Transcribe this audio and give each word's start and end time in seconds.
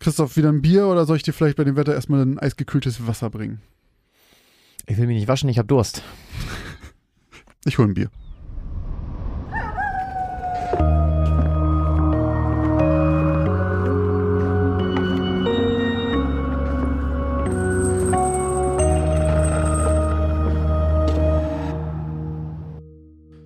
Christoph, 0.00 0.38
wieder 0.38 0.48
ein 0.48 0.62
Bier 0.62 0.86
oder 0.86 1.04
soll 1.04 1.18
ich 1.18 1.24
dir 1.24 1.34
vielleicht 1.34 1.58
bei 1.58 1.64
dem 1.64 1.76
Wetter 1.76 1.92
erstmal 1.92 2.22
ein 2.22 2.38
eisgekühltes 2.38 3.06
Wasser 3.06 3.28
bringen? 3.28 3.60
Ich 4.86 4.96
will 4.96 5.06
mich 5.06 5.18
nicht 5.18 5.28
waschen, 5.28 5.50
ich 5.50 5.58
habe 5.58 5.68
Durst. 5.68 6.02
Ich 7.66 7.76
hole 7.76 7.88
ein 7.88 7.94
Bier. 7.94 8.10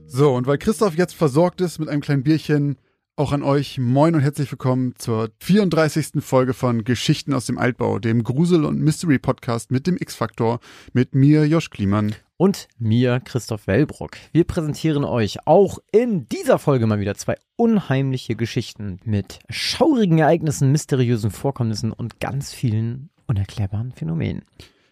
So, 0.07 0.33
und 0.33 0.47
weil 0.47 0.59
Christoph 0.59 0.95
jetzt 0.95 1.17
versorgt 1.17 1.61
ist 1.61 1.81
mit 1.81 1.89
einem 1.89 2.01
kleinen 2.01 2.23
Bierchen, 2.23 2.77
auch 3.17 3.31
an 3.31 3.45
euch 3.45 3.79
moin 3.79 4.17
und 4.17 4.23
herzlich 4.23 4.51
willkommen 4.51 4.95
zur 4.99 5.31
34. 5.39 6.15
Folge 6.19 6.53
von 6.53 6.83
Geschichten 6.83 7.33
aus 7.33 7.47
dem 7.47 7.59
Altbau, 7.59 8.01
dem 8.01 8.25
Grusel- 8.25 8.65
und 8.65 8.81
Mystery-Podcast 8.81 9.71
mit 9.71 9.87
dem 9.87 9.97
X-Faktor, 9.97 10.59
mit 10.93 11.15
mir, 11.15 11.47
Josh 11.47 11.71
Kliemann. 11.71 12.17
Und 12.37 12.67
mir, 12.77 13.21
Christoph 13.25 13.69
Wellbrock. 13.69 14.17
Wir 14.33 14.43
präsentieren 14.43 15.05
euch 15.05 15.47
auch 15.47 15.79
in 15.93 16.29
dieser 16.29 16.59
Folge 16.59 16.89
mal 16.89 16.99
wieder 16.99 17.15
zwei 17.15 17.37
unheimliche 17.55 18.35
Geschichten 18.35 18.99
mit 19.05 19.39
schaurigen 19.49 20.19
Ereignissen, 20.19 20.73
mysteriösen 20.73 21.31
Vorkommnissen 21.31 21.93
und 21.93 22.19
ganz 22.19 22.53
vielen 22.53 23.11
unerklärbaren 23.29 23.93
Phänomenen. 23.93 24.43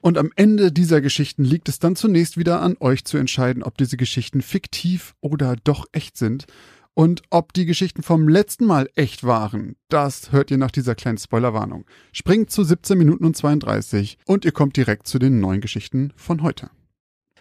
Und 0.00 0.16
am 0.16 0.30
Ende 0.36 0.70
dieser 0.70 1.00
Geschichten 1.00 1.42
liegt 1.44 1.68
es 1.68 1.80
dann 1.80 1.96
zunächst 1.96 2.36
wieder 2.36 2.60
an 2.60 2.76
euch 2.78 3.04
zu 3.04 3.18
entscheiden, 3.18 3.64
ob 3.64 3.78
diese 3.78 3.96
Geschichten 3.96 4.42
fiktiv 4.42 5.14
oder 5.20 5.56
doch 5.64 5.86
echt 5.92 6.16
sind. 6.16 6.46
Und 6.94 7.22
ob 7.30 7.54
die 7.54 7.64
Geschichten 7.64 8.02
vom 8.02 8.28
letzten 8.28 8.66
Mal 8.66 8.88
echt 8.94 9.24
waren, 9.24 9.76
das 9.88 10.30
hört 10.30 10.50
ihr 10.50 10.58
nach 10.58 10.70
dieser 10.70 10.94
kleinen 10.94 11.16
Spoilerwarnung. 11.16 11.86
Springt 12.12 12.50
zu 12.50 12.64
17 12.64 12.98
Minuten 12.98 13.24
und 13.24 13.36
32 13.36 14.18
und 14.26 14.44
ihr 14.44 14.52
kommt 14.52 14.76
direkt 14.76 15.06
zu 15.06 15.18
den 15.18 15.40
neuen 15.40 15.62
Geschichten 15.62 16.12
von 16.16 16.42
heute. 16.42 16.70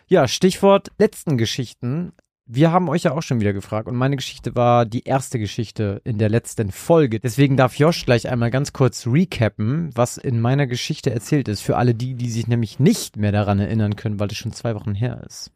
Ja, 0.08 0.28
Stichwort 0.28 0.92
letzten 0.98 1.38
Geschichten. 1.38 2.14
Wir 2.45 2.72
haben 2.72 2.89
euch 2.89 3.03
ja 3.03 3.11
auch 3.11 3.22
schon 3.22 3.39
wieder 3.39 3.53
gefragt 3.53 3.88
und 3.88 3.95
meine 3.95 4.16
Geschichte 4.16 4.56
war 4.56 4.86
die 4.86 5.03
erste 5.03 5.38
Geschichte 5.38 6.02
in 6.06 6.17
der 6.17 6.30
letzten 6.30 6.72
Folge. 6.72 7.20
Deswegen 7.20 7.56
darf 7.56 7.76
Josh 7.76 8.06
gleich 8.06 8.30
einmal 8.30 8.52
ganz 8.52 8.73
kurz 8.73 9.06
recappen, 9.06 9.89
was 9.95 10.17
in 10.17 10.39
meiner 10.39 10.67
Geschichte 10.67 11.11
erzählt 11.11 11.48
ist. 11.48 11.61
Für 11.61 11.78
alle 11.78 11.94
die, 11.94 12.16
die 12.16 12.30
sich 12.30 12.48
nämlich 12.48 12.80
nicht 12.80 13.17
mehr 13.17 13.31
daran 13.31 13.59
erinnern 13.59 13.95
können, 13.95 14.20
weil 14.20 14.30
es 14.30 14.38
schon 14.38 14.54
zwei 14.54 14.76
Wochen 14.76 14.95
her 14.95 15.23
ist. 15.26 15.52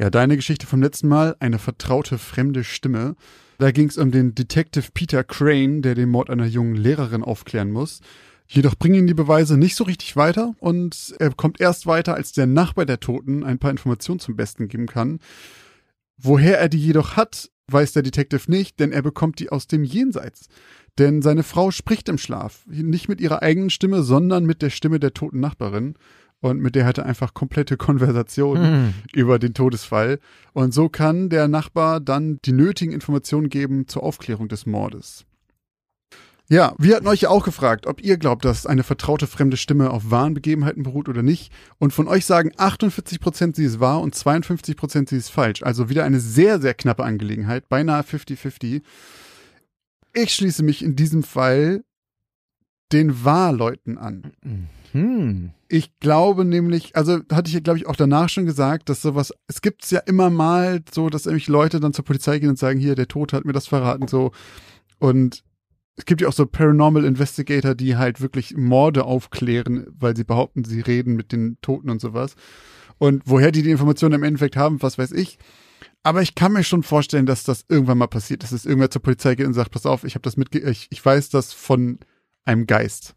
Ja, 0.00 0.08
deine 0.08 0.36
Geschichte 0.36 0.66
vom 0.66 0.80
letzten 0.80 1.08
Mal, 1.08 1.36
eine 1.40 1.58
vertraute 1.58 2.16
fremde 2.16 2.64
Stimme. 2.64 3.16
Da 3.58 3.70
ging 3.70 3.86
es 3.86 3.98
um 3.98 4.10
den 4.10 4.34
Detective 4.34 4.86
Peter 4.94 5.22
Crane, 5.22 5.82
der 5.82 5.94
den 5.94 6.08
Mord 6.08 6.30
einer 6.30 6.46
jungen 6.46 6.74
Lehrerin 6.74 7.22
aufklären 7.22 7.70
muss. 7.70 8.00
Jedoch 8.46 8.76
bringen 8.76 8.94
ihn 8.94 9.06
die 9.06 9.12
Beweise 9.12 9.58
nicht 9.58 9.76
so 9.76 9.84
richtig 9.84 10.16
weiter 10.16 10.54
und 10.58 11.14
er 11.18 11.34
kommt 11.34 11.60
erst 11.60 11.86
weiter, 11.86 12.14
als 12.14 12.32
der 12.32 12.46
Nachbar 12.46 12.86
der 12.86 12.98
Toten 12.98 13.44
ein 13.44 13.58
paar 13.58 13.70
Informationen 13.70 14.20
zum 14.20 14.36
Besten 14.36 14.68
geben 14.68 14.86
kann. 14.86 15.18
Woher 16.16 16.58
er 16.58 16.70
die 16.70 16.80
jedoch 16.80 17.16
hat, 17.16 17.50
weiß 17.66 17.92
der 17.92 18.02
Detective 18.02 18.50
nicht, 18.50 18.80
denn 18.80 18.92
er 18.92 19.02
bekommt 19.02 19.38
die 19.38 19.50
aus 19.50 19.66
dem 19.66 19.84
Jenseits. 19.84 20.48
Denn 20.96 21.20
seine 21.20 21.42
Frau 21.42 21.70
spricht 21.72 22.08
im 22.08 22.16
Schlaf, 22.16 22.64
nicht 22.68 23.10
mit 23.10 23.20
ihrer 23.20 23.42
eigenen 23.42 23.68
Stimme, 23.68 24.02
sondern 24.02 24.46
mit 24.46 24.62
der 24.62 24.70
Stimme 24.70 24.98
der 24.98 25.12
toten 25.12 25.40
Nachbarin 25.40 25.94
und 26.40 26.60
mit 26.60 26.74
der 26.74 26.86
hat 26.86 26.98
er 26.98 27.06
einfach 27.06 27.34
komplette 27.34 27.76
Konversation 27.76 28.58
Hm. 28.58 28.94
über 29.14 29.38
den 29.38 29.54
Todesfall. 29.54 30.18
Und 30.52 30.72
so 30.72 30.88
kann 30.88 31.28
der 31.28 31.48
Nachbar 31.48 32.00
dann 32.00 32.38
die 32.44 32.52
nötigen 32.52 32.92
Informationen 32.92 33.48
geben 33.48 33.86
zur 33.88 34.02
Aufklärung 34.02 34.48
des 34.48 34.66
Mordes. 34.66 35.24
Ja, 36.52 36.74
wir 36.78 36.96
hatten 36.96 37.06
euch 37.06 37.20
ja 37.20 37.28
auch 37.28 37.44
gefragt, 37.44 37.86
ob 37.86 38.02
ihr 38.02 38.16
glaubt, 38.16 38.44
dass 38.44 38.66
eine 38.66 38.82
vertraute 38.82 39.28
fremde 39.28 39.56
Stimme 39.56 39.90
auf 39.90 40.10
wahren 40.10 40.34
Begebenheiten 40.34 40.82
beruht 40.82 41.08
oder 41.08 41.22
nicht. 41.22 41.52
Und 41.78 41.92
von 41.92 42.08
euch 42.08 42.26
sagen 42.26 42.50
48% 42.56 43.54
sie 43.54 43.64
ist 43.64 43.78
wahr 43.78 44.00
und 44.00 44.16
52% 44.16 45.08
sie 45.08 45.16
ist 45.16 45.28
falsch. 45.28 45.62
Also 45.62 45.88
wieder 45.88 46.02
eine 46.02 46.18
sehr, 46.18 46.60
sehr 46.60 46.74
knappe 46.74 47.04
Angelegenheit, 47.04 47.68
beinahe 47.68 48.02
50-50. 48.02 48.82
Ich 50.12 50.34
schließe 50.34 50.64
mich 50.64 50.82
in 50.82 50.96
diesem 50.96 51.22
Fall 51.22 51.84
den 52.90 53.24
Wahrleuten 53.24 53.96
an. 53.96 54.32
Hm. 54.92 55.50
Ich 55.68 55.98
glaube 56.00 56.44
nämlich, 56.44 56.96
also 56.96 57.20
hatte 57.30 57.48
ich 57.48 57.54
ja, 57.54 57.60
glaube 57.60 57.78
ich, 57.78 57.86
auch 57.86 57.96
danach 57.96 58.28
schon 58.28 58.46
gesagt, 58.46 58.88
dass 58.88 59.02
sowas, 59.02 59.32
es 59.46 59.62
gibt's 59.62 59.90
ja 59.90 60.00
immer 60.00 60.30
mal 60.30 60.82
so, 60.92 61.08
dass 61.10 61.26
nämlich 61.26 61.48
Leute 61.48 61.78
dann 61.78 61.92
zur 61.92 62.04
Polizei 62.04 62.38
gehen 62.38 62.50
und 62.50 62.58
sagen, 62.58 62.80
hier, 62.80 62.94
der 62.94 63.08
Tod 63.08 63.32
hat 63.32 63.44
mir 63.44 63.52
das 63.52 63.68
verraten, 63.68 64.08
so. 64.08 64.32
Und 64.98 65.44
es 65.96 66.06
gibt 66.06 66.20
ja 66.22 66.28
auch 66.28 66.32
so 66.32 66.46
Paranormal 66.46 67.04
Investigator, 67.04 67.74
die 67.74 67.96
halt 67.96 68.20
wirklich 68.20 68.56
Morde 68.56 69.04
aufklären, 69.04 69.86
weil 69.98 70.16
sie 70.16 70.24
behaupten, 70.24 70.64
sie 70.64 70.80
reden 70.80 71.14
mit 71.14 71.30
den 71.30 71.58
Toten 71.60 71.90
und 71.90 72.00
sowas. 72.00 72.34
Und 72.98 73.22
woher 73.26 73.52
die 73.52 73.62
die 73.62 73.70
Informationen 73.70 74.14
im 74.14 74.22
Endeffekt 74.22 74.56
haben, 74.56 74.82
was 74.82 74.98
weiß 74.98 75.12
ich. 75.12 75.38
Aber 76.02 76.22
ich 76.22 76.34
kann 76.34 76.52
mir 76.52 76.64
schon 76.64 76.82
vorstellen, 76.82 77.26
dass 77.26 77.44
das 77.44 77.64
irgendwann 77.68 77.98
mal 77.98 78.08
passiert, 78.08 78.42
dass 78.42 78.52
es 78.52 78.64
irgendwer 78.64 78.90
zur 78.90 79.02
Polizei 79.02 79.34
geht 79.34 79.46
und 79.46 79.52
sagt, 79.52 79.70
pass 79.70 79.86
auf, 79.86 80.04
ich 80.04 80.14
habe 80.14 80.22
das 80.22 80.36
mitge 80.36 80.58
ich, 80.58 80.86
ich 80.90 81.04
weiß 81.04 81.28
das 81.28 81.52
von 81.52 81.98
einem 82.44 82.66
Geist. 82.66 83.14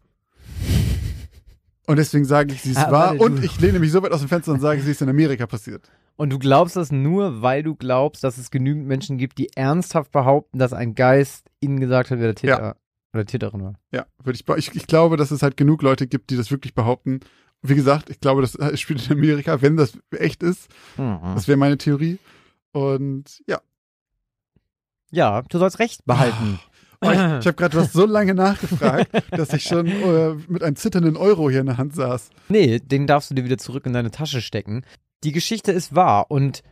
Und 1.86 1.96
deswegen 1.96 2.24
sage 2.24 2.54
ich, 2.54 2.62
sie 2.62 2.70
ist 2.70 2.78
Ah, 2.78 2.90
wahr. 2.90 3.10
warte, 3.10 3.22
Und 3.22 3.44
ich 3.44 3.60
lehne 3.60 3.78
mich 3.78 3.92
so 3.92 4.02
weit 4.02 4.12
aus 4.12 4.20
dem 4.20 4.28
Fenster 4.28 4.52
und 4.52 4.60
sage, 4.60 4.80
sie 4.80 4.90
ist 4.90 5.02
in 5.02 5.08
Amerika 5.08 5.46
passiert. 5.46 5.90
Und 6.16 6.30
du 6.30 6.38
glaubst 6.38 6.76
das 6.76 6.92
nur, 6.92 7.42
weil 7.42 7.62
du 7.62 7.74
glaubst, 7.74 8.24
dass 8.24 8.38
es 8.38 8.50
genügend 8.50 8.86
Menschen 8.86 9.18
gibt, 9.18 9.36
die 9.38 9.54
ernsthaft 9.56 10.10
behaupten, 10.12 10.58
dass 10.58 10.72
ein 10.72 10.94
Geist 10.94 11.46
ihnen 11.60 11.80
gesagt 11.80 12.10
hat, 12.10 12.18
wer 12.18 12.26
der 12.28 12.34
Täter 12.36 12.76
oder 13.12 13.26
Täterin 13.26 13.62
war. 13.62 13.74
Ja, 13.92 14.06
würde 14.22 14.38
ich, 14.40 14.48
ich, 14.68 14.74
ich 14.76 14.86
glaube, 14.86 15.16
dass 15.16 15.30
es 15.30 15.42
halt 15.42 15.56
genug 15.56 15.82
Leute 15.82 16.06
gibt, 16.06 16.30
die 16.30 16.36
das 16.36 16.50
wirklich 16.50 16.74
behaupten. 16.74 17.20
Wie 17.62 17.74
gesagt, 17.74 18.10
ich 18.10 18.20
glaube, 18.20 18.42
das 18.42 18.56
spielt 18.80 19.06
in 19.10 19.16
Amerika, 19.18 19.60
wenn 19.60 19.76
das 19.76 19.98
echt 20.12 20.42
ist. 20.42 20.68
Mhm. 20.96 21.18
Das 21.34 21.48
wäre 21.48 21.58
meine 21.58 21.78
Theorie. 21.78 22.18
Und 22.72 23.42
ja. 23.46 23.60
Ja, 25.10 25.42
du 25.42 25.58
sollst 25.58 25.78
Recht 25.78 26.04
behalten. 26.06 26.58
Oh, 26.60 26.70
ich 27.12 27.40
ich 27.40 27.46
habe 27.46 27.54
gerade 27.54 27.76
was 27.76 27.92
so 27.92 28.06
lange 28.06 28.34
nachgefragt, 28.34 29.08
dass 29.30 29.52
ich 29.52 29.64
schon 29.64 29.86
äh, 29.86 30.34
mit 30.48 30.62
einem 30.62 30.76
zitternden 30.76 31.16
Euro 31.16 31.50
hier 31.50 31.60
in 31.60 31.66
der 31.66 31.78
Hand 31.78 31.94
saß. 31.94 32.30
Nee, 32.48 32.78
den 32.78 33.06
darfst 33.06 33.30
du 33.30 33.34
dir 33.34 33.44
wieder 33.44 33.58
zurück 33.58 33.86
in 33.86 33.92
deine 33.92 34.10
Tasche 34.10 34.40
stecken. 34.40 34.82
Die 35.22 35.32
Geschichte 35.32 35.72
ist 35.72 35.94
wahr 35.94 36.30
und 36.30 36.62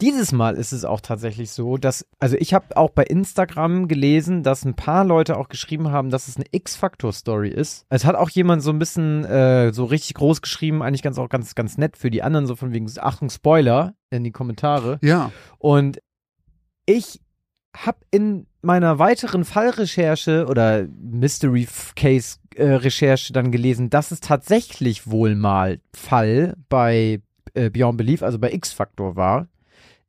dieses 0.00 0.32
Mal 0.32 0.56
ist 0.56 0.72
es 0.72 0.84
auch 0.84 1.00
tatsächlich 1.00 1.50
so, 1.50 1.76
dass, 1.76 2.06
also 2.18 2.36
ich 2.38 2.54
habe 2.54 2.76
auch 2.76 2.90
bei 2.90 3.04
Instagram 3.04 3.86
gelesen, 3.86 4.42
dass 4.42 4.64
ein 4.64 4.74
paar 4.74 5.04
Leute 5.04 5.36
auch 5.36 5.48
geschrieben 5.48 5.90
haben, 5.90 6.10
dass 6.10 6.28
es 6.28 6.36
eine 6.36 6.46
X-Factor-Story 6.50 7.50
ist. 7.50 7.84
Es 7.90 8.04
hat 8.04 8.16
auch 8.16 8.30
jemand 8.30 8.62
so 8.62 8.70
ein 8.70 8.78
bisschen 8.78 9.24
äh, 9.24 9.72
so 9.72 9.84
richtig 9.84 10.14
groß 10.14 10.40
geschrieben, 10.40 10.82
eigentlich 10.82 11.02
ganz 11.02 11.18
auch 11.18 11.28
ganz, 11.28 11.54
ganz 11.54 11.76
nett 11.76 11.96
für 11.96 12.10
die 12.10 12.22
anderen, 12.22 12.46
so 12.46 12.56
von 12.56 12.72
wegen, 12.72 12.90
Achtung, 12.98 13.28
Spoiler 13.28 13.94
in 14.10 14.24
die 14.24 14.32
Kommentare. 14.32 14.98
Ja. 15.02 15.32
Und 15.58 16.00
ich 16.86 17.20
habe 17.76 17.98
in 18.10 18.46
meiner 18.62 18.98
weiteren 18.98 19.44
Fallrecherche 19.44 20.46
oder 20.48 20.86
Mystery 21.00 21.66
Case 21.96 22.38
äh, 22.54 22.64
Recherche 22.64 23.32
dann 23.32 23.52
gelesen, 23.52 23.90
dass 23.90 24.10
es 24.10 24.20
tatsächlich 24.20 25.10
wohl 25.10 25.34
mal 25.34 25.80
Fall 25.94 26.54
bei 26.68 27.20
äh, 27.54 27.70
Beyond 27.70 27.98
Belief, 27.98 28.22
also 28.22 28.38
bei 28.38 28.52
X-Factor 28.52 29.16
war. 29.16 29.48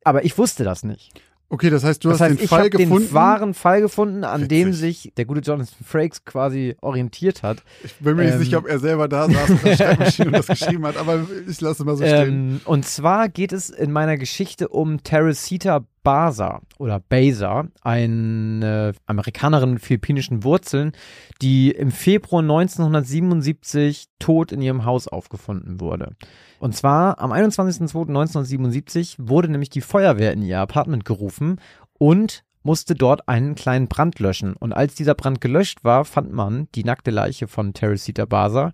Aber 0.04 0.24
ich 0.24 0.36
wusste 0.36 0.64
das 0.64 0.82
nicht. 0.82 1.12
Okay, 1.52 1.68
das 1.68 1.84
heißt, 1.84 2.02
du 2.02 2.08
das 2.08 2.18
hast 2.18 2.30
heißt, 2.30 2.38
den 2.38 2.44
ich 2.44 2.48
Fall 2.48 2.60
habe 2.60 2.70
gefunden. 2.70 3.08
den 3.08 3.12
wahren 3.12 3.52
Fall 3.52 3.82
gefunden, 3.82 4.24
an 4.24 4.48
dem 4.48 4.68
Witzig. 4.68 4.80
sich 4.80 5.12
der 5.18 5.26
gute 5.26 5.42
Jonathan 5.42 5.84
Frakes 5.84 6.24
quasi 6.24 6.76
orientiert 6.80 7.42
hat. 7.42 7.62
ich 7.84 7.94
bin 7.96 8.16
mir 8.16 8.24
nicht 8.24 8.34
ähm, 8.34 8.38
sicher, 8.42 8.58
ob 8.58 8.66
er 8.66 8.78
selber 8.78 9.06
da 9.06 9.28
saß 9.28 9.62
der 9.62 9.76
Schreibmaschine 9.76 10.28
und 10.28 10.32
das 10.38 10.46
geschrieben 10.46 10.86
hat, 10.86 10.96
aber 10.96 11.26
ich 11.46 11.60
lasse 11.60 11.84
mal 11.84 11.94
so 11.94 12.04
stehen. 12.04 12.28
Ähm, 12.28 12.60
und 12.64 12.86
zwar 12.86 13.28
geht 13.28 13.52
es 13.52 13.68
in 13.68 13.92
meiner 13.92 14.16
Geschichte 14.16 14.68
um 14.68 15.02
Teresita 15.02 15.84
Baza 16.02 16.60
oder 16.78 17.00
Baza, 17.00 17.66
eine 17.82 18.92
Amerikanerin 19.06 19.74
mit 19.74 19.82
philippinischen 19.82 20.44
Wurzeln, 20.44 20.92
die 21.40 21.70
im 21.70 21.90
Februar 21.90 22.42
1977 22.42 24.08
tot 24.18 24.52
in 24.52 24.62
ihrem 24.62 24.84
Haus 24.84 25.08
aufgefunden 25.08 25.80
wurde. 25.80 26.14
Und 26.58 26.76
zwar 26.76 27.18
am 27.20 27.32
21.02.1977 27.32 29.16
wurde 29.18 29.48
nämlich 29.48 29.70
die 29.70 29.80
Feuerwehr 29.80 30.32
in 30.32 30.42
ihr 30.42 30.60
Apartment 30.60 31.04
gerufen 31.04 31.60
und 31.98 32.44
musste 32.62 32.94
dort 32.94 33.28
einen 33.28 33.54
kleinen 33.54 33.88
Brand 33.88 34.18
löschen. 34.18 34.54
Und 34.54 34.72
als 34.72 34.94
dieser 34.94 35.14
Brand 35.14 35.40
gelöscht 35.40 35.84
war, 35.84 36.04
fand 36.04 36.32
man 36.32 36.68
die 36.74 36.84
nackte 36.84 37.10
Leiche 37.10 37.48
von 37.48 37.74
Teresita 37.74 38.24
Baza 38.24 38.72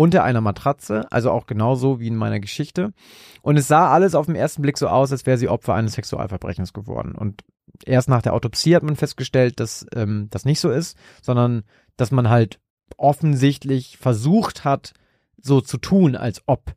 unter 0.00 0.24
einer 0.24 0.40
Matratze, 0.40 1.06
also 1.12 1.30
auch 1.30 1.44
genauso 1.44 2.00
wie 2.00 2.06
in 2.06 2.16
meiner 2.16 2.40
Geschichte. 2.40 2.94
Und 3.42 3.58
es 3.58 3.68
sah 3.68 3.90
alles 3.90 4.14
auf 4.14 4.24
den 4.24 4.34
ersten 4.34 4.62
Blick 4.62 4.78
so 4.78 4.88
aus, 4.88 5.12
als 5.12 5.26
wäre 5.26 5.36
sie 5.36 5.50
Opfer 5.50 5.74
eines 5.74 5.92
Sexualverbrechens 5.92 6.72
geworden. 6.72 7.14
Und 7.14 7.44
erst 7.84 8.08
nach 8.08 8.22
der 8.22 8.32
Autopsie 8.32 8.74
hat 8.74 8.82
man 8.82 8.96
festgestellt, 8.96 9.60
dass 9.60 9.84
ähm, 9.94 10.28
das 10.30 10.46
nicht 10.46 10.58
so 10.58 10.70
ist, 10.70 10.96
sondern 11.20 11.64
dass 11.98 12.12
man 12.12 12.30
halt 12.30 12.60
offensichtlich 12.96 13.98
versucht 13.98 14.64
hat, 14.64 14.94
so 15.36 15.60
zu 15.60 15.76
tun, 15.76 16.16
als 16.16 16.44
ob 16.46 16.72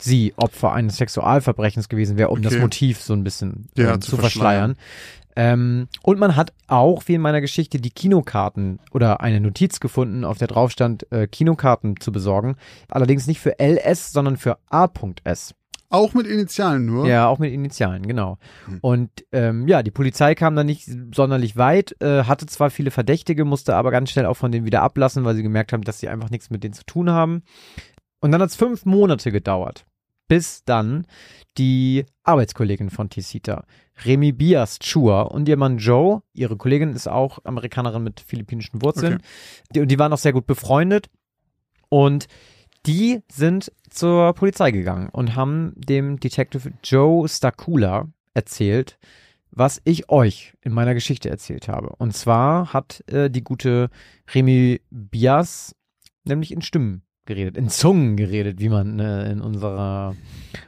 sie 0.00 0.34
Opfer 0.36 0.72
eines 0.72 0.96
Sexualverbrechens 0.96 1.88
gewesen 1.88 2.18
wäre, 2.18 2.30
um 2.30 2.42
das 2.42 2.54
Okay. 2.54 2.62
Motiv 2.62 3.00
so 3.00 3.12
ein 3.12 3.24
bisschen 3.24 3.68
Ja, 3.76 3.94
ähm, 3.94 4.00
zu 4.00 4.12
zu 4.12 4.16
verschleiern. 4.16 4.76
Ähm, 5.36 5.88
und 6.02 6.18
man 6.18 6.36
hat 6.36 6.52
auch, 6.68 7.02
wie 7.06 7.14
in 7.14 7.20
meiner 7.20 7.40
Geschichte, 7.40 7.80
die 7.80 7.90
Kinokarten 7.90 8.78
oder 8.92 9.20
eine 9.20 9.40
Notiz 9.40 9.80
gefunden, 9.80 10.24
auf 10.24 10.38
der 10.38 10.48
drauf 10.48 10.70
stand, 10.70 11.10
äh, 11.10 11.26
Kinokarten 11.26 11.98
zu 11.98 12.12
besorgen. 12.12 12.56
Allerdings 12.88 13.26
nicht 13.26 13.40
für 13.40 13.58
LS, 13.58 14.12
sondern 14.12 14.36
für 14.36 14.58
A.S. 14.70 15.54
Auch 15.90 16.14
mit 16.14 16.26
Initialen 16.26 16.86
nur. 16.86 17.06
Ja, 17.06 17.28
auch 17.28 17.38
mit 17.38 17.52
Initialen, 17.52 18.06
genau. 18.06 18.38
Hm. 18.66 18.78
Und 18.80 19.10
ähm, 19.32 19.68
ja, 19.68 19.82
die 19.82 19.92
Polizei 19.92 20.34
kam 20.34 20.56
dann 20.56 20.66
nicht 20.66 20.88
sonderlich 21.14 21.56
weit, 21.56 21.94
äh, 22.00 22.24
hatte 22.24 22.46
zwar 22.46 22.70
viele 22.70 22.90
Verdächtige, 22.90 23.44
musste 23.44 23.76
aber 23.76 23.90
ganz 23.90 24.10
schnell 24.10 24.26
auch 24.26 24.34
von 24.34 24.50
denen 24.50 24.66
wieder 24.66 24.82
ablassen, 24.82 25.24
weil 25.24 25.36
sie 25.36 25.42
gemerkt 25.42 25.72
haben, 25.72 25.82
dass 25.82 26.00
sie 26.00 26.08
einfach 26.08 26.30
nichts 26.30 26.50
mit 26.50 26.64
denen 26.64 26.74
zu 26.74 26.84
tun 26.84 27.10
haben. 27.10 27.42
Und 28.24 28.32
dann 28.32 28.40
hat 28.40 28.48
es 28.48 28.56
fünf 28.56 28.86
Monate 28.86 29.30
gedauert, 29.30 29.84
bis 30.28 30.64
dann 30.64 31.06
die 31.58 32.06
Arbeitskollegin 32.22 32.88
von 32.88 33.10
Tisita, 33.10 33.66
Remy 34.02 34.32
Bias 34.32 34.78
Chua 34.78 35.20
und 35.24 35.46
ihr 35.46 35.58
Mann 35.58 35.76
Joe, 35.76 36.22
ihre 36.32 36.56
Kollegin 36.56 36.94
ist 36.94 37.06
auch 37.06 37.40
Amerikanerin 37.44 38.02
mit 38.02 38.20
philippinischen 38.20 38.80
Wurzeln, 38.80 39.16
Okay. 39.16 39.24
die, 39.74 39.80
und 39.80 39.88
die 39.88 39.98
waren 39.98 40.10
auch 40.10 40.18
sehr 40.18 40.32
gut 40.32 40.46
befreundet. 40.46 41.10
Und 41.90 42.26
die 42.86 43.20
sind 43.30 43.70
zur 43.90 44.32
Polizei 44.32 44.70
gegangen 44.70 45.10
und 45.10 45.36
haben 45.36 45.74
dem 45.76 46.18
Detective 46.18 46.72
Joe 46.82 47.28
Stakula 47.28 48.08
erzählt, 48.32 48.98
was 49.50 49.82
ich 49.84 50.08
euch 50.08 50.54
in 50.62 50.72
meiner 50.72 50.94
Geschichte 50.94 51.28
erzählt 51.28 51.68
habe. 51.68 51.90
Und 51.98 52.16
zwar 52.16 52.72
hat 52.72 53.04
äh, 53.06 53.28
die 53.28 53.44
gute 53.44 53.90
Remy 54.34 54.80
Bias 54.90 55.76
nämlich 56.24 56.52
in 56.52 56.62
Stimmen 56.62 57.03
geredet, 57.26 57.56
in 57.56 57.68
Zungen 57.68 58.16
geredet, 58.16 58.60
wie 58.60 58.68
man 58.68 58.98
äh, 59.00 59.30
in 59.30 59.40
unserer 59.40 60.14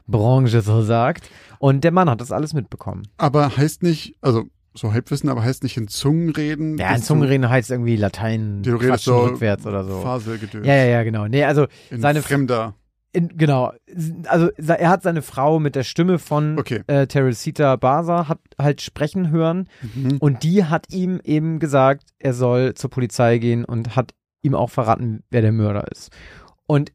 Branche 0.07 0.61
so 0.61 0.83
sagt. 0.83 1.31
Und 1.59 1.85
der 1.85 1.93
Mann 1.93 2.09
hat 2.11 2.21
das 2.21 2.33
alles 2.33 2.53
mitbekommen. 2.55 3.03
Aber 3.19 3.57
heißt 3.57 3.83
nicht, 3.83 4.17
also 4.21 4.45
so 4.75 4.93
Halbwissen, 4.93 5.29
aber 5.31 5.43
heißt 5.43 5.63
nicht 5.63 5.77
in 5.77 5.89
Zungen 5.89 6.31
reden. 6.31 6.77
Ja, 6.79 6.95
in 6.95 7.03
Zungen 7.03 7.27
reden 7.29 7.49
heißt 7.49 7.71
irgendwie 7.71 7.97
Latein, 7.97 8.63
Du, 8.63 8.77
redest 8.77 9.05
so 9.05 9.19
rückwärts 9.25 9.67
oder 9.67 9.85
so. 9.85 10.01
Faselgedöns. 10.03 10.67
Ja, 10.67 10.75
ja, 10.75 10.85
ja, 10.85 11.03
genau. 11.03 11.27
Nee, 11.29 11.45
also 11.45 11.67
In 11.91 12.01
seine 12.03 12.21
Fremder. 12.23 12.75
In, 13.13 13.29
genau. 13.39 13.73
Also 14.27 14.51
er 14.57 14.91
hat 14.91 15.03
seine 15.03 15.23
Frau 15.23 15.59
mit 15.59 15.75
der 15.77 15.85
Stimme 15.85 16.19
von 16.19 16.59
Okay. 16.59 16.83
äh, 16.89 17.07
Teresita 17.07 17.77
Basa 17.77 18.29
hat 18.29 18.41
halt 18.61 18.83
sprechen 18.83 19.31
hören 19.31 19.69
Mhm. 19.95 20.19
und 20.19 20.43
die 20.43 20.65
hat 20.65 20.93
ihm 20.93 21.21
eben 21.25 21.59
gesagt, 21.59 22.03
er 22.19 22.35
soll 22.35 22.75
zur 22.75 22.91
Polizei 22.91 23.39
gehen 23.39 23.65
und 23.65 23.97
hat 23.97 24.13
ihm 24.43 24.55
auch 24.55 24.69
verraten, 24.69 25.23
wer 25.31 25.41
der 25.41 25.53
Mörder 25.53 25.91
ist. 25.91 26.11
Und 26.67 26.93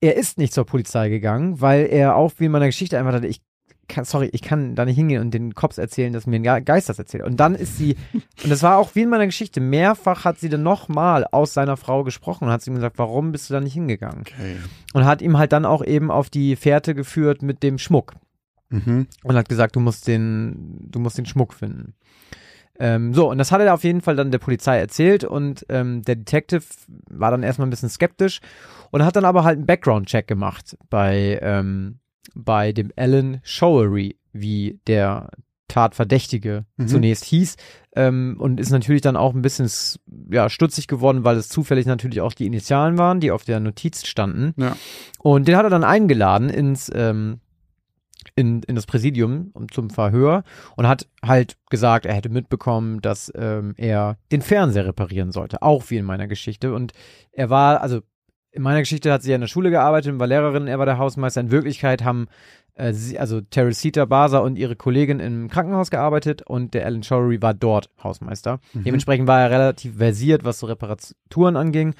er 0.00 0.16
ist 0.16 0.38
nicht 0.38 0.52
zur 0.52 0.64
Polizei 0.66 1.08
gegangen, 1.08 1.60
weil 1.60 1.86
er 1.86 2.16
auch 2.16 2.32
wie 2.38 2.46
in 2.46 2.52
meiner 2.52 2.66
Geschichte 2.66 2.98
einfach 2.98 3.12
hatte, 3.12 3.26
ich 3.26 3.40
kann, 3.88 4.04
sorry, 4.04 4.30
ich 4.32 4.42
kann 4.42 4.74
da 4.74 4.84
nicht 4.84 4.96
hingehen 4.96 5.20
und 5.20 5.32
den 5.34 5.54
Cops 5.54 5.76
erzählen, 5.76 6.12
dass 6.12 6.26
mir 6.26 6.36
ein 6.36 6.42
Ge- 6.42 6.62
Geist 6.62 6.88
das 6.88 6.98
erzählt. 6.98 7.24
Und 7.24 7.38
dann 7.38 7.54
ist 7.54 7.76
sie, 7.76 7.96
und 8.42 8.50
das 8.50 8.62
war 8.62 8.78
auch 8.78 8.94
wie 8.94 9.02
in 9.02 9.10
meiner 9.10 9.26
Geschichte, 9.26 9.60
mehrfach 9.60 10.24
hat 10.24 10.38
sie 10.38 10.48
dann 10.48 10.62
nochmal 10.62 11.26
aus 11.30 11.52
seiner 11.52 11.76
Frau 11.76 12.02
gesprochen 12.04 12.44
und 12.46 12.50
hat 12.50 12.62
sie 12.62 12.70
ihm 12.70 12.76
gesagt, 12.76 12.98
warum 12.98 13.32
bist 13.32 13.50
du 13.50 13.54
da 13.54 13.60
nicht 13.60 13.74
hingegangen? 13.74 14.20
Okay. 14.22 14.56
und 14.94 15.04
hat 15.04 15.20
ihm 15.20 15.36
halt 15.36 15.52
dann 15.52 15.64
auch 15.66 15.84
eben 15.84 16.10
auf 16.10 16.30
die 16.30 16.56
Fährte 16.56 16.94
geführt 16.94 17.42
mit 17.42 17.62
dem 17.62 17.78
Schmuck 17.78 18.14
Mhm. 18.70 19.06
und 19.24 19.36
hat 19.36 19.50
gesagt, 19.50 19.76
du 19.76 19.80
musst 19.80 20.06
den, 20.08 20.78
du 20.90 20.98
musst 20.98 21.18
den 21.18 21.26
Schmuck 21.26 21.52
finden. 21.52 21.92
Ähm, 22.78 23.12
so, 23.14 23.30
und 23.30 23.38
das 23.38 23.52
hat 23.52 23.60
er 23.60 23.74
auf 23.74 23.84
jeden 23.84 24.00
Fall 24.00 24.16
dann 24.16 24.30
der 24.30 24.38
Polizei 24.38 24.78
erzählt 24.78 25.24
und 25.24 25.66
ähm, 25.68 26.02
der 26.02 26.16
Detective 26.16 26.64
war 27.10 27.30
dann 27.30 27.42
erstmal 27.42 27.66
ein 27.66 27.70
bisschen 27.70 27.90
skeptisch 27.90 28.40
und 28.90 29.04
hat 29.04 29.16
dann 29.16 29.24
aber 29.24 29.44
halt 29.44 29.58
einen 29.58 29.66
Background-Check 29.66 30.26
gemacht 30.26 30.76
bei, 30.88 31.38
ähm, 31.42 31.98
bei 32.34 32.72
dem 32.72 32.90
Alan 32.96 33.40
Showery, 33.42 34.16
wie 34.32 34.80
der 34.86 35.28
Tatverdächtige 35.68 36.64
Mhm. 36.76 36.88
zunächst 36.88 37.24
hieß 37.24 37.56
ähm, 37.96 38.36
und 38.38 38.60
ist 38.60 38.70
natürlich 38.70 39.00
dann 39.00 39.16
auch 39.16 39.34
ein 39.34 39.42
bisschen 39.42 39.70
ja, 40.30 40.50
stutzig 40.50 40.86
geworden, 40.86 41.24
weil 41.24 41.36
es 41.36 41.48
zufällig 41.48 41.86
natürlich 41.86 42.20
auch 42.20 42.34
die 42.34 42.46
Initialen 42.46 42.98
waren, 42.98 43.20
die 43.20 43.30
auf 43.30 43.44
der 43.44 43.58
Notiz 43.60 44.06
standen. 44.06 44.54
Ja. 44.56 44.76
Und 45.18 45.48
den 45.48 45.56
hat 45.56 45.64
er 45.64 45.70
dann 45.70 45.84
eingeladen 45.84 46.50
ins 46.50 46.90
ähm, 46.94 47.40
in, 48.34 48.62
in 48.62 48.74
das 48.74 48.86
Präsidium 48.86 49.50
um, 49.54 49.70
zum 49.70 49.90
Verhör 49.90 50.44
und 50.76 50.88
hat 50.88 51.08
halt 51.24 51.56
gesagt, 51.70 52.06
er 52.06 52.14
hätte 52.14 52.28
mitbekommen, 52.28 53.00
dass 53.00 53.32
ähm, 53.34 53.74
er 53.76 54.16
den 54.30 54.42
Fernseher 54.42 54.86
reparieren 54.86 55.32
sollte, 55.32 55.62
auch 55.62 55.90
wie 55.90 55.96
in 55.96 56.04
meiner 56.04 56.28
Geschichte. 56.28 56.72
Und 56.74 56.92
er 57.32 57.50
war, 57.50 57.80
also 57.80 58.00
in 58.50 58.62
meiner 58.62 58.80
Geschichte 58.80 59.10
hat 59.12 59.22
sie 59.22 59.30
ja 59.30 59.36
in 59.36 59.40
der 59.40 59.48
Schule 59.48 59.70
gearbeitet 59.70 60.12
und 60.12 60.20
war 60.20 60.26
Lehrerin, 60.26 60.66
er 60.66 60.78
war 60.78 60.86
der 60.86 60.98
Hausmeister. 60.98 61.40
In 61.40 61.50
Wirklichkeit 61.50 62.04
haben 62.04 62.28
äh, 62.74 62.92
sie, 62.92 63.18
also 63.18 63.40
Teresita 63.40 64.04
Basa 64.04 64.38
und 64.38 64.56
ihre 64.56 64.76
Kollegin 64.76 65.20
im 65.20 65.48
Krankenhaus 65.48 65.90
gearbeitet 65.90 66.42
und 66.42 66.74
der 66.74 66.86
Alan 66.86 67.02
Showery 67.02 67.40
war 67.42 67.54
dort 67.54 67.90
Hausmeister. 68.02 68.60
Mhm. 68.72 68.84
Dementsprechend 68.84 69.26
war 69.26 69.40
er 69.40 69.50
relativ 69.50 69.96
versiert, 69.96 70.44
was 70.44 70.58
so 70.58 70.66
Reparaturen 70.66 71.56
anging. 71.56 71.94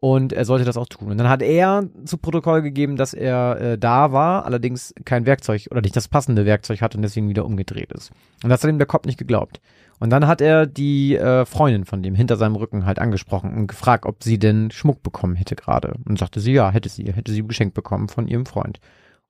Und 0.00 0.32
er 0.32 0.44
sollte 0.44 0.64
das 0.64 0.76
auch 0.76 0.86
tun. 0.86 1.10
Und 1.10 1.18
dann 1.18 1.28
hat 1.28 1.42
er 1.42 1.88
zu 2.04 2.18
Protokoll 2.18 2.62
gegeben, 2.62 2.94
dass 2.96 3.14
er 3.14 3.60
äh, 3.60 3.78
da 3.78 4.12
war, 4.12 4.46
allerdings 4.46 4.94
kein 5.04 5.26
Werkzeug 5.26 5.66
oder 5.72 5.80
nicht 5.80 5.96
das 5.96 6.06
passende 6.06 6.46
Werkzeug 6.46 6.80
hatte 6.82 6.96
und 6.96 7.02
deswegen 7.02 7.28
wieder 7.28 7.44
umgedreht 7.44 7.92
ist. 7.92 8.12
Und 8.44 8.50
das 8.50 8.62
hat 8.62 8.70
ihm 8.70 8.78
der 8.78 8.86
Kopf 8.86 9.06
nicht 9.06 9.18
geglaubt. 9.18 9.60
Und 9.98 10.10
dann 10.10 10.28
hat 10.28 10.40
er 10.40 10.66
die 10.66 11.16
äh, 11.16 11.44
Freundin 11.44 11.84
von 11.84 12.04
dem 12.04 12.14
hinter 12.14 12.36
seinem 12.36 12.54
Rücken 12.54 12.86
halt 12.86 13.00
angesprochen 13.00 13.52
und 13.52 13.66
gefragt, 13.66 14.06
ob 14.06 14.22
sie 14.22 14.38
denn 14.38 14.70
Schmuck 14.70 15.02
bekommen 15.02 15.34
hätte 15.34 15.56
gerade. 15.56 15.94
Und 16.08 16.16
sagte 16.16 16.38
sie, 16.38 16.52
ja, 16.52 16.70
hätte 16.70 16.88
sie, 16.88 17.12
hätte 17.12 17.32
sie 17.32 17.44
geschenkt 17.44 17.74
bekommen 17.74 18.08
von 18.08 18.28
ihrem 18.28 18.46
Freund. 18.46 18.78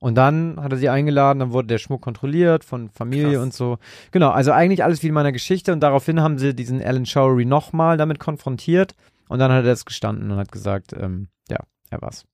Und 0.00 0.16
dann 0.16 0.60
hat 0.60 0.70
er 0.70 0.78
sie 0.78 0.90
eingeladen, 0.90 1.40
dann 1.40 1.52
wurde 1.52 1.68
der 1.68 1.78
Schmuck 1.78 2.02
kontrolliert 2.02 2.62
von 2.62 2.90
Familie 2.90 3.32
Krass. 3.32 3.42
und 3.42 3.54
so. 3.54 3.78
Genau, 4.10 4.30
also 4.30 4.52
eigentlich 4.52 4.84
alles 4.84 5.02
wie 5.02 5.08
in 5.08 5.14
meiner 5.14 5.32
Geschichte 5.32 5.72
und 5.72 5.80
daraufhin 5.80 6.20
haben 6.20 6.38
sie 6.38 6.54
diesen 6.54 6.82
Alan 6.82 7.06
Showery 7.06 7.46
nochmal 7.46 7.96
damit 7.96 8.20
konfrontiert 8.20 8.94
und 9.28 9.38
dann 9.38 9.50
hat 9.52 9.64
er 9.64 9.70
das 9.70 9.84
gestanden 9.84 10.30
und 10.30 10.38
hat 10.38 10.52
gesagt, 10.52 10.92
ähm, 10.92 11.28
ja, 11.48 11.58
er 11.90 12.02
war's. 12.02 12.24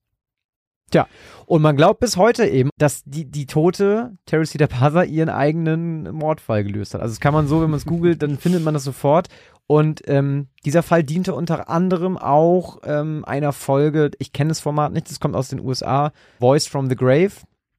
Tja, 0.91 1.07
und 1.47 1.63
man 1.63 1.75
glaubt 1.75 1.99
bis 1.99 2.15
heute 2.15 2.45
eben, 2.45 2.69
dass 2.77 3.01
die, 3.05 3.25
die 3.25 3.47
tote 3.47 4.17
Teresita 4.27 4.67
Paza 4.67 5.03
ihren 5.03 5.29
eigenen 5.29 6.11
Mordfall 6.13 6.63
gelöst 6.63 6.93
hat. 6.93 7.01
Also 7.01 7.13
das 7.13 7.19
kann 7.19 7.33
man 7.33 7.47
so, 7.47 7.61
wenn 7.61 7.71
man 7.71 7.79
es 7.79 7.85
googelt, 7.85 8.21
dann 8.21 8.37
findet 8.37 8.63
man 8.63 8.75
das 8.75 8.83
sofort. 8.83 9.27
Und 9.67 10.03
ähm, 10.05 10.47
dieser 10.63 10.83
Fall 10.83 11.03
diente 11.03 11.33
unter 11.33 11.69
anderem 11.69 12.19
auch 12.19 12.81
ähm, 12.83 13.25
einer 13.25 13.51
Folge, 13.51 14.11
ich 14.19 14.31
kenne 14.31 14.49
das 14.49 14.59
Format 14.59 14.93
nicht, 14.93 15.09
das 15.09 15.19
kommt 15.19 15.35
aus 15.35 15.49
den 15.49 15.59
USA, 15.59 16.11
Voice 16.39 16.67
from 16.67 16.87
the 16.87 16.95
Grave 16.95 17.31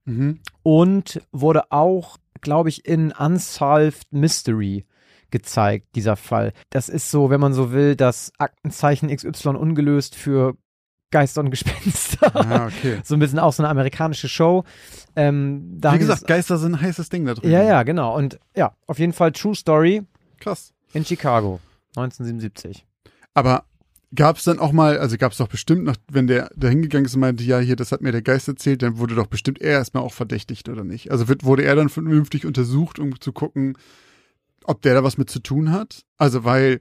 Mhm. 0.09 0.39
und 0.63 1.21
wurde 1.33 1.73
auch, 1.73 2.17
glaube 2.41 2.69
ich, 2.69 2.87
in 2.87 3.11
Unsolved 3.11 4.07
Mystery 4.13 4.85
gezeigt, 5.31 5.88
dieser 5.94 6.17
Fall. 6.17 6.52
Das 6.70 6.88
ist 6.88 7.11
so, 7.11 7.31
wenn 7.31 7.40
man 7.40 7.52
so 7.52 7.73
will, 7.73 7.96
das 7.96 8.32
Aktenzeichen 8.38 9.14
XY 9.14 9.50
ungelöst 9.50 10.14
für 10.14 10.56
Geister 11.11 11.40
und 11.40 11.50
Gespenster. 11.50 12.34
Ah, 12.34 12.67
okay. 12.67 13.01
so 13.05 13.15
ein 13.15 13.20
bisschen 13.20 13.39
auch 13.39 13.53
so 13.53 13.62
eine 13.62 13.70
amerikanische 13.70 14.29
Show. 14.29 14.65
Ähm, 15.15 15.79
da 15.81 15.94
Wie 15.94 15.98
gesagt, 15.98 16.27
Geister 16.27 16.58
sind 16.58 16.74
ein 16.74 16.81
heißes 16.81 17.08
Ding 17.08 17.24
da 17.24 17.34
drüben. 17.34 17.51
ja, 17.51 17.62
ja, 17.62 17.82
genau. 17.84 18.17
Und 18.17 18.39
ja, 18.56 18.74
auf 18.86 18.98
jeden 18.98 19.12
Fall 19.12 19.32
True 19.32 19.55
Story 19.55 20.03
Krass. 20.41 20.72
in 20.93 21.05
Chicago, 21.05 21.60
1977. 21.96 22.84
Aber 23.34 23.65
gab 24.15 24.39
es 24.39 24.44
dann 24.44 24.58
auch 24.58 24.72
mal, 24.72 24.98
also 24.98 25.17
gab 25.17 25.32
es 25.32 25.39
doch 25.39 25.48
bestimmt 25.48 25.84
noch, 25.84 25.96
wenn 26.10 26.27
der 26.27 26.51
da 26.56 26.69
hingegangen 26.69 27.06
ist 27.06 27.15
und 27.15 27.20
meinte, 27.20 27.44
ja, 27.44 27.58
hier, 27.58 27.77
das 27.77 27.93
hat 27.93 28.01
mir 28.01 28.12
der 28.12 28.22
Geist 28.22 28.48
erzählt, 28.48 28.82
dann 28.82 28.98
wurde 28.98 29.15
doch 29.15 29.27
bestimmt 29.27 29.60
er 29.60 29.72
erstmal 29.72 30.03
auch 30.03 30.12
verdächtigt, 30.12 30.69
oder 30.69 30.84
nicht? 30.84 31.10
Also 31.10 31.29
wird, 31.29 31.44
wurde 31.44 31.65
er 31.65 31.77
dann 31.77 31.89
vernünftig 31.89 32.46
untersucht, 32.46 32.98
um 32.98 33.20
zu 33.20 33.32
gucken, 33.32 33.77
ob 34.67 34.82
der 34.82 34.94
da 34.94 35.05
was 35.05 35.19
mit 35.19 35.31
zu 35.31 35.41
tun 35.41 35.73
hat? 35.73 36.03
Also, 36.19 36.44
weil 36.44 36.81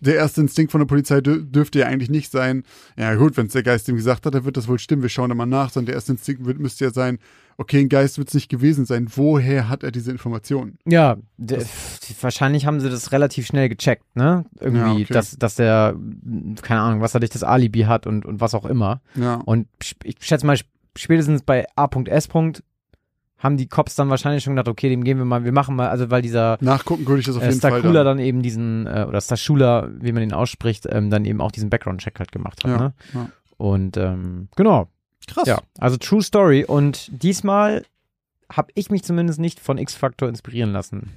der 0.00 0.16
erste 0.16 0.40
Instinkt 0.40 0.72
von 0.72 0.80
der 0.80 0.86
Polizei 0.86 1.20
dür 1.20 1.38
dürfte 1.38 1.78
ja 1.78 1.86
eigentlich 1.86 2.10
nicht 2.10 2.30
sein, 2.32 2.64
ja 2.96 3.14
gut, 3.14 3.36
wenn 3.36 3.46
es 3.46 3.52
der 3.52 3.62
Geist 3.62 3.88
ihm 3.88 3.94
gesagt 3.96 4.26
hat, 4.26 4.34
dann 4.34 4.44
wird 4.44 4.56
das 4.56 4.66
wohl 4.66 4.80
stimmen, 4.80 5.02
wir 5.02 5.08
schauen 5.08 5.28
da 5.28 5.34
mal 5.34 5.46
nach, 5.46 5.70
sondern 5.70 5.86
der 5.86 5.94
erste 5.94 6.12
Instinkt 6.12 6.44
wird, 6.44 6.58
müsste 6.58 6.84
ja 6.84 6.90
sein, 6.90 7.18
okay, 7.56 7.80
ein 7.80 7.88
Geist 7.88 8.18
wird 8.18 8.28
es 8.28 8.34
nicht 8.34 8.48
gewesen 8.48 8.84
sein, 8.84 9.06
woher 9.14 9.68
hat 9.68 9.84
er 9.84 9.92
diese 9.92 10.10
Informationen? 10.10 10.78
Ja, 10.84 11.18
de, 11.36 11.64
wahrscheinlich 12.20 12.66
haben 12.66 12.80
sie 12.80 12.90
das 12.90 13.12
relativ 13.12 13.46
schnell 13.46 13.68
gecheckt, 13.68 14.16
ne? 14.16 14.44
Irgendwie, 14.58 14.80
Ja, 14.80 14.92
okay. 14.92 15.06
dass, 15.08 15.36
dass 15.38 15.54
der, 15.54 15.94
keine 16.62 16.80
Ahnung, 16.80 17.00
was 17.00 17.14
er 17.14 17.20
dich 17.20 17.30
das 17.30 17.44
Alibi 17.44 17.82
hat 17.82 18.08
und, 18.08 18.26
und 18.26 18.40
was 18.40 18.54
auch 18.54 18.64
immer. 18.64 19.02
Ja. 19.14 19.34
Und 19.36 19.68
ich 20.02 20.16
schätze 20.20 20.46
mal, 20.46 20.58
spätestens 20.96 21.42
bei 21.42 21.66
A.S. 21.76 22.28
haben 23.42 23.56
die 23.56 23.66
Cops 23.66 23.96
dann 23.96 24.08
wahrscheinlich 24.08 24.44
schon 24.44 24.54
gedacht, 24.54 24.68
okay, 24.68 24.88
dem 24.88 25.02
gehen 25.02 25.18
wir 25.18 25.24
mal, 25.24 25.44
wir 25.44 25.52
machen 25.52 25.74
mal, 25.74 25.88
also 25.88 26.10
weil 26.10 26.22
dieser 26.22 26.58
Nachgucken 26.60 27.06
würde 27.06 27.20
ich 27.20 27.26
das 27.26 27.36
auf 27.36 27.42
äh, 27.42 27.48
jeden 27.48 27.60
Fall. 27.60 27.72
Stakula 27.80 28.04
Dann. 28.04 28.18
dann 28.18 28.24
eben 28.24 28.42
diesen, 28.42 28.86
äh, 28.86 29.04
oder 29.08 29.20
Stashula, 29.20 29.88
wie 30.00 30.12
man 30.12 30.22
ihn 30.22 30.32
ausspricht, 30.32 30.86
ähm, 30.88 31.10
dann 31.10 31.24
eben 31.24 31.40
auch 31.40 31.50
diesen 31.50 31.68
Background-Check 31.68 32.18
halt 32.18 32.30
gemacht 32.30 32.62
hat, 32.64 32.70
Ja, 32.70 32.78
ne? 32.78 32.94
ja. 33.14 33.28
Und 33.56 33.96
ähm, 33.96 34.48
genau, 34.56 34.88
Krass. 35.26 35.46
ja, 35.46 35.60
also 35.78 35.96
True 35.96 36.22
Story. 36.22 36.64
Und 36.64 37.10
diesmal 37.22 37.84
habe 38.50 38.70
ich 38.74 38.90
mich 38.90 39.02
zumindest 39.02 39.40
nicht 39.40 39.60
von 39.60 39.78
X-Factor 39.78 40.28
inspirieren 40.28 40.72
lassen, 40.72 41.10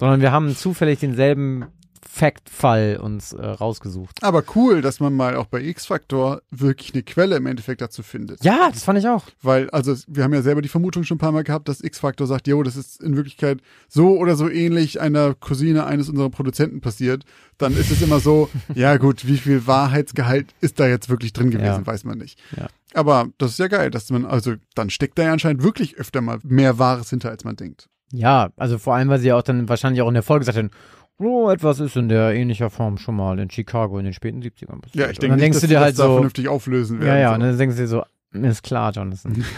sondern 0.00 0.20
wir 0.20 0.32
haben 0.32 0.54
zufällig 0.56 1.00
denselben 1.00 1.66
Fact-Fall 2.14 2.98
uns 3.02 3.32
äh, 3.32 3.44
rausgesucht. 3.44 4.22
Aber 4.22 4.44
cool, 4.54 4.82
dass 4.82 5.00
man 5.00 5.12
mal 5.14 5.36
auch 5.36 5.46
bei 5.46 5.60
X-Factor 5.62 6.42
wirklich 6.50 6.94
eine 6.94 7.02
Quelle 7.02 7.36
im 7.36 7.46
Endeffekt 7.46 7.80
dazu 7.80 8.02
findet. 8.04 8.44
Ja, 8.44 8.70
das 8.72 8.84
fand 8.84 8.98
ich 9.00 9.08
auch. 9.08 9.24
Weil, 9.42 9.68
also 9.70 9.94
wir 10.06 10.22
haben 10.22 10.32
ja 10.32 10.40
selber 10.42 10.62
die 10.62 10.68
Vermutung 10.68 11.02
schon 11.04 11.16
ein 11.16 11.18
paar 11.18 11.32
Mal 11.32 11.42
gehabt, 11.44 11.68
dass 11.68 11.82
X-Factor 11.82 12.26
sagt, 12.26 12.46
jo, 12.46 12.62
das 12.62 12.76
ist 12.76 13.02
in 13.02 13.16
Wirklichkeit 13.16 13.60
so 13.88 14.16
oder 14.16 14.36
so 14.36 14.48
ähnlich 14.48 15.00
einer 15.00 15.34
Cousine 15.34 15.86
eines 15.86 16.08
unserer 16.08 16.30
Produzenten 16.30 16.80
passiert. 16.80 17.24
Dann 17.58 17.76
ist 17.76 17.90
es 17.90 18.00
immer 18.00 18.20
so, 18.20 18.48
ja 18.74 18.96
gut, 18.96 19.26
wie 19.26 19.36
viel 19.38 19.66
Wahrheitsgehalt 19.66 20.54
ist 20.60 20.78
da 20.78 20.86
jetzt 20.86 21.08
wirklich 21.08 21.32
drin 21.32 21.50
gewesen, 21.50 21.64
Ja. 21.82 21.86
weiß 21.86 22.04
man 22.04 22.18
nicht. 22.18 22.38
Ja. 22.56 22.68
Aber 22.94 23.26
das 23.38 23.50
ist 23.52 23.58
ja 23.58 23.66
geil, 23.66 23.90
dass 23.90 24.10
man, 24.10 24.24
also 24.24 24.54
dann 24.76 24.88
steckt 24.88 25.18
da 25.18 25.24
ja 25.24 25.32
anscheinend 25.32 25.64
wirklich 25.64 25.96
öfter 25.96 26.20
mal 26.20 26.38
mehr 26.44 26.78
Wahres 26.78 27.10
hinter, 27.10 27.30
als 27.30 27.42
man 27.42 27.56
denkt. 27.56 27.88
Ja, 28.12 28.50
also 28.56 28.78
vor 28.78 28.94
allem, 28.94 29.08
weil 29.08 29.18
sie 29.18 29.26
ja 29.28 29.36
auch 29.36 29.42
dann 29.42 29.68
wahrscheinlich 29.68 30.00
auch 30.02 30.06
in 30.08 30.14
der 30.14 30.22
Folge 30.22 30.42
gesagt 30.44 30.58
haben, 30.58 30.70
oh, 31.18 31.50
etwas 31.50 31.80
ist 31.80 31.96
in 31.96 32.08
der 32.08 32.34
ähnlicher 32.34 32.70
Form 32.70 32.98
schon 32.98 33.16
mal 33.16 33.38
in 33.38 33.50
Chicago 33.50 33.98
in 33.98 34.04
den 34.04 34.14
späten 34.14 34.42
70ern 34.42 34.80
passiert. 34.80 34.94
Ja, 34.94 35.10
ich 35.10 35.18
denke 35.18 35.36
nicht, 35.36 35.44
denkst 35.44 35.56
dass 35.56 35.62
du 35.62 35.68
dir 35.68 35.74
das 35.74 35.82
halt 35.84 35.98
da 35.98 36.04
so, 36.04 36.12
vernünftig 36.14 36.48
auflösen 36.48 37.00
werden. 37.00 37.08
ja, 37.08 37.18
ja, 37.18 37.28
so. 37.28 37.34
und 37.34 37.40
dann 37.40 37.58
denkst 37.58 37.76
du 37.76 37.82
dir 37.82 37.88
so, 37.88 38.04
ist 38.32 38.62
klar, 38.62 38.92
Jonathan. 38.92 39.44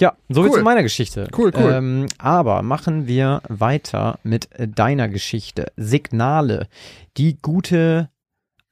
ja, 0.00 0.14
soviel 0.28 0.50
Cool. 0.50 0.58
zu 0.58 0.64
meiner 0.64 0.82
Geschichte. 0.82 1.28
Cool, 1.36 1.52
cool. 1.56 1.72
Ähm, 1.72 2.06
aber 2.18 2.62
machen 2.62 3.06
wir 3.06 3.42
weiter 3.48 4.18
mit 4.22 4.48
deiner 4.58 5.08
Geschichte. 5.08 5.72
Signale. 5.76 6.68
Die 7.16 7.38
gute, 7.40 8.10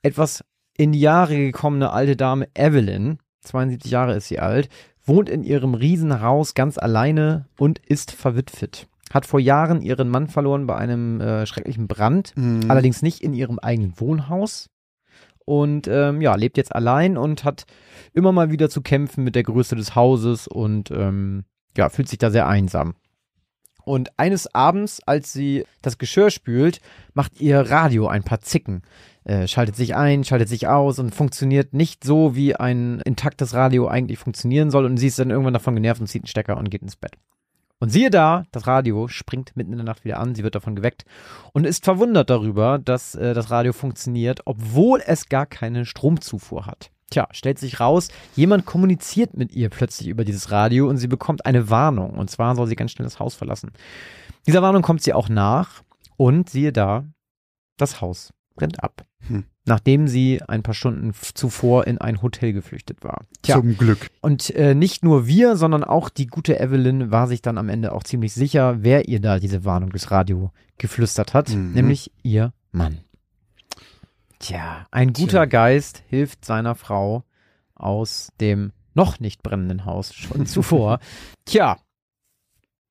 etwas 0.03 0.45
in 0.77 0.93
die 0.93 1.01
Jahre 1.01 1.37
gekommene 1.37 1.91
alte 1.91 2.17
Dame 2.17 2.49
Evelyn, 2.55 3.19
72 3.41 3.91
Jahre 3.91 4.17
ist 4.17 4.29
sie 4.29 4.41
alt, 4.41 4.69
wohnt 5.05 5.29
in 5.29 5.45
ihrem 5.45 5.75
Riesenhaus 5.75 6.55
ganz 6.55 6.79
alleine 6.79 7.47
und 7.59 7.79
ist 7.79 8.11
verwitwet. 8.11 8.89
Hat 9.15 9.25
vor 9.27 9.39
Jahren 9.41 9.81
ihren 9.81 10.09
Mann 10.09 10.27
verloren 10.27 10.67
bei 10.67 10.75
einem 10.77 11.21
äh, 11.21 11.47
schrecklichen 11.47 11.87
Brand, 11.87 12.33
Mhm. 12.37 12.69
allerdings 12.69 13.01
nicht 13.01 13.23
in 13.23 13.33
ihrem 13.33 13.59
eigenen 13.61 13.99
Wohnhaus. 13.99 14.69
Und 15.47 15.89
ähm, 15.89 16.21
ja, 16.21 16.35
lebt 16.37 16.57
jetzt 16.57 16.75
allein 16.75 17.17
und 17.17 17.45
hat 17.45 17.65
immer 18.13 18.33
mal 18.33 18.51
wieder 18.51 18.69
zu 18.71 18.81
kämpfen 18.81 19.25
mit 19.25 19.35
der 19.35 19.43
Größe 19.43 19.77
des 19.77 19.95
Hauses 19.95 20.49
und 20.49 20.91
ähm, 20.91 21.45
ja, 21.77 21.91
fühlt 21.91 22.09
sich 22.09 22.19
da 22.19 22.31
sehr 22.31 22.49
einsam. 22.49 22.95
Und 23.85 24.09
eines 24.19 24.55
Abends, 24.55 25.01
als 25.07 25.35
sie 25.35 25.65
das 25.83 25.99
Geschirr 25.99 26.31
spült, 26.31 26.81
macht 27.13 27.39
ihr 27.43 27.61
Radio 27.61 28.07
ein 28.09 28.23
paar 28.25 28.41
Zicken. 28.41 28.81
Äh, 29.25 29.47
schaltet 29.47 29.77
sich 29.77 29.95
ein, 29.95 30.25
schaltet 30.25 30.49
sich 30.49 30.69
aus 30.69 30.99
und 30.99 31.15
funktioniert 31.15 31.75
nicht 31.75 32.03
so, 32.03 32.35
wie 32.35 32.57
ein 32.57 33.01
intaktes 33.05 33.53
Radio 33.53 33.87
eigentlich 33.87 34.19
funktionieren 34.19 34.71
soll. 34.71 34.87
Und 34.87 34.97
sie 34.97 35.09
ist 35.09 35.19
dann 35.19 35.29
irgendwann 35.31 35.53
davon 35.53 35.75
genervt 35.75 36.01
und 36.01 36.07
zieht 36.07 36.23
einen 36.23 36.29
Stecker 36.29 36.57
und 36.57 36.71
geht 36.71 36.81
ins 36.83 36.97
Bett. 36.97 37.13
Und 37.85 37.91
siehe 37.91 38.09
da, 38.09 38.45
das 38.51 38.67
Radio 38.67 39.09
springt 39.09 39.57
mitten 39.57 39.73
in 39.73 39.77
der 39.77 39.85
Nacht 39.85 40.07
wieder 40.07 40.19
an, 40.19 40.35
sie 40.35 40.43
wird 40.43 40.55
davon 40.55 40.75
geweckt 40.75 41.05
und 41.53 41.67
ist 41.67 41.85
verwundert 41.85 42.31
darüber, 42.31 42.79
dass 42.79 43.15
äh, 43.15 43.35
das 43.35 43.51
Radio 43.51 43.75
funktioniert, 43.75 44.41
obwohl 44.47 45.03
es 45.05 45.29
gar 45.29 45.45
keine 45.45 45.85
Stromzufuhr 45.85 46.65
hat. 46.65 46.91
Tja, 47.11 47.29
stellt 47.33 47.59
sich 47.59 47.81
raus, 47.81 48.09
jemand 48.37 48.65
kommuniziert 48.65 49.37
mit 49.37 49.53
ihr 49.53 49.69
plötzlich 49.69 50.09
über 50.09 50.25
dieses 50.25 50.51
Radio 50.51 50.89
und 50.89 50.97
sie 50.97 51.09
bekommt 51.09 51.45
eine 51.45 51.69
Warnung. 51.69 52.13
Und 52.13 52.31
zwar 52.31 52.57
soll 52.57 52.69
sie 52.69 52.75
ganz 52.75 52.93
schnell 52.93 53.05
das 53.05 53.19
Haus 53.19 53.35
verlassen. 53.35 53.71
Dieser 54.47 54.63
Warnung 54.63 54.81
kommt 54.81 55.03
sie 55.03 55.13
auch 55.13 55.29
nach 55.29 55.83
und 56.17 56.49
siehe 56.49 56.73
da, 56.73 57.05
das 57.77 58.01
Haus 58.01 58.33
brennt 58.55 58.83
ab. 58.83 59.05
Hm. 59.29 59.45
Nachdem 59.67 60.09
sie 60.09 60.43
ein 60.47 60.63
paar 60.63 60.75
Stunden 60.75 61.13
zuvor 61.35 61.87
in 61.87 61.97
ein 61.99 62.21
Hotel 62.21 62.53
geflüchtet 62.53 63.03
war. 63.03 63.25
Tja, 63.43 63.57
Zum 63.57 63.79
Glück. 63.79 64.11
und 64.21 64.51
äh, 64.55 64.75
nicht 64.75 65.03
nur 65.03 65.27
wir, 65.27 65.57
sondern 65.57 65.85
auch 65.85 66.11
die 66.11 66.27
gute 66.27 66.61
Evelyn 66.61 67.11
war 67.11 67.27
sich 67.29 67.41
dann 67.41 67.57
am 67.57 67.71
Ende 67.71 67.93
auch 67.93 68.03
ziemlich 68.03 68.35
sicher, 68.35 68.83
wer 68.83 69.09
ihr 69.09 69.21
da 69.21 69.39
diese 69.39 69.65
Warnung 69.65 69.89
durchs 69.91 70.11
Radio 70.11 70.51
geflüstert 70.77 71.33
hat, 71.33 71.49
Mhm. 71.49 71.73
nämlich 71.73 72.13
ihr 72.23 72.53
Mann. 72.73 72.99
Tja, 74.39 74.87
ein 74.91 75.13
guter 75.13 75.31
Tja. 75.31 75.45
Geist 75.47 76.03
hilft 76.09 76.45
seiner 76.45 76.75
Frau 76.75 77.25
aus 77.75 78.33
dem 78.41 78.73
noch 78.95 79.19
nicht 79.21 79.43
brennenden 79.43 79.85
Haus 79.87 80.15
schon 80.15 80.47
zuvor. 80.47 80.99
Tja, 81.47 81.79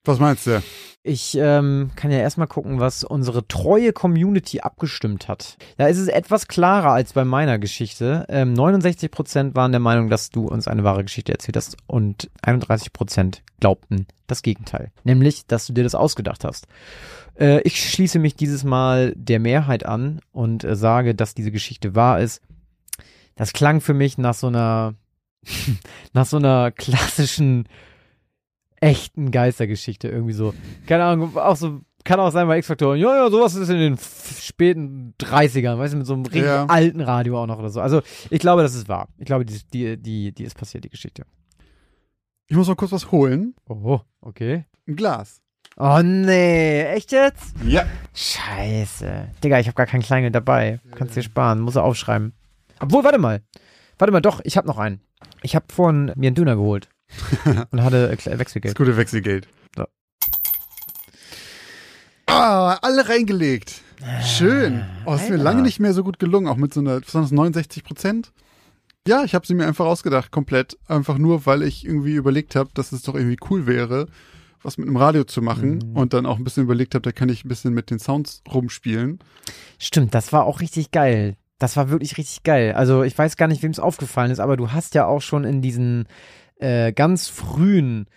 Was 0.03 0.19
meinst 0.19 0.47
du? 0.47 0.61
ich 1.05 1.37
ähm, 1.37 1.91
kann 1.97 2.11
ja 2.11 2.19
erstmal 2.19 2.47
gucken, 2.47 2.79
was 2.79 3.03
unsere 3.03 3.45
treue 3.45 3.91
Community 3.91 4.61
abgestimmt 4.61 5.27
hat. 5.27 5.57
Da 5.75 5.87
ist 5.87 5.97
es 5.97 6.07
etwas 6.07 6.47
klarer 6.47 6.91
als 6.91 7.11
bei 7.11 7.25
meiner 7.25 7.59
Geschichte. 7.59 8.25
Ähm, 8.29 8.53
69% 8.53 9.53
waren 9.53 9.73
der 9.73 9.81
Meinung, 9.81 10.09
dass 10.09 10.29
du 10.29 10.47
uns 10.47 10.69
eine 10.69 10.85
wahre 10.85 11.03
Geschichte 11.03 11.33
erzählt 11.33 11.57
hast 11.57 11.75
und 11.87 12.31
31% 12.41 13.39
glaubten 13.59 14.07
das 14.27 14.43
Gegenteil. 14.43 14.91
Nämlich, 15.03 15.45
dass 15.45 15.67
du 15.67 15.73
dir 15.73 15.83
das 15.83 15.93
ausgedacht 15.93 16.45
hast. 16.45 16.67
Äh, 17.37 17.59
ich 17.63 17.89
schließe 17.91 18.17
mich 18.17 18.37
dieses 18.37 18.63
Mal 18.63 19.13
der 19.17 19.41
Mehrheit 19.41 19.85
an 19.85 20.21
und 20.31 20.63
äh, 20.63 20.77
sage, 20.77 21.15
dass 21.15 21.35
diese 21.35 21.51
Geschichte 21.51 21.95
wahr 21.95 22.21
ist. 22.21 22.41
Das 23.35 23.51
klang 23.51 23.81
für 23.81 23.93
mich 23.93 24.17
nach 24.17 24.35
so 24.35 24.47
einer, 24.47 24.93
nach 26.13 26.25
so 26.25 26.37
einer 26.37 26.71
klassischen 26.71 27.67
echten 28.83 29.31
Geistergeschichte 29.31 30.07
irgendwie 30.07 30.33
so. 30.33 30.53
Keine 30.87 31.03
Ahnung, 31.05 31.37
auch 31.37 31.55
so, 31.55 31.81
kann 32.03 32.19
auch 32.19 32.31
sein 32.31 32.47
bei 32.47 32.57
X-Faktor. 32.57 32.95
Ja, 32.95 33.15
ja, 33.15 33.29
sowas 33.29 33.55
ist 33.55 33.69
in 33.69 33.77
den 33.79 33.97
späten 33.97 35.13
30ern, 35.19 35.77
weißt 35.77 35.93
du, 35.93 35.97
mit 35.97 36.07
so 36.07 36.13
einem 36.13 36.23
richtig 36.25 36.43
Ja. 36.43 36.65
alten 36.65 37.01
Radio 37.01 37.41
auch 37.41 37.47
noch 37.47 37.59
oder 37.59 37.69
so. 37.69 37.79
Also, 37.81 38.01
ich 38.29 38.39
glaube, 38.39 38.61
das 38.61 38.75
ist 38.75 38.89
wahr. 38.89 39.07
Ich 39.17 39.25
glaube, 39.25 39.45
die, 39.45 39.59
die, 39.73 39.97
die, 39.97 40.31
die 40.33 40.43
ist 40.43 40.57
passiert, 40.57 40.83
die 40.83 40.89
Geschichte. 40.89 41.23
Ich 42.47 42.57
muss 42.57 42.67
mal 42.67 42.75
kurz 42.75 42.91
was 42.91 43.11
holen. 43.11 43.55
Oh, 43.69 44.01
okay. 44.21 44.65
Ein 44.87 44.95
Glas. 44.95 45.41
Oh 45.77 46.01
nee, 46.03 46.83
echt 46.83 47.11
jetzt? 47.11 47.55
Ja. 47.65 47.85
Scheiße. 48.13 49.29
Digga, 49.43 49.59
ich 49.59 49.67
habe 49.67 49.75
gar 49.75 49.87
kein 49.87 50.01
Kleingeld 50.01 50.35
dabei. 50.35 50.79
Kannst 50.95 51.15
dir 51.15 51.23
sparen, 51.23 51.61
muss 51.61 51.75
er 51.77 51.83
aufschreiben. 51.83 52.33
Obwohl, 52.79 53.03
warte 53.03 53.17
mal. 53.17 53.41
Warte 53.97 54.11
mal, 54.11 54.21
doch, 54.21 54.41
ich 54.43 54.57
habe 54.57 54.67
noch 54.67 54.77
einen. 54.77 54.99
Ich 55.41 55.55
habe 55.55 55.65
vorhin 55.73 56.11
mir 56.15 56.27
einen 56.27 56.35
Döner 56.35 56.55
geholt. 56.55 56.89
und 57.71 57.83
hatte 57.83 58.09
äh, 58.11 58.15
Kle- 58.15 58.31
Das 58.31 58.39
Wechselgeld. 58.39 58.75
gute 58.77 58.97
Wechselgeld. 58.97 59.47
So. 59.75 59.85
Ah, 62.27 62.77
alle 62.81 63.07
reingelegt. 63.09 63.81
Schön. 64.23 64.83
Oh, 65.05 65.13
ist 65.13 65.29
mir 65.29 65.37
lange 65.37 65.61
nicht 65.61 65.79
mehr 65.79 65.93
so 65.93 66.03
gut 66.03 66.19
gelungen, 66.19 66.47
auch 66.47 66.57
mit 66.57 66.73
so 66.73 66.79
einer, 66.81 66.99
das, 67.01 67.13
69 67.31 67.83
Prozent? 67.83 68.31
Ja, 69.07 69.23
ich 69.23 69.35
habe 69.35 69.45
sie 69.45 69.53
mir 69.53 69.65
einfach 69.67 69.85
ausgedacht, 69.85 70.31
komplett. 70.31 70.77
Einfach 70.87 71.17
nur, 71.17 71.45
weil 71.45 71.61
ich 71.63 71.85
irgendwie 71.85 72.13
überlegt 72.15 72.55
habe, 72.55 72.69
dass 72.73 72.91
es 72.91 73.01
doch 73.03 73.15
irgendwie 73.15 73.37
cool 73.49 73.65
wäre, 73.67 74.07
was 74.61 74.77
mit 74.77 74.87
einem 74.87 74.97
Radio 74.97 75.25
zu 75.25 75.41
machen. 75.41 75.79
Mhm. 75.91 75.95
Und 75.97 76.13
dann 76.13 76.25
auch 76.25 76.37
ein 76.37 76.43
bisschen 76.43 76.63
überlegt 76.63 76.95
habe, 76.95 77.01
da 77.01 77.11
kann 77.11 77.29
ich 77.29 77.43
ein 77.45 77.49
bisschen 77.49 77.73
mit 77.73 77.89
den 77.91 77.99
Sounds 77.99 78.41
rumspielen. 78.51 79.19
Stimmt, 79.77 80.13
das 80.15 80.31
war 80.33 80.45
auch 80.45 80.61
richtig 80.61 80.91
geil. 80.91 81.35
Das 81.59 81.77
war 81.77 81.89
wirklich 81.89 82.17
richtig 82.17 82.43
geil. 82.43 82.73
Also 82.73 83.03
ich 83.03 83.17
weiß 83.17 83.37
gar 83.37 83.47
nicht, 83.47 83.61
wem 83.63 83.71
es 83.71 83.79
aufgefallen 83.79 84.31
ist, 84.31 84.39
aber 84.39 84.57
du 84.57 84.71
hast 84.71 84.95
ja 84.95 85.05
auch 85.05 85.21
schon 85.21 85.43
in 85.43 85.61
diesen 85.61 86.07
äh, 86.63 86.91
ganz 86.93 87.27
frühen 87.27 88.07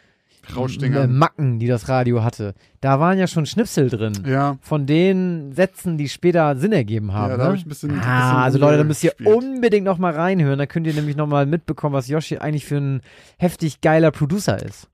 äh, 0.49 1.07
Macken, 1.09 1.59
die 1.59 1.67
das 1.67 1.89
Radio 1.89 2.23
hatte, 2.23 2.55
da 2.81 3.01
waren 3.01 3.19
ja 3.19 3.27
schon 3.27 3.47
Schnipsel 3.47 3.89
drin. 3.91 4.13
ja. 4.27 4.59
Von 4.61 4.87
den 4.87 5.53
Sätzen, 5.53 5.99
die 5.99 6.09
später 6.09 6.55
Sinn 6.57 6.73
ergeben 6.73 7.13
haben. 7.13 7.33
Ja, 7.33 7.37
da 7.37 7.43
ne? 7.45 7.49
hab 7.51 7.57
ich 7.57 7.67
ein 7.67 7.69
bisschen- 7.69 7.91
ein 7.91 7.97
bisschen 7.97 8.09
ah, 8.13 8.45
also 8.45 8.59
Leute, 8.59 8.79
da 8.79 8.85
müsst 8.85 9.03
ihr 9.03 9.11
rumgespielt. 9.19 9.55
unbedingt 9.55 9.85
noch 9.85 9.99
mal 9.99 10.13
reinhören. 10.15 10.59
Da 10.59 10.67
könnt 10.67 10.87
ihr 10.87 10.95
nämlich 10.95 11.17
noch 11.17 11.27
mal 11.27 11.47
mitbekommen, 11.47 11.95
was 11.95 12.07
Yoshi 12.07 12.39
eigentlich 12.39 12.65
für 12.65 12.77
ein 12.77 13.01
heftig 13.39 13.81
geiler 13.81 14.13
Producer 14.13 14.63
ist. 14.65 14.89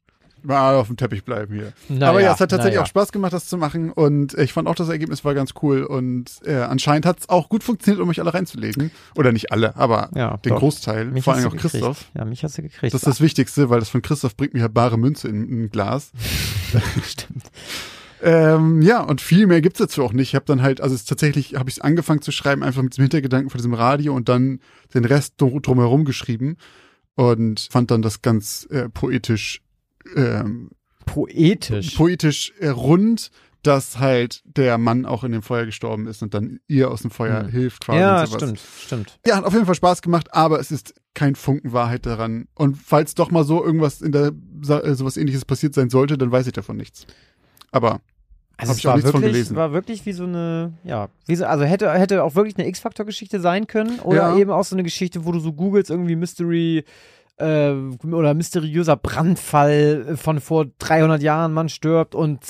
Mal 0.45 0.77
auf 0.77 0.87
dem 0.89 0.97
Teppich 0.97 1.25
bleiben 1.25 1.55
hier. 1.55 1.73
Naja, 1.89 2.09
Aber 2.11 2.21
ja, 2.21 2.33
es 2.35 2.41
hat 2.41 2.51
tatsächlich 2.51 2.75
naja. 2.77 2.83
auch 2.83 2.89
Spaß 2.89 3.13
gemacht, 3.13 3.33
das 3.33 3.47
zu 3.49 3.57
machen. 3.57 3.91
Und 3.91 4.35
ich 4.35 4.53
fand 4.53 4.69
auch, 4.69 4.75
das 4.75 4.89
Ergebnis 4.89 5.25
war 5.25 5.35
ganz 5.35 5.53
cool. 5.63 5.83
Und 5.85 6.31
äh, 6.45 6.55
anscheinend 6.57 7.07
hat 7.07 7.21
es 7.21 7.29
auch 7.29 7.49
gut 7.49 7.63
funktioniert, 7.65 8.01
um 8.01 8.09
mich 8.09 8.21
alle 8.21 8.33
reinzulegen. 8.35 8.91
Oder 9.17 9.33
nicht 9.33 9.53
alle, 9.53 9.77
aber 9.77 10.11
Ja, 10.15 10.37
den 10.39 10.51
doch. 10.51 10.59
Großteil. 10.59 11.07
Mich 11.07 11.25
vor 11.25 11.35
allem 11.35 11.47
auch 11.47 11.53
gekriegt. 11.53 11.73
Christoph. 11.73 12.07
Ja, 12.15 12.25
mich 12.25 12.43
hast 12.45 12.59
du 12.59 12.63
gekriegt. 12.63 12.95
Das 12.95 13.03
ist 13.03 13.07
das 13.07 13.21
Wichtigste, 13.21 13.71
weil 13.71 13.81
das 13.81 13.89
von 13.89 14.03
Christoph 14.03 14.37
bringt 14.37 14.55
mir 14.55 14.61
ja 14.61 14.69
bare 14.69 14.99
Münze 14.99 15.29
in, 15.29 15.49
in 15.49 15.63
ein 15.65 15.71
Glas. 15.71 16.13
Stimmt. 17.05 17.45
Ähm, 18.25 18.83
ja, 18.83 19.01
und 19.03 19.21
viel 19.21 19.47
mehr 19.49 19.61
gibt's 19.61 19.81
dazu 19.81 20.05
auch 20.05 20.13
nicht. 20.13 20.29
Ich 20.29 20.35
habe 20.37 20.45
dann 20.45 20.63
halt, 20.63 20.81
also 20.81 20.95
es 20.95 21.01
ist 21.03 21.09
tatsächlich, 21.09 21.57
habe 21.57 21.69
ich 21.69 21.83
angefangen 21.83 22.23
zu 22.23 22.31
schreiben, 22.31 22.63
einfach 22.63 22.83
mit 22.83 22.93
diesem 22.93 23.03
Hintergedanken 23.03 23.51
von 23.51 23.59
diesem 23.59 23.75
Radio 23.75 24.15
und 24.15 24.29
dann 24.29 24.61
den 24.95 25.05
Rest 25.05 25.35
drum- 25.41 25.61
drumherum 25.61 26.05
geschrieben 26.05 26.57
und 27.17 27.67
fand 27.73 27.91
dann 27.91 28.01
das 28.01 28.23
ganz 28.23 28.67
äh, 28.71 28.89
poetisch, 28.89 29.61
ähm, 30.17 30.71
Poetisch. 31.07 31.95
poetisch 31.97 32.53
rund, 32.63 33.31
dass 33.63 33.99
halt 33.99 34.43
der 34.45 34.77
Mann 34.79 35.07
auch 35.07 35.23
in 35.25 35.33
dem 35.33 35.43
Feuer 35.43 35.67
gestorben 35.67 36.07
ist 36.07 36.23
und 36.23 36.35
dann 36.35 36.59
ihr 36.69 36.91
aus 36.91 37.03
dem 37.03 37.11
Feuer 37.11 37.43
Hm. 37.45 37.49
hilft 37.51 37.85
quasi 37.85 38.01
ja, 38.01 38.27
stimmt, 38.27 38.61
stimmt. 38.81 39.19
Ja, 39.27 39.37
hat 39.37 39.45
auf 39.45 39.53
jeden 39.53 39.67
Fall 39.67 39.75
Spaß 39.75 40.03
gemacht, 40.03 40.33
aber 40.35 40.59
es 40.59 40.71
ist 40.73 40.95
kein 41.15 41.35
Funken 41.37 41.73
Wahrheit 41.73 42.07
daran. 42.07 42.49
Und 42.55 42.77
falls 42.77 43.15
doch 43.15 43.31
mal 43.31 43.45
so 43.45 43.65
irgendwas 43.65 44.01
in 44.01 44.11
der 44.13 44.33
äh, 44.69 44.95
sowas 44.95 45.17
ähnliches 45.17 45.45
passiert 45.45 45.75
sein 45.75 45.91
sollte, 45.91 46.19
dann 46.19 46.33
weiß 46.33 46.47
ich 46.47 46.53
davon 46.55 46.77
nichts. 46.77 47.07
Aber 47.71 48.01
Also 48.57 48.73
es 48.73 48.79
ich 48.79 48.87
auch 48.89 48.95
war 48.95 49.03
wirklich, 49.03 49.23
gelesen. 49.23 49.57
war 49.57 49.73
wirklich 49.73 50.07
wie 50.07 50.13
so 50.13 50.25
eine, 50.25 50.73
ja, 50.85 51.09
so, 51.29 51.45
also 51.47 51.65
hätte, 51.65 51.91
hätte 51.93 52.25
auch 52.25 52.35
wirklich 52.35 52.57
eine 52.59 52.67
X-Factor-Geschichte 52.69 53.41
sein 53.41 53.67
können 53.69 53.99
oder 54.01 54.31
Ja. 54.31 54.37
eben 54.39 54.51
auch 54.51 54.65
so 54.65 54.75
eine 54.75 54.83
Geschichte, 54.83 55.25
wo 55.25 55.33
du 55.33 55.39
so 55.41 55.53
googelst, 55.53 55.91
irgendwie 55.91 56.17
Mystery 56.17 56.85
äh, 57.43 58.07
oder 58.07 58.35
mysteriöser 58.35 58.97
Brandfall 58.97 60.17
von 60.17 60.41
vor 60.41 60.67
300 60.79 61.23
Jahren, 61.23 61.53
man 61.53 61.69
stirbt 61.69 62.15
und 62.15 62.41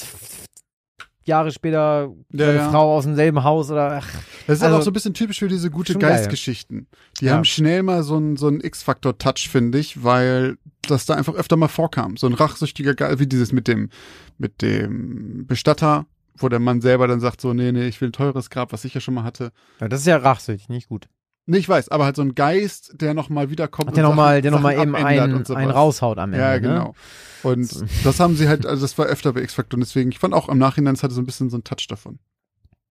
Jahre 1.25 1.53
später 1.53 2.11
Ja, 2.33 2.47
seine 2.47 2.59
ja. 2.59 2.71
Frau 2.71 2.97
aus 2.97 3.05
demselben 3.05 3.45
Haus 3.45 3.71
oder 3.71 3.99
ach, 3.99 4.09
Das 4.47 4.59
ist 4.59 4.63
Also, 4.63 4.67
aber 4.67 4.79
auch 4.79 4.83
so 4.83 4.91
ein 4.91 4.93
bisschen 4.95 5.15
typisch 5.15 5.39
für 5.39 5.47
diese 5.49 5.71
gute. 5.71 5.97
Geistgeschichten. 5.97 6.89
Die 7.21 7.27
Ja. 7.27 7.35
haben 7.35 7.45
schnell 7.45 7.85
mal 7.85 8.03
so 8.03 8.17
einen 8.17 8.37
so 8.37 8.49
einen 8.49 8.61
X-Faktor-Touch, 8.61 9.49
finde 9.49 9.79
ich, 9.79 10.03
weil 10.03 10.57
das 10.83 11.07
da 11.07 11.15
einfach 11.15 11.35
öfter 11.35 11.57
mal 11.57 11.69
vorkam. 11.69 12.17
So 12.17 12.27
ein 12.27 12.33
rachsüchtiger 12.35 12.95
Geist, 12.95 13.21
wie 13.21 13.29
dieses 13.29 13.53
mit 13.53 13.69
dem, 13.69 13.91
mit 14.39 14.63
dem 14.63 15.47
Bestatter, 15.47 16.07
wo 16.37 16.49
der 16.49 16.59
Mann 16.59 16.81
selber 16.81 17.07
dann 17.07 17.21
sagt 17.21 17.41
so, 17.41 17.55
nee, 17.55 17.71
nee, 17.71 17.87
ich 17.87 18.01
will 18.01 18.09
ein 18.09 18.13
teures 18.13 18.51
Grab, 18.51 18.73
was 18.73 18.85
ich 18.85 18.93
ja 18.95 19.01
schon 19.01 19.15
mal 19.15 19.23
hatte. 19.23 19.53
ja, 19.81 19.87
das 19.89 20.01
ist 20.01 20.07
ja 20.07 20.17
rachsüchtig, 20.17 20.69
nicht 20.71 20.89
gut. 20.89 21.07
Nee, 21.53 21.59
ich 21.59 21.69
weiß, 21.69 21.91
aber 21.91 22.07
halt 22.07 22.17
so 22.17 22.23
ein 22.23 22.35
Geist, 22.35 22.95
der 22.99 23.13
nochmal 23.13 23.51
wiederkommt. 23.51 23.91
Ach, 23.91 23.95
der 23.95 24.05
und 24.05 24.11
nochmal, 24.13 24.41
der 24.41 24.51
nochmal 24.51 24.79
eben 24.81 24.97
einen, 24.97 25.47
einen 25.47 25.71
raushaut 25.71 26.17
am 26.17 26.33
Ende. 26.33 26.43
Ja, 26.43 26.53
Ne? 26.55 26.61
genau. 26.63 26.95
Und 27.43 27.85
das 28.05 28.19
haben 28.21 28.37
sie 28.37 28.49
halt, 28.49 28.65
also 28.65 28.81
das 28.81 28.97
war 28.97 29.05
öfter 29.05 29.35
bei 29.35 29.43
X-Factor 29.43 29.77
und 29.77 29.81
deswegen, 29.81 30.11
ich 30.11 30.19
fand 30.19 30.33
auch 30.33 30.49
am 30.49 30.57
Nachhinein, 30.57 30.95
es 30.95 31.03
hatte 31.03 31.13
so 31.13 31.21
ein 31.21 31.27
bisschen 31.27 31.51
so 31.51 31.57
einen 31.57 31.65
Touch 31.65 31.87
davon. 31.91 32.21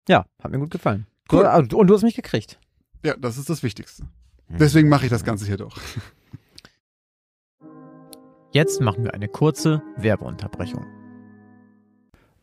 Ja, 0.09 0.27
hat 0.43 0.51
mir 0.51 0.59
gut 0.59 0.73
gefallen. 0.73 1.07
Cool. 1.31 1.45
Du, 1.45 1.51
und, 1.57 1.73
und 1.75 1.87
du 1.87 1.95
hast 1.95 2.03
mich 2.03 2.17
gekriegt. 2.17 2.59
Ja, 3.05 3.15
das 3.17 3.39
ist 3.39 3.49
das 3.49 3.63
Wichtigste. 3.63 4.03
Hm. 4.49 4.59
Deswegen 4.59 4.89
mache 4.89 5.05
ich 5.05 5.11
das 5.11 5.23
Ganze 5.23 5.47
hier 5.47 5.57
doch. 5.57 5.79
Jetzt 8.51 8.81
machen 8.81 9.05
wir 9.05 9.15
eine 9.15 9.29
kurze 9.29 9.83
Werbeunterbrechung. 9.99 10.85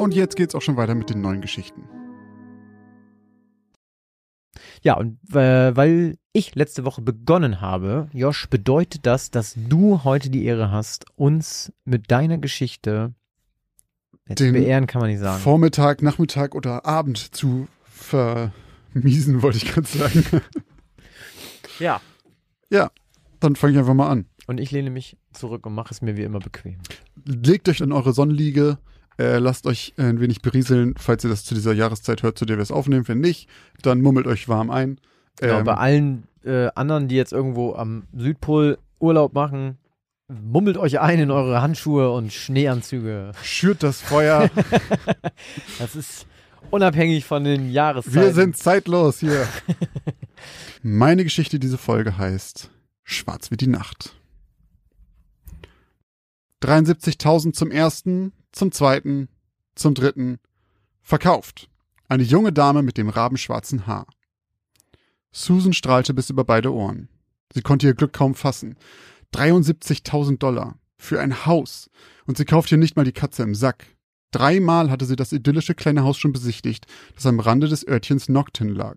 Und 0.00 0.14
jetzt 0.14 0.34
geht's 0.34 0.54
auch 0.54 0.62
schon 0.62 0.78
weiter 0.78 0.94
mit 0.94 1.10
den 1.10 1.20
neuen 1.20 1.42
Geschichten. 1.42 1.86
Ja, 4.80 4.96
und 4.96 5.18
äh, 5.34 5.76
weil 5.76 6.16
ich 6.32 6.54
letzte 6.54 6.86
Woche 6.86 7.02
begonnen 7.02 7.60
habe, 7.60 8.08
Josh, 8.14 8.48
bedeutet 8.48 9.04
das, 9.04 9.30
dass 9.30 9.54
du 9.54 10.02
heute 10.02 10.30
die 10.30 10.46
Ehre 10.46 10.70
hast, 10.70 11.04
uns 11.16 11.70
mit 11.84 12.10
deiner 12.10 12.38
Geschichte 12.38 13.12
jetzt 14.26 14.40
Den 14.40 14.54
beehren 14.54 14.86
kann 14.86 15.02
man 15.02 15.10
nicht 15.10 15.20
sagen. 15.20 15.42
Vormittag, 15.42 16.00
Nachmittag 16.00 16.54
oder 16.54 16.86
Abend 16.86 17.18
zu 17.18 17.68
vermiesen, 17.84 19.42
wollte 19.42 19.58
ich 19.58 19.66
gerade 19.66 19.86
sagen. 19.86 20.24
Ja. 21.78 22.00
Dann 23.40 23.56
fange 23.56 23.72
ich 23.72 23.78
einfach 23.78 23.94
mal 23.94 24.10
an. 24.10 24.26
Und 24.46 24.60
ich 24.60 24.70
lehne 24.70 24.90
mich 24.90 25.16
zurück 25.32 25.64
und 25.64 25.74
mache 25.74 25.94
es 25.94 26.02
mir 26.02 26.18
wie 26.18 26.24
immer 26.24 26.40
bequem. 26.40 26.76
Legt 27.24 27.70
euch 27.70 27.80
in 27.80 27.90
eure 27.90 28.12
Sonnenliege, 28.12 28.78
äh, 29.20 29.38
lasst 29.38 29.66
euch 29.66 29.92
ein 29.96 30.20
wenig 30.20 30.40
berieseln, 30.40 30.94
falls 30.98 31.24
ihr 31.24 31.30
das 31.30 31.44
zu 31.44 31.54
dieser 31.54 31.72
Jahreszeit 31.72 32.22
hört, 32.22 32.38
zu 32.38 32.46
der 32.46 32.56
wir 32.56 32.62
es 32.62 32.70
aufnehmen. 32.72 33.06
Wenn 33.06 33.20
nicht, 33.20 33.48
dann 33.82 34.00
mummelt 34.00 34.26
euch 34.26 34.48
warm 34.48 34.70
ein. 34.70 34.98
Genau, 35.38 35.58
Ähm, 35.58 35.64
bei 35.64 35.74
allen 35.74 36.24
äh, 36.44 36.68
anderen, 36.74 37.08
die 37.08 37.16
jetzt 37.16 37.32
irgendwo 37.32 37.74
am 37.74 38.04
Südpol 38.16 38.78
Urlaub 38.98 39.34
machen, 39.34 39.78
mummelt 40.28 40.76
euch 40.78 41.00
ein 41.00 41.18
in 41.18 41.30
eure 41.30 41.60
Handschuhe 41.60 42.10
und 42.12 42.32
Schneeanzüge. 42.32 43.32
schürt 43.42 43.82
das 43.82 44.00
Feuer. 44.00 44.50
Das 45.78 45.96
ist 45.96 46.26
unabhängig 46.70 47.24
von 47.24 47.44
den 47.44 47.70
Jahreszeiten. 47.70 48.20
wir 48.20 48.32
sind 48.32 48.56
zeitlos 48.56 49.20
hier. 49.20 49.46
Meine 50.82 51.24
Geschichte 51.24 51.58
diese 51.58 51.78
Folge 51.78 52.16
heißt 52.16 52.70
Schwarz 53.02 53.50
wie 53.50 53.56
die 53.56 53.66
Nacht. 53.66 54.14
73.000 56.62 57.54
zum 57.54 57.70
ersten, 57.70 58.32
zum 58.52 58.72
zweiten, 58.72 59.28
zum 59.74 59.94
dritten. 59.94 60.38
Verkauft. 61.02 61.68
Eine 62.08 62.22
junge 62.22 62.52
Dame 62.52 62.82
mit 62.82 62.98
dem 62.98 63.08
rabenschwarzen 63.08 63.86
Haar. 63.86 64.06
Susan 65.32 65.72
strahlte 65.72 66.12
bis 66.12 66.30
über 66.30 66.44
beide 66.44 66.72
Ohren. 66.72 67.08
Sie 67.52 67.62
konnte 67.62 67.86
ihr 67.86 67.94
Glück 67.94 68.12
kaum 68.12 68.34
fassen. 68.34 68.76
73.000 69.34 70.38
Dollar. 70.38 70.78
Für 70.98 71.20
ein 71.20 71.46
Haus. 71.46 71.88
Und 72.26 72.36
sie 72.36 72.44
kauft 72.44 72.68
hier 72.68 72.78
nicht 72.78 72.96
mal 72.96 73.04
die 73.04 73.12
Katze 73.12 73.42
im 73.42 73.54
Sack. 73.54 73.86
Dreimal 74.32 74.90
hatte 74.90 75.06
sie 75.06 75.16
das 75.16 75.32
idyllische 75.32 75.74
kleine 75.74 76.04
Haus 76.04 76.18
schon 76.18 76.32
besichtigt, 76.32 76.86
das 77.14 77.26
am 77.26 77.40
Rande 77.40 77.68
des 77.68 77.86
Örtchens 77.86 78.28
Nocton 78.28 78.68
lag. 78.68 78.96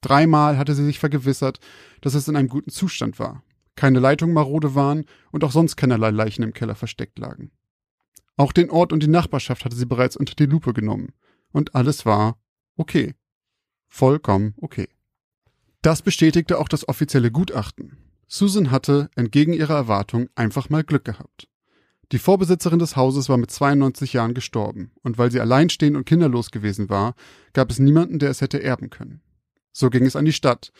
Dreimal 0.00 0.58
hatte 0.58 0.74
sie 0.74 0.84
sich 0.84 0.98
vergewissert, 0.98 1.58
dass 2.00 2.14
es 2.14 2.28
in 2.28 2.36
einem 2.36 2.48
guten 2.48 2.70
Zustand 2.70 3.18
war, 3.18 3.42
keine 3.76 4.00
Leitungen 4.00 4.34
marode 4.34 4.74
waren 4.74 5.04
und 5.30 5.44
auch 5.44 5.52
sonst 5.52 5.76
keinerlei 5.76 6.10
Leichen 6.10 6.42
im 6.42 6.52
Keller 6.52 6.74
versteckt 6.74 7.18
lagen. 7.18 7.50
Auch 8.38 8.52
den 8.52 8.70
Ort 8.70 8.92
und 8.92 9.02
die 9.02 9.08
Nachbarschaft 9.08 9.64
hatte 9.64 9.76
sie 9.76 9.84
bereits 9.84 10.16
unter 10.16 10.34
die 10.34 10.46
Lupe 10.46 10.72
genommen. 10.72 11.12
Und 11.50 11.74
alles 11.74 12.06
war 12.06 12.38
okay. 12.76 13.14
Vollkommen 13.88 14.54
okay. 14.58 14.88
Das 15.82 16.02
bestätigte 16.02 16.58
auch 16.58 16.68
das 16.68 16.88
offizielle 16.88 17.32
Gutachten. 17.32 17.98
Susan 18.28 18.70
hatte, 18.70 19.10
entgegen 19.16 19.52
ihrer 19.52 19.74
Erwartung, 19.74 20.28
einfach 20.36 20.70
mal 20.70 20.84
Glück 20.84 21.04
gehabt. 21.04 21.48
Die 22.12 22.18
Vorbesitzerin 22.18 22.78
des 22.78 22.94
Hauses 22.94 23.28
war 23.28 23.38
mit 23.38 23.50
92 23.50 24.12
Jahren 24.12 24.34
gestorben, 24.34 24.92
und 25.02 25.18
weil 25.18 25.30
sie 25.30 25.40
alleinstehend 25.40 25.96
und 25.96 26.06
kinderlos 26.06 26.50
gewesen 26.50 26.88
war, 26.88 27.14
gab 27.54 27.70
es 27.70 27.78
niemanden, 27.78 28.18
der 28.18 28.30
es 28.30 28.40
hätte 28.40 28.62
erben 28.62 28.88
können. 28.88 29.20
So 29.72 29.90
ging 29.90 30.06
es 30.06 30.16
an 30.16 30.24
die 30.24 30.32
Stadt, 30.32 30.72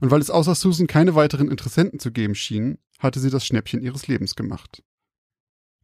und 0.00 0.10
weil 0.10 0.20
es 0.20 0.30
außer 0.30 0.54
Susan 0.54 0.86
keine 0.86 1.14
weiteren 1.14 1.50
Interessenten 1.50 1.98
zu 1.98 2.10
geben 2.10 2.34
schien, 2.34 2.78
hatte 2.98 3.20
sie 3.20 3.30
das 3.30 3.46
Schnäppchen 3.46 3.82
ihres 3.82 4.08
Lebens 4.08 4.34
gemacht. 4.34 4.82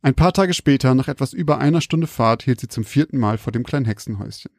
Ein 0.00 0.14
paar 0.14 0.32
Tage 0.32 0.54
später, 0.54 0.94
nach 0.94 1.08
etwas 1.08 1.32
über 1.32 1.58
einer 1.58 1.80
Stunde 1.80 2.06
Fahrt, 2.06 2.44
hielt 2.44 2.60
sie 2.60 2.68
zum 2.68 2.84
vierten 2.84 3.18
Mal 3.18 3.36
vor 3.36 3.52
dem 3.52 3.64
kleinen 3.64 3.86
Hexenhäuschen. 3.86 4.52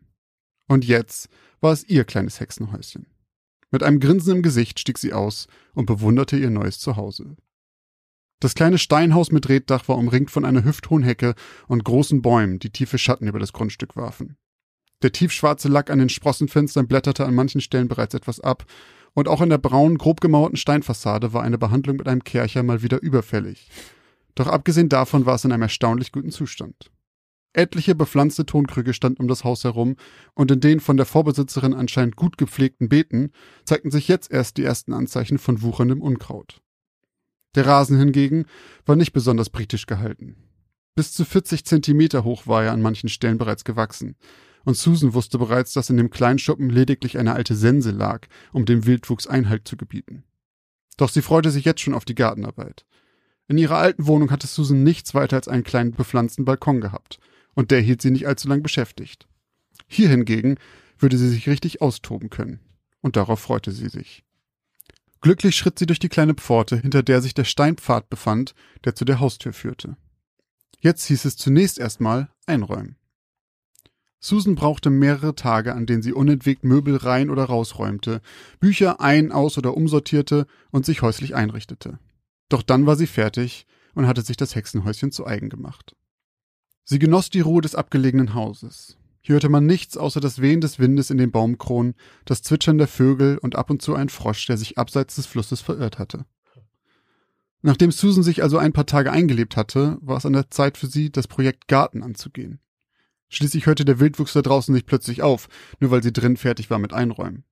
Und 0.67 0.85
jetzt 0.85 1.29
war 1.61 1.71
es 1.71 1.83
ihr 1.85 2.03
kleines 2.03 2.39
Hexenhäuschen. 2.39 3.07
Mit 3.71 3.83
einem 3.83 3.99
Grinsen 3.99 4.37
im 4.37 4.41
Gesicht 4.41 4.79
stieg 4.79 4.97
sie 4.97 5.13
aus 5.13 5.47
und 5.73 5.85
bewunderte 5.85 6.37
ihr 6.37 6.49
neues 6.49 6.79
Zuhause. 6.79 7.37
Das 8.41 8.55
kleine 8.55 8.77
Steinhaus 8.77 9.31
mit 9.31 9.49
Reetdach 9.49 9.87
war 9.87 9.97
umringt 9.97 10.31
von 10.31 10.45
einer 10.45 10.63
hüfthohen 10.63 11.03
Hecke 11.03 11.35
und 11.67 11.83
großen 11.83 12.21
Bäumen, 12.21 12.59
die 12.59 12.71
tiefe 12.71 12.97
Schatten 12.97 13.27
über 13.27 13.39
das 13.39 13.53
Grundstück 13.53 13.95
warfen. 13.95 14.37
Der 15.01 15.11
tiefschwarze 15.11 15.67
Lack 15.69 15.89
an 15.89 15.99
den 15.99 16.09
Sprossenfenstern 16.09 16.87
blätterte 16.87 17.25
an 17.25 17.35
manchen 17.35 17.61
Stellen 17.61 17.87
bereits 17.87 18.13
etwas 18.13 18.39
ab, 18.39 18.65
und 19.13 19.27
auch 19.27 19.41
in 19.41 19.49
der 19.49 19.57
braunen, 19.57 19.97
grob 19.97 20.21
gemauerten 20.21 20.57
Steinfassade 20.57 21.33
war 21.33 21.41
eine 21.41 21.57
Behandlung 21.57 21.97
mit 21.97 22.07
einem 22.07 22.23
Kercher 22.23 22.63
mal 22.63 22.83
wieder 22.83 23.01
überfällig. 23.01 23.69
Doch 24.39 24.47
abgesehen 24.47 24.87
davon 24.87 25.25
war 25.25 25.35
es 25.35 25.43
in 25.43 25.51
einem 25.51 25.63
erstaunlich 25.63 26.13
guten 26.13 26.31
Zustand. 26.31 26.91
Etliche 27.51 27.93
bepflanzte 27.93 28.45
Tonkrüge 28.45 28.93
standen 28.93 29.23
um 29.23 29.27
das 29.27 29.43
Haus 29.43 29.65
herum, 29.65 29.97
und 30.33 30.49
in 30.49 30.61
den 30.61 30.79
von 30.79 30.95
der 30.95 31.05
Vorbesitzerin 31.05 31.73
anscheinend 31.73 32.15
gut 32.15 32.37
gepflegten 32.37 32.87
Beeten 32.87 33.33
zeigten 33.65 33.91
sich 33.91 34.07
jetzt 34.07 34.31
erst 34.31 34.55
die 34.55 34.63
ersten 34.63 34.93
Anzeichen 34.93 35.39
von 35.39 35.61
wucherndem 35.61 36.01
Unkraut. 36.01 36.61
Der 37.53 37.65
Rasen 37.65 37.99
hingegen 37.99 38.45
war 38.85 38.95
nicht 38.95 39.11
besonders 39.11 39.49
britisch 39.49 39.87
gehalten. 39.87 40.37
Bis 40.95 41.11
zu 41.11 41.25
40 41.25 41.65
Zentimeter 41.65 42.23
hoch 42.23 42.47
war 42.47 42.63
er 42.63 42.71
an 42.71 42.81
manchen 42.81 43.09
Stellen 43.09 43.39
bereits 43.39 43.65
gewachsen. 43.65 44.15
Und 44.63 44.77
Susan 44.77 45.13
wusste 45.13 45.37
bereits, 45.37 45.73
dass 45.73 45.89
in 45.89 45.97
dem 45.97 46.11
kleinen 46.11 46.39
Schuppen 46.39 46.69
lediglich 46.69 47.17
eine 47.17 47.33
alte 47.33 47.55
Sense 47.55 47.91
lag, 47.91 48.27
um 48.53 48.63
dem 48.63 48.85
Wildwuchs 48.85 49.27
Einhalt 49.27 49.67
zu 49.67 49.75
gebieten. 49.75 50.23
Doch 50.95 51.09
sie 51.09 51.21
freute 51.21 51.51
sich 51.51 51.65
jetzt 51.65 51.81
schon 51.81 51.93
auf 51.93 52.05
die 52.05 52.15
Gartenarbeit. 52.15 52.85
In 53.49 53.57
ihrer 53.57 53.77
alten 53.77 54.05
Wohnung 54.05 54.29
hatte 54.29 54.45
Susan 54.45 54.83
nichts 54.83 55.15
weiter 55.15 55.35
als 55.35 55.47
einen 55.47 55.63
kleinen 55.63 55.91
bepflanzten 55.91 56.45
Balkon 56.45 56.81
gehabt, 56.81 57.19
und 57.55 57.71
der 57.71 57.81
hielt 57.81 57.99
sie 57.99 58.11
nicht 58.11 58.27
allzu 58.27 58.47
lang 58.47 58.61
beschäftigt. 58.61 59.27
Hier 59.87 60.07
hingegen 60.07 60.57
würde 60.99 61.17
sie 61.17 61.29
sich 61.29 61.49
richtig 61.49 61.81
austoben 61.81 62.29
können, 62.29 62.59
und 63.01 63.15
darauf 63.15 63.39
freute 63.39 63.71
sie 63.71 63.89
sich. 63.89 64.23
Glücklich 65.21 65.55
schritt 65.55 65.79
sie 65.79 65.87
durch 65.87 65.97
die 65.97 66.09
kleine 66.09 66.35
Pforte, 66.35 66.77
hinter 66.77 67.01
der 67.01 67.23
sich 67.23 67.33
der 67.33 67.43
Steinpfad 67.43 68.07
befand, 68.07 68.53
der 68.85 68.93
zu 68.93 69.03
der 69.03 69.19
Haustür 69.19 69.51
führte. 69.51 69.97
Jetzt 70.79 71.05
hieß 71.05 71.25
es 71.25 71.35
zunächst 71.35 71.79
erstmal 71.79 72.29
einräumen. 72.45 72.97
Susan 74.19 74.53
brauchte 74.53 74.91
mehrere 74.91 75.33
Tage, 75.33 75.73
an 75.73 75.87
denen 75.87 76.03
sie 76.03 76.13
unentwegt 76.13 76.63
Möbel 76.63 76.97
rein 76.97 77.31
oder 77.31 77.45
rausräumte, 77.45 78.21
Bücher 78.59 79.01
ein, 79.01 79.31
aus 79.31 79.57
oder 79.57 79.75
umsortierte 79.75 80.45
und 80.69 80.85
sich 80.85 81.01
häuslich 81.01 81.35
einrichtete. 81.35 81.97
Doch 82.49 82.63
dann 82.63 82.85
war 82.87 82.95
sie 82.95 83.07
fertig 83.07 83.65
und 83.93 84.07
hatte 84.07 84.23
sich 84.23 84.37
das 84.37 84.55
Hexenhäuschen 84.55 85.11
zu 85.11 85.25
eigen 85.25 85.49
gemacht. 85.49 85.95
Sie 86.83 86.99
genoss 86.99 87.29
die 87.29 87.41
Ruhe 87.41 87.61
des 87.61 87.75
abgelegenen 87.75 88.33
Hauses. 88.33 88.97
Hier 89.21 89.33
hörte 89.33 89.49
man 89.49 89.65
nichts 89.65 89.95
außer 89.97 90.19
das 90.19 90.41
Wehen 90.41 90.61
des 90.61 90.79
Windes 90.79 91.11
in 91.11 91.19
den 91.19 91.31
Baumkronen, 91.31 91.93
das 92.25 92.41
Zwitschern 92.41 92.79
der 92.79 92.87
Vögel 92.87 93.37
und 93.37 93.55
ab 93.55 93.69
und 93.69 93.81
zu 93.81 93.93
ein 93.93 94.09
Frosch, 94.09 94.47
der 94.47 94.57
sich 94.57 94.77
abseits 94.77 95.15
des 95.15 95.27
Flusses 95.27 95.61
verirrt 95.61 95.99
hatte. 95.99 96.25
Nachdem 97.61 97.91
Susan 97.91 98.23
sich 98.23 98.41
also 98.41 98.57
ein 98.57 98.73
paar 98.73 98.85
Tage 98.85 99.11
eingelebt 99.11 99.55
hatte, 99.57 99.97
war 100.01 100.17
es 100.17 100.25
an 100.25 100.33
der 100.33 100.49
Zeit 100.49 100.77
für 100.77 100.87
sie, 100.87 101.11
das 101.11 101.27
Projekt 101.27 101.67
Garten 101.67 102.01
anzugehen. 102.01 102.59
Schließlich 103.27 103.67
hörte 103.67 103.85
der 103.85 103.99
Wildwuchs 103.99 104.33
da 104.33 104.41
draußen 104.41 104.73
nicht 104.73 104.87
plötzlich 104.87 105.21
auf, 105.21 105.49
nur 105.79 105.91
weil 105.91 106.01
sie 106.01 106.13
drin 106.13 106.37
fertig 106.37 106.71
war 106.71 106.79
mit 106.79 106.93
Einräumen. 106.93 107.43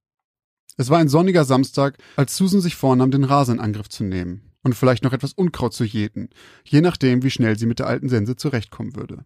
Es 0.78 0.90
war 0.90 0.98
ein 0.98 1.10
sonniger 1.10 1.44
Samstag, 1.44 1.98
als 2.16 2.38
Susan 2.38 2.62
sich 2.62 2.76
vornahm, 2.76 3.12
den 3.12 3.26
Rasen 3.26 3.56
in 3.56 3.60
Angriff 3.60 3.90
zu 3.90 4.04
nehmen 4.04 4.47
und 4.68 4.74
vielleicht 4.74 5.04
noch 5.04 5.14
etwas 5.14 5.32
Unkraut 5.32 5.74
zu 5.74 5.86
jäten, 5.86 6.30
je 6.66 6.82
nachdem, 6.82 7.24
wie 7.24 7.30
schnell 7.30 7.58
sie 7.58 7.66
mit 7.66 7.80
der 7.80 7.88
alten 7.88 8.10
Sense 8.10 8.36
zurechtkommen 8.36 8.98
würde. 8.98 9.24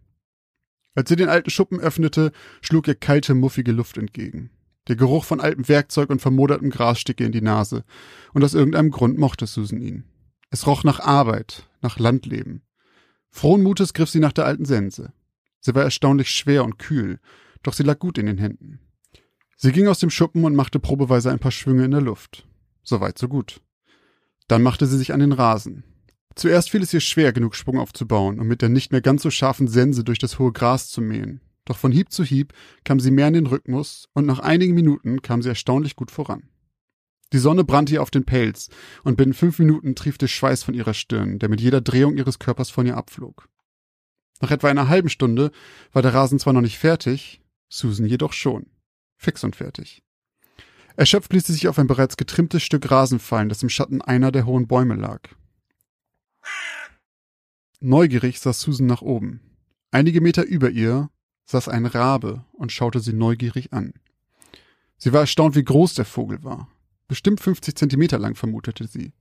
Als 0.94 1.10
sie 1.10 1.16
den 1.16 1.30
alten 1.30 1.50
Schuppen 1.50 1.80
öffnete, 1.80 2.32
schlug 2.62 2.88
ihr 2.88 2.96
kalte, 2.96 3.34
muffige 3.34 3.72
Luft 3.72 3.98
entgegen. 3.98 4.52
Der 4.88 4.96
Geruch 4.96 5.26
von 5.26 5.42
altem 5.42 5.68
Werkzeug 5.68 6.12
und 6.12 6.22
vermodertem 6.22 6.70
Gras 6.70 7.00
stieg 7.00 7.20
ihr 7.20 7.26
in 7.26 7.32
die 7.32 7.42
Nase, 7.42 7.84
und 8.34 8.44
aus 8.44 8.54
irgendeinem 8.54 8.92
Grund 8.92 9.18
mochte 9.18 9.48
Susan 9.48 9.82
ihn. 9.82 10.04
Es 10.52 10.68
roch 10.68 10.84
nach 10.84 11.00
Arbeit, 11.00 11.68
nach 11.82 11.98
Landleben. 11.98 12.62
Frohen 13.32 13.64
Mutes 13.64 13.94
griff 13.94 14.10
sie 14.10 14.20
nach 14.20 14.34
der 14.34 14.46
alten 14.46 14.66
Sense. 14.66 15.12
Sie 15.60 15.74
war 15.74 15.84
erstaunlich 15.84 16.30
schwer 16.30 16.64
und 16.64 16.78
kühl, 16.78 17.20
doch 17.64 17.74
sie 17.74 17.84
lag 17.84 17.98
gut 17.98 18.20
in 18.20 18.28
den 18.28 18.38
Händen. 18.38 18.80
Sie 19.58 19.72
ging 19.72 19.88
aus 19.88 20.00
dem 20.00 20.12
Schuppen 20.12 20.44
und 20.44 20.56
machte 20.56 20.80
probeweise 20.80 21.32
ein 21.32 21.40
paar 21.40 21.52
Schwünge 21.52 21.86
in 21.86 21.92
der 21.92 22.02
Luft. 22.02 22.48
Soweit, 22.84 23.18
so 23.18 23.28
gut. 23.28 23.62
Dann 24.52 24.64
machte 24.64 24.86
sie 24.86 24.98
sich 24.98 25.14
an 25.14 25.22
den 25.22 25.32
Rasen. 25.32 25.86
Zuerst 26.36 26.72
fiel 26.72 26.84
es 26.84 26.94
ihr 26.94 27.00
schwer, 27.00 27.32
genug 27.32 27.56
Schwung 27.56 27.80
aufzubauen 27.80 28.38
und 28.38 28.48
mit 28.48 28.62
der 28.62 28.68
nicht 28.68 28.92
mehr 28.92 29.00
ganz 29.00 29.22
so 29.22 29.30
scharfen 29.30 29.70
Sense 29.70 30.04
durch 30.04 30.20
das 30.20 30.40
hohe 30.40 30.52
Gras 30.52 30.90
zu 30.90 31.00
mähen. 31.00 31.40
Doch 31.64 31.78
von 31.78 31.94
Hieb 31.94 32.12
zu 32.12 32.26
Hieb 32.26 32.52
kam 32.84 33.00
sie 33.00 33.12
mehr 33.12 33.30
in 33.30 33.34
den 33.34 33.48
Rhythmus 33.48 34.10
und 34.12 34.26
nach 34.26 34.40
einigen 34.40 34.74
Minuten 34.74 35.22
kam 35.22 35.42
sie 35.42 35.48
erstaunlich 35.48 35.96
gut 35.96 36.12
voran. 36.12 36.50
Die 37.32 37.38
Sonne 37.38 37.64
brannte 37.64 37.94
ihr 37.94 38.02
auf 38.02 38.12
den 38.12 38.26
Pelz, 38.26 38.68
und 39.06 39.16
binnen 39.16 39.34
fünf 39.34 39.58
Minuten 39.58 39.96
triefte 39.96 40.28
Schweiß 40.28 40.64
von 40.64 40.74
ihrer 40.74 40.94
Stirn, 40.94 41.40
der 41.40 41.48
mit 41.48 41.62
jeder 41.62 41.80
Drehung 41.80 42.18
ihres 42.18 42.38
Körpers 42.38 42.70
von 42.70 42.86
ihr 42.86 42.98
abflog. 42.98 43.48
Nach 44.42 44.52
etwa 44.52 44.68
einer 44.68 44.90
halben 44.90 45.08
Stunde 45.08 45.52
war 45.94 46.02
der 46.02 46.14
Rasen 46.14 46.40
zwar 46.40 46.52
noch 46.52 46.60
nicht 46.60 46.78
fertig, 46.78 47.42
Susan 47.70 48.06
jedoch 48.06 48.34
schon. 48.34 48.66
Fix 49.16 49.46
und 49.46 49.56
fertig. 49.56 50.04
Erschöpft 51.02 51.34
ließ 51.34 51.48
sie 51.48 51.54
sich 51.54 51.68
auf 51.68 51.80
ein 51.80 51.88
bereits 51.88 52.16
getrimmtes 52.16 52.62
Stück 52.62 52.92
Rasen 52.92 53.18
fallen, 53.18 53.50
das 53.50 53.64
im 53.64 53.70
Schatten 53.70 54.04
einer 54.04 54.32
der 54.32 54.46
hohen 54.46 54.68
Bäume 54.68 54.94
lag. 54.94 55.22
Neugierig 57.80 58.40
saß 58.40 58.62
Susan 58.62 58.86
nach 58.86 59.02
oben. 59.02 59.42
Einige 59.90 60.22
Meter 60.22 60.44
über 60.44 60.70
ihr 60.70 61.10
saß 61.46 61.70
ein 61.70 61.88
Rabe 61.88 62.46
und 62.52 62.72
schaute 62.72 63.00
sie 63.00 63.14
neugierig 63.14 63.74
an. 63.74 63.96
Sie 65.00 65.12
war 65.12 65.22
erstaunt, 65.22 65.56
wie 65.56 65.64
groß 65.64 65.96
der 65.96 66.06
Vogel 66.06 66.44
war. 66.44 66.68
Bestimmt 67.08 67.42
50 67.42 67.76
Zentimeter 67.76 68.20
lang, 68.20 68.36
vermutete 68.36 68.86
sie. 68.86 69.12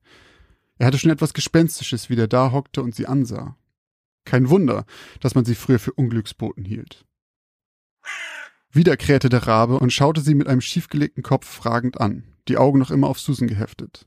Er 0.76 0.88
hatte 0.88 0.98
schon 0.98 1.10
etwas 1.10 1.32
Gespenstisches, 1.32 2.10
wie 2.10 2.16
der 2.16 2.28
da 2.28 2.52
hockte 2.52 2.82
und 2.82 2.94
sie 2.94 3.06
ansah. 3.06 3.56
Kein 4.26 4.50
Wunder, 4.50 4.84
dass 5.20 5.34
man 5.34 5.46
sie 5.46 5.54
früher 5.54 5.78
für 5.78 5.94
Unglücksboten 5.94 6.66
hielt. 6.66 7.06
Wieder 8.72 8.96
krähte 8.96 9.28
der 9.28 9.46
Rabe 9.46 9.78
und 9.78 9.92
schaute 9.92 10.20
sie 10.20 10.34
mit 10.34 10.46
einem 10.46 10.60
schiefgelegten 10.60 11.22
Kopf 11.22 11.48
fragend 11.48 12.00
an, 12.00 12.24
die 12.46 12.56
Augen 12.56 12.78
noch 12.78 12.92
immer 12.92 13.08
auf 13.08 13.18
Susan 13.18 13.48
geheftet. 13.48 14.06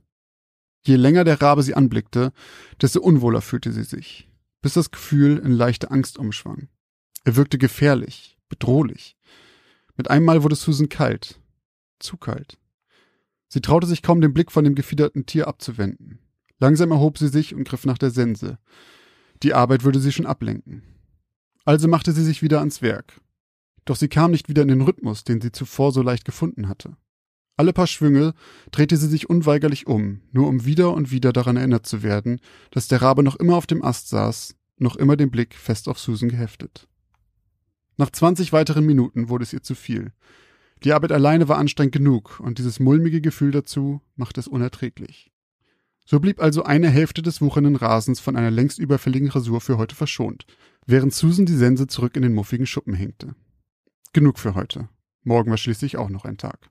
Je 0.85 0.95
länger 0.95 1.23
der 1.23 1.41
Rabe 1.41 1.63
sie 1.63 1.75
anblickte, 1.75 2.31
desto 2.81 3.01
unwohler 3.01 3.41
fühlte 3.41 3.71
sie 3.73 3.83
sich, 3.83 4.29
bis 4.61 4.73
das 4.73 4.91
Gefühl 4.91 5.37
in 5.37 5.51
leichte 5.51 5.91
Angst 5.91 6.17
umschwang. 6.17 6.69
Er 7.25 7.35
wirkte 7.35 7.57
gefährlich, 7.57 8.37
bedrohlich. 8.49 9.17
Mit 9.95 10.09
einmal 10.09 10.43
wurde 10.43 10.55
Susan 10.55 10.89
kalt, 10.89 11.39
zu 11.99 12.17
kalt. 12.17 12.57
Sie 13.47 13.61
traute 13.61 13.87
sich 13.87 14.01
kaum 14.01 14.19
den 14.19 14.33
Blick 14.33 14.51
von 14.51 14.63
dem 14.63 14.75
gefiederten 14.75 15.25
Tier 15.25 15.47
abzuwenden. 15.47 16.19
Langsam 16.59 16.91
erhob 16.91 17.17
sie 17.17 17.27
sich 17.27 17.53
und 17.53 17.67
griff 17.67 17.85
nach 17.85 17.97
der 17.97 18.11
Sense. 18.11 18.57
Die 19.43 19.53
Arbeit 19.53 19.83
würde 19.83 19.99
sie 19.99 20.11
schon 20.11 20.25
ablenken. 20.25 20.83
Also 21.65 21.87
machte 21.87 22.13
sie 22.13 22.23
sich 22.23 22.41
wieder 22.41 22.59
ans 22.59 22.81
Werk. 22.81 23.21
Doch 23.85 23.95
sie 23.95 24.07
kam 24.07 24.31
nicht 24.31 24.49
wieder 24.49 24.61
in 24.61 24.69
den 24.69 24.81
Rhythmus, 24.81 25.23
den 25.23 25.41
sie 25.41 25.51
zuvor 25.51 25.91
so 25.91 26.01
leicht 26.01 26.25
gefunden 26.25 26.67
hatte. 26.67 26.95
Alle 27.55 27.73
paar 27.73 27.87
Schwünge 27.87 28.33
drehte 28.71 28.97
sie 28.97 29.07
sich 29.07 29.29
unweigerlich 29.29 29.85
um, 29.85 30.21
nur 30.31 30.47
um 30.47 30.65
wieder 30.65 30.93
und 30.93 31.11
wieder 31.11 31.33
daran 31.33 31.57
erinnert 31.57 31.85
zu 31.85 32.01
werden, 32.01 32.39
dass 32.71 32.87
der 32.87 33.01
Rabe 33.01 33.21
noch 33.21 33.35
immer 33.35 33.55
auf 33.55 33.67
dem 33.67 33.83
Ast 33.83 34.09
saß, 34.09 34.55
noch 34.77 34.95
immer 34.95 35.17
den 35.17 35.29
Blick 35.29 35.53
fest 35.53 35.87
auf 35.87 35.99
Susan 35.99 36.29
geheftet. 36.29 36.87
Nach 37.97 38.09
zwanzig 38.09 38.53
weiteren 38.53 38.85
Minuten 38.85 39.29
wurde 39.29 39.43
es 39.43 39.53
ihr 39.53 39.61
zu 39.61 39.75
viel. 39.75 40.13
Die 40.83 40.93
Arbeit 40.93 41.11
alleine 41.11 41.47
war 41.47 41.57
anstrengend 41.57 41.93
genug 41.93 42.39
und 42.39 42.57
dieses 42.57 42.79
mulmige 42.79 43.21
Gefühl 43.21 43.51
dazu 43.51 44.01
machte 44.15 44.39
es 44.39 44.47
unerträglich. 44.47 45.31
So 46.05 46.19
blieb 46.19 46.41
also 46.41 46.63
eine 46.63 46.89
Hälfte 46.89 47.21
des 47.21 47.39
wuchernden 47.39 47.75
Rasens 47.75 48.19
von 48.19 48.35
einer 48.35 48.51
längst 48.51 48.79
überfälligen 48.79 49.29
Rasur 49.29 49.61
für 49.61 49.77
heute 49.77 49.95
verschont, 49.95 50.45
während 50.85 51.13
Susan 51.13 51.45
die 51.45 51.55
Sense 51.55 51.87
zurück 51.87 52.17
in 52.17 52.23
den 52.23 52.33
muffigen 52.33 52.65
Schuppen 52.65 52.93
hängte. 52.93 53.35
Genug 54.13 54.37
für 54.37 54.53
heute. 54.53 54.89
Morgen 55.23 55.49
war 55.49 55.57
schließlich 55.57 55.97
auch 55.97 56.09
noch 56.09 56.23
ein 56.23 56.37
Tag. 56.37 56.69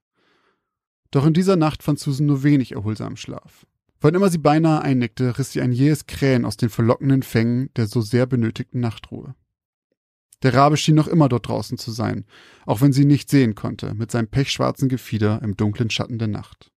Doch 1.11 1.27
in 1.27 1.35
dieser 1.35 1.57
Nacht 1.57 1.83
fand 1.83 1.99
Susan 1.99 2.27
nur 2.27 2.45
wenig 2.45 2.73
erholsamen 2.73 3.17
Schlaf. 3.17 3.67
Wann 4.01 4.15
immer 4.15 4.31
sie 4.31 4.39
beinahe 4.39 4.81
einnickte, 4.81 5.39
riss 5.39 5.51
sie 5.51 5.61
ein 5.61 5.73
jähes 5.73 6.07
Krähen 6.07 6.45
aus 6.45 6.57
den 6.57 6.71
verlockenden 6.71 7.25
Fängen 7.25 7.71
der 7.75 7.89
so 7.89 8.01
sehr 8.01 8.27
benötigten 8.27 8.81
Nachtruhe. 8.81 9.35
Der 10.43 10.55
Rabe 10.55 10.77
schien 10.77 10.95
noch 10.95 11.09
immer 11.09 11.29
dort 11.29 11.49
draußen 11.49 11.79
zu 11.79 11.91
sein, 11.91 12.27
auch 12.65 12.81
wenn 12.81 12.93
sie 12.93 13.03
ihn 13.03 13.09
nicht 13.09 13.29
sehen 13.29 13.57
konnte, 13.57 13.95
mit 13.95 14.13
seinem 14.13 14.29
pechschwarzen 14.29 14.89
Gefieder 14.89 15.43
im 15.43 15.57
dunklen 15.57 15.91
Schatten 15.91 16.19
der 16.19 16.29
Nacht. 16.29 16.73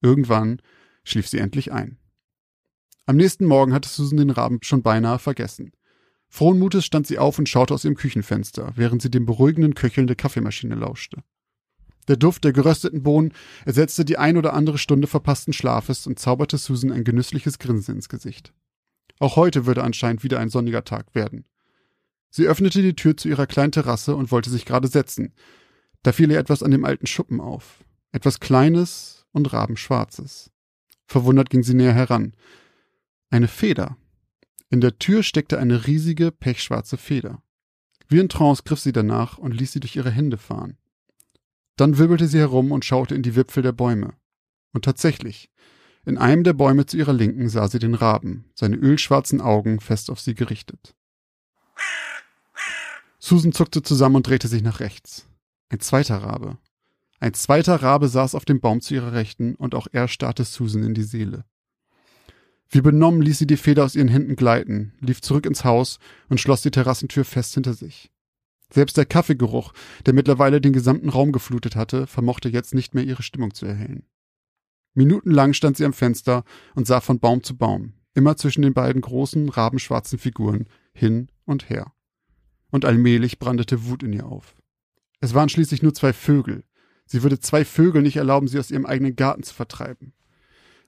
Irgendwann 0.00 0.62
schlief 1.02 1.28
sie 1.28 1.38
endlich 1.38 1.72
ein. 1.72 1.98
Am 3.06 3.16
nächsten 3.16 3.46
Morgen 3.46 3.72
hatte 3.72 3.88
Susan 3.88 4.18
den 4.18 4.30
Raben 4.30 4.58
schon 4.62 4.82
beinahe 4.82 5.18
vergessen. 5.18 5.72
Frohen 6.28 6.58
Mutes 6.58 6.84
stand 6.84 7.06
sie 7.06 7.18
auf 7.18 7.38
und 7.38 7.48
schaute 7.48 7.74
aus 7.74 7.84
ihrem 7.84 7.96
Küchenfenster, 7.96 8.72
während 8.76 9.02
sie 9.02 9.10
dem 9.10 9.26
beruhigenden 9.26 9.74
Köcheln 9.74 10.06
der 10.06 10.16
Kaffeemaschine 10.16 10.74
lauschte. 10.74 11.22
Der 12.06 12.16
Duft 12.16 12.44
der 12.44 12.52
gerösteten 12.52 13.02
Bohnen 13.02 13.32
ersetzte 13.64 14.04
die 14.04 14.18
ein 14.18 14.36
oder 14.36 14.54
andere 14.54 14.78
Stunde 14.78 15.06
verpassten 15.06 15.52
Schlafes 15.52 16.06
und 16.06 16.18
zauberte 16.18 16.56
Susan 16.56 16.90
ein 16.90 17.04
genüssliches 17.04 17.58
Grinsen 17.58 17.96
ins 17.96 18.08
Gesicht. 18.08 18.52
Auch 19.18 19.36
heute 19.36 19.66
würde 19.66 19.84
anscheinend 19.84 20.22
wieder 20.22 20.38
ein 20.38 20.48
sonniger 20.48 20.84
Tag 20.84 21.14
werden. 21.14 21.44
Sie 22.30 22.46
öffnete 22.46 22.82
die 22.82 22.94
Tür 22.94 23.16
zu 23.16 23.28
ihrer 23.28 23.46
kleinen 23.46 23.72
Terrasse 23.72 24.14
und 24.16 24.30
wollte 24.30 24.50
sich 24.50 24.64
gerade 24.64 24.88
setzen. 24.88 25.34
Da 26.02 26.12
fiel 26.12 26.30
ihr 26.30 26.38
etwas 26.38 26.62
an 26.62 26.70
dem 26.70 26.84
alten 26.84 27.06
Schuppen 27.06 27.40
auf. 27.40 27.84
Etwas 28.12 28.40
Kleines 28.40 29.26
und 29.32 29.52
Rabenschwarzes. 29.52 30.50
Verwundert 31.06 31.50
ging 31.50 31.62
sie 31.62 31.74
näher 31.74 31.94
heran. 31.94 32.34
Eine 33.30 33.48
Feder. 33.48 33.96
In 34.70 34.80
der 34.80 34.98
Tür 34.98 35.22
steckte 35.22 35.58
eine 35.58 35.86
riesige, 35.86 36.30
pechschwarze 36.30 36.96
Feder. 36.96 37.42
Wie 38.08 38.18
in 38.18 38.28
Trance 38.28 38.62
griff 38.64 38.80
sie 38.80 38.92
danach 38.92 39.38
und 39.38 39.52
ließ 39.52 39.72
sie 39.72 39.80
durch 39.80 39.96
ihre 39.96 40.10
Hände 40.10 40.38
fahren. 40.38 40.76
Dann 41.76 41.98
wirbelte 41.98 42.26
sie 42.26 42.38
herum 42.38 42.72
und 42.72 42.84
schaute 42.84 43.14
in 43.14 43.22
die 43.22 43.36
Wipfel 43.36 43.62
der 43.62 43.72
Bäume. 43.72 44.14
Und 44.72 44.84
tatsächlich, 44.84 45.50
in 46.04 46.18
einem 46.18 46.44
der 46.44 46.52
Bäume 46.52 46.86
zu 46.86 46.96
ihrer 46.96 47.12
Linken 47.12 47.48
sah 47.48 47.68
sie 47.68 47.78
den 47.78 47.94
Raben, 47.94 48.46
seine 48.54 48.76
ölschwarzen 48.76 49.40
Augen 49.40 49.80
fest 49.80 50.10
auf 50.10 50.20
sie 50.20 50.34
gerichtet. 50.34 50.94
Susan 53.18 53.52
zuckte 53.52 53.82
zusammen 53.82 54.16
und 54.16 54.26
drehte 54.26 54.48
sich 54.48 54.62
nach 54.62 54.80
rechts. 54.80 55.26
Ein 55.68 55.80
zweiter 55.80 56.18
Rabe. 56.18 56.58
Ein 57.20 57.34
zweiter 57.34 57.82
Rabe 57.82 58.08
saß 58.08 58.34
auf 58.34 58.44
dem 58.44 58.60
Baum 58.60 58.80
zu 58.80 58.94
ihrer 58.94 59.12
Rechten 59.12 59.54
und 59.54 59.74
auch 59.74 59.86
er 59.92 60.08
starrte 60.08 60.44
Susan 60.44 60.82
in 60.82 60.94
die 60.94 61.02
Seele. 61.02 61.44
Wie 62.70 62.82
benommen 62.82 63.22
ließ 63.22 63.38
sie 63.38 63.46
die 63.46 63.56
Feder 63.56 63.84
aus 63.84 63.94
ihren 63.94 64.08
Händen 64.08 64.36
gleiten, 64.36 64.92
lief 65.00 65.22
zurück 65.22 65.46
ins 65.46 65.64
Haus 65.64 65.98
und 66.28 66.40
schloss 66.40 66.60
die 66.60 66.70
Terrassentür 66.70 67.24
fest 67.24 67.54
hinter 67.54 67.72
sich. 67.72 68.10
Selbst 68.70 68.98
der 68.98 69.06
Kaffeegeruch, 69.06 69.72
der 70.04 70.12
mittlerweile 70.12 70.60
den 70.60 70.74
gesamten 70.74 71.08
Raum 71.08 71.32
geflutet 71.32 71.76
hatte, 71.76 72.06
vermochte 72.06 72.50
jetzt 72.50 72.74
nicht 72.74 72.94
mehr 72.94 73.04
ihre 73.04 73.22
Stimmung 73.22 73.54
zu 73.54 73.64
erhellen. 73.64 74.04
Minutenlang 74.92 75.54
stand 75.54 75.78
sie 75.78 75.86
am 75.86 75.94
Fenster 75.94 76.44
und 76.74 76.86
sah 76.86 77.00
von 77.00 77.20
Baum 77.20 77.42
zu 77.42 77.56
Baum, 77.56 77.94
immer 78.14 78.36
zwischen 78.36 78.62
den 78.62 78.74
beiden 78.74 79.00
großen, 79.00 79.48
rabenschwarzen 79.48 80.18
Figuren, 80.18 80.66
hin 80.92 81.28
und 81.46 81.70
her. 81.70 81.92
Und 82.70 82.84
allmählich 82.84 83.38
brandete 83.38 83.86
Wut 83.86 84.02
in 84.02 84.12
ihr 84.12 84.26
auf. 84.26 84.54
Es 85.20 85.32
waren 85.32 85.48
schließlich 85.48 85.82
nur 85.82 85.94
zwei 85.94 86.12
Vögel. 86.12 86.64
Sie 87.06 87.22
würde 87.22 87.40
zwei 87.40 87.64
Vögel 87.64 88.02
nicht 88.02 88.16
erlauben, 88.16 88.48
sie 88.48 88.58
aus 88.58 88.70
ihrem 88.70 88.84
eigenen 88.84 89.16
Garten 89.16 89.42
zu 89.42 89.54
vertreiben. 89.54 90.12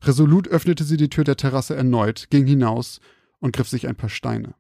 Resolut 0.03 0.49
öffnete 0.49 0.85
sie 0.85 0.97
die 0.97 1.11
Tür 1.11 1.25
der 1.25 1.37
Terrasse 1.37 1.77
erneut, 1.77 2.29
ging 2.31 2.47
hinaus 2.47 3.01
und 3.39 3.55
griff 3.55 3.69
sich 3.69 3.87
ein 3.87 3.97
paar 3.97 4.09
Steine. 4.09 4.55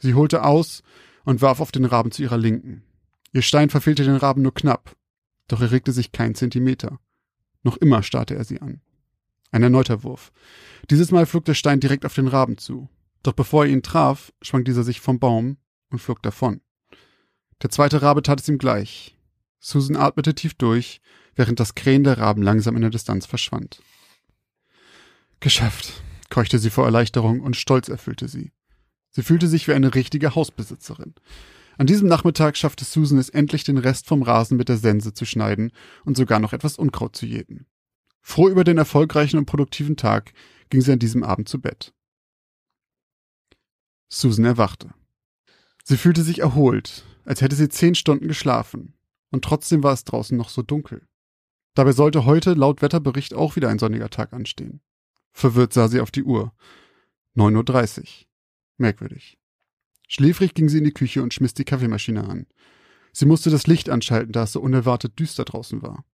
Sie 0.00 0.14
holte 0.14 0.44
aus 0.44 0.82
und 1.24 1.42
warf 1.42 1.60
auf 1.60 1.72
den 1.72 1.84
Raben 1.84 2.10
zu 2.10 2.22
ihrer 2.22 2.38
Linken. 2.38 2.82
Ihr 3.32 3.42
Stein 3.42 3.70
verfehlte 3.70 4.04
den 4.04 4.16
Raben 4.16 4.42
nur 4.42 4.54
knapp, 4.54 4.96
doch 5.48 5.60
er 5.60 5.70
regte 5.70 5.92
sich 5.92 6.12
kein 6.12 6.34
Zentimeter. 6.34 6.98
Noch 7.62 7.76
immer 7.76 8.02
starrte 8.02 8.34
er 8.34 8.44
sie 8.44 8.60
an. 8.60 8.80
Ein 9.50 9.62
erneuter 9.62 10.02
Wurf. 10.02 10.32
Dieses 10.90 11.10
Mal 11.10 11.26
flog 11.26 11.44
der 11.44 11.54
Stein 11.54 11.80
direkt 11.80 12.04
auf 12.04 12.14
den 12.14 12.28
Raben 12.28 12.58
zu. 12.58 12.88
Doch 13.22 13.32
bevor 13.32 13.64
er 13.64 13.70
ihn 13.70 13.82
traf, 13.82 14.32
schwang 14.42 14.64
dieser 14.64 14.82
sich 14.82 15.00
vom 15.00 15.18
Baum 15.18 15.56
und 15.90 16.00
flog 16.00 16.22
davon. 16.22 16.60
Der 17.62 17.70
zweite 17.70 18.02
Rabe 18.02 18.22
tat 18.22 18.40
es 18.40 18.48
ihm 18.48 18.58
gleich. 18.58 19.16
Susan 19.60 19.96
atmete 19.96 20.34
tief 20.34 20.54
durch, 20.54 21.00
während 21.34 21.58
das 21.60 21.74
Krähen 21.74 22.04
der 22.04 22.18
Raben 22.18 22.42
langsam 22.42 22.76
in 22.76 22.82
der 22.82 22.90
Distanz 22.90 23.26
verschwand. 23.26 23.80
Geschafft, 25.40 26.02
keuchte 26.30 26.58
sie 26.58 26.70
vor 26.70 26.84
Erleichterung 26.84 27.40
und 27.40 27.56
Stolz 27.56 27.88
erfüllte 27.88 28.28
sie. 28.28 28.52
Sie 29.10 29.22
fühlte 29.22 29.46
sich 29.46 29.68
wie 29.68 29.72
eine 29.72 29.94
richtige 29.94 30.34
Hausbesitzerin. 30.34 31.14
An 31.76 31.86
diesem 31.86 32.08
Nachmittag 32.08 32.56
schaffte 32.56 32.84
Susan 32.84 33.18
es 33.18 33.28
endlich, 33.28 33.64
den 33.64 33.78
Rest 33.78 34.06
vom 34.06 34.22
Rasen 34.22 34.56
mit 34.56 34.68
der 34.68 34.76
Sense 34.76 35.12
zu 35.12 35.24
schneiden 35.24 35.72
und 36.04 36.16
sogar 36.16 36.40
noch 36.40 36.52
etwas 36.52 36.76
Unkraut 36.76 37.16
zu 37.16 37.26
jäten. 37.26 37.66
Froh 38.20 38.48
über 38.48 38.64
den 38.64 38.78
erfolgreichen 38.78 39.38
und 39.38 39.46
produktiven 39.46 39.96
Tag 39.96 40.32
ging 40.70 40.80
sie 40.80 40.92
an 40.92 40.98
diesem 40.98 41.22
Abend 41.22 41.48
zu 41.48 41.60
Bett. 41.60 41.92
Susan 44.08 44.44
erwachte. 44.44 44.94
Sie 45.82 45.96
fühlte 45.96 46.22
sich 46.22 46.38
erholt, 46.38 47.04
als 47.24 47.40
hätte 47.40 47.56
sie 47.56 47.68
zehn 47.68 47.94
Stunden 47.94 48.28
geschlafen, 48.28 48.94
und 49.30 49.44
trotzdem 49.44 49.82
war 49.82 49.92
es 49.92 50.04
draußen 50.04 50.36
noch 50.36 50.48
so 50.48 50.62
dunkel. 50.62 51.06
Dabei 51.74 51.92
sollte 51.92 52.24
heute 52.24 52.54
laut 52.54 52.82
Wetterbericht 52.82 53.34
auch 53.34 53.56
wieder 53.56 53.68
ein 53.68 53.78
sonniger 53.78 54.08
Tag 54.08 54.32
anstehen. 54.32 54.80
Verwirrt 55.34 55.72
sah 55.74 55.88
sie 55.88 56.00
auf 56.00 56.12
die 56.12 56.22
Uhr. 56.22 56.52
9.30 57.36 57.98
Uhr. 57.98 58.06
Merkwürdig. 58.78 59.36
Schläfrig 60.08 60.54
ging 60.54 60.68
sie 60.68 60.78
in 60.78 60.84
die 60.84 60.92
Küche 60.92 61.22
und 61.22 61.34
schmiss 61.34 61.54
die 61.54 61.64
Kaffeemaschine 61.64 62.24
an. 62.24 62.46
Sie 63.12 63.26
musste 63.26 63.50
das 63.50 63.66
Licht 63.66 63.90
anschalten, 63.90 64.32
da 64.32 64.44
es 64.44 64.52
so 64.52 64.60
unerwartet 64.60 65.18
düster 65.18 65.44
draußen 65.44 65.82
war. 65.82 66.04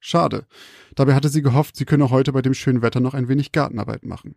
Schade. 0.00 0.46
Dabei 0.94 1.14
hatte 1.14 1.28
sie 1.28 1.42
gehofft, 1.42 1.76
sie 1.76 1.86
könne 1.86 2.10
heute 2.10 2.32
bei 2.32 2.42
dem 2.42 2.54
schönen 2.54 2.82
Wetter 2.82 3.00
noch 3.00 3.14
ein 3.14 3.28
wenig 3.28 3.52
Gartenarbeit 3.52 4.04
machen. 4.04 4.36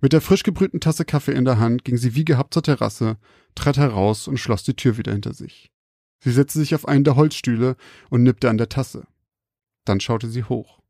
Mit 0.00 0.12
der 0.12 0.20
frisch 0.20 0.42
gebrühten 0.42 0.80
Tasse 0.80 1.04
Kaffee 1.04 1.32
in 1.32 1.44
der 1.44 1.58
Hand 1.58 1.84
ging 1.84 1.96
sie 1.96 2.14
wie 2.14 2.24
gehabt 2.24 2.54
zur 2.54 2.62
Terrasse, 2.62 3.18
trat 3.54 3.76
heraus 3.76 4.26
und 4.26 4.38
schloss 4.38 4.64
die 4.64 4.74
Tür 4.74 4.96
wieder 4.96 5.12
hinter 5.12 5.32
sich. 5.32 5.70
Sie 6.18 6.32
setzte 6.32 6.58
sich 6.58 6.74
auf 6.74 6.88
einen 6.88 7.04
der 7.04 7.16
Holzstühle 7.16 7.76
und 8.10 8.22
nippte 8.22 8.50
an 8.50 8.58
der 8.58 8.68
Tasse. 8.68 9.06
Dann 9.84 10.00
schaute 10.00 10.28
sie 10.28 10.44
hoch. 10.44 10.81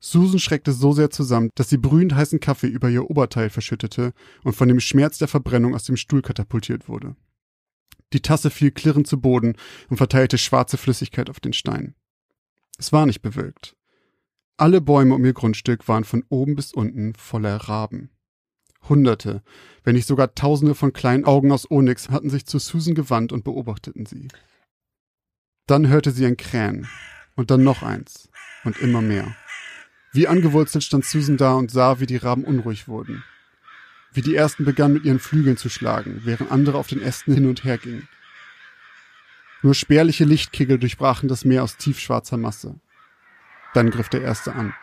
Susan 0.00 0.38
schreckte 0.38 0.72
so 0.72 0.92
sehr 0.92 1.10
zusammen, 1.10 1.50
dass 1.54 1.68
sie 1.68 1.76
brühend 1.76 2.14
heißen 2.14 2.40
Kaffee 2.40 2.68
über 2.68 2.88
ihr 2.88 3.10
Oberteil 3.10 3.50
verschüttete 3.50 4.12
und 4.42 4.56
von 4.56 4.66
dem 4.66 4.80
Schmerz 4.80 5.18
der 5.18 5.28
Verbrennung 5.28 5.74
aus 5.74 5.84
dem 5.84 5.96
Stuhl 5.96 6.22
katapultiert 6.22 6.88
wurde. 6.88 7.16
Die 8.14 8.22
Tasse 8.22 8.50
fiel 8.50 8.70
klirrend 8.70 9.06
zu 9.06 9.20
Boden 9.20 9.56
und 9.88 9.98
verteilte 9.98 10.38
schwarze 10.38 10.78
Flüssigkeit 10.78 11.28
auf 11.28 11.38
den 11.38 11.52
Stein. 11.52 11.94
Es 12.78 12.92
war 12.92 13.04
nicht 13.04 13.20
bewölkt. 13.20 13.76
Alle 14.56 14.80
Bäume 14.80 15.14
um 15.14 15.24
ihr 15.24 15.34
Grundstück 15.34 15.86
waren 15.86 16.04
von 16.04 16.24
oben 16.28 16.56
bis 16.56 16.72
unten 16.72 17.14
voller 17.14 17.56
Raben. 17.56 18.10
Hunderte, 18.88 19.42
wenn 19.84 19.94
nicht 19.94 20.06
sogar 20.06 20.34
Tausende 20.34 20.74
von 20.74 20.94
kleinen 20.94 21.26
Augen 21.26 21.52
aus 21.52 21.70
Onyx 21.70 22.08
hatten 22.08 22.30
sich 22.30 22.46
zu 22.46 22.58
Susan 22.58 22.94
gewandt 22.94 23.32
und 23.32 23.44
beobachteten 23.44 24.06
sie. 24.06 24.28
Dann 25.66 25.88
hörte 25.88 26.10
sie 26.10 26.24
ein 26.24 26.38
Krähen 26.38 26.88
und 27.36 27.50
dann 27.50 27.62
noch 27.62 27.82
eins 27.82 28.30
und 28.64 28.78
immer 28.78 29.02
mehr. 29.02 29.36
Wie 30.12 30.26
angewurzelt 30.26 30.82
stand 30.82 31.04
Susan 31.04 31.36
da 31.36 31.54
und 31.54 31.70
sah, 31.70 32.00
wie 32.00 32.06
die 32.06 32.16
Raben 32.16 32.44
unruhig 32.44 32.88
wurden. 32.88 33.22
Wie 34.12 34.22
die 34.22 34.34
ersten 34.34 34.64
begannen 34.64 34.94
mit 34.94 35.04
ihren 35.04 35.20
Flügeln 35.20 35.56
zu 35.56 35.68
schlagen, 35.68 36.22
während 36.24 36.50
andere 36.50 36.78
auf 36.78 36.88
den 36.88 37.00
Ästen 37.00 37.32
hin 37.32 37.48
und 37.48 37.62
her 37.62 37.78
gingen. 37.78 38.08
Nur 39.62 39.74
spärliche 39.74 40.24
Lichtkegel 40.24 40.78
durchbrachen 40.78 41.28
das 41.28 41.44
Meer 41.44 41.62
aus 41.62 41.76
tiefschwarzer 41.76 42.38
Masse. 42.38 42.80
Dann 43.72 43.90
griff 43.90 44.08
der 44.08 44.22
erste 44.22 44.54
an. 44.54 44.74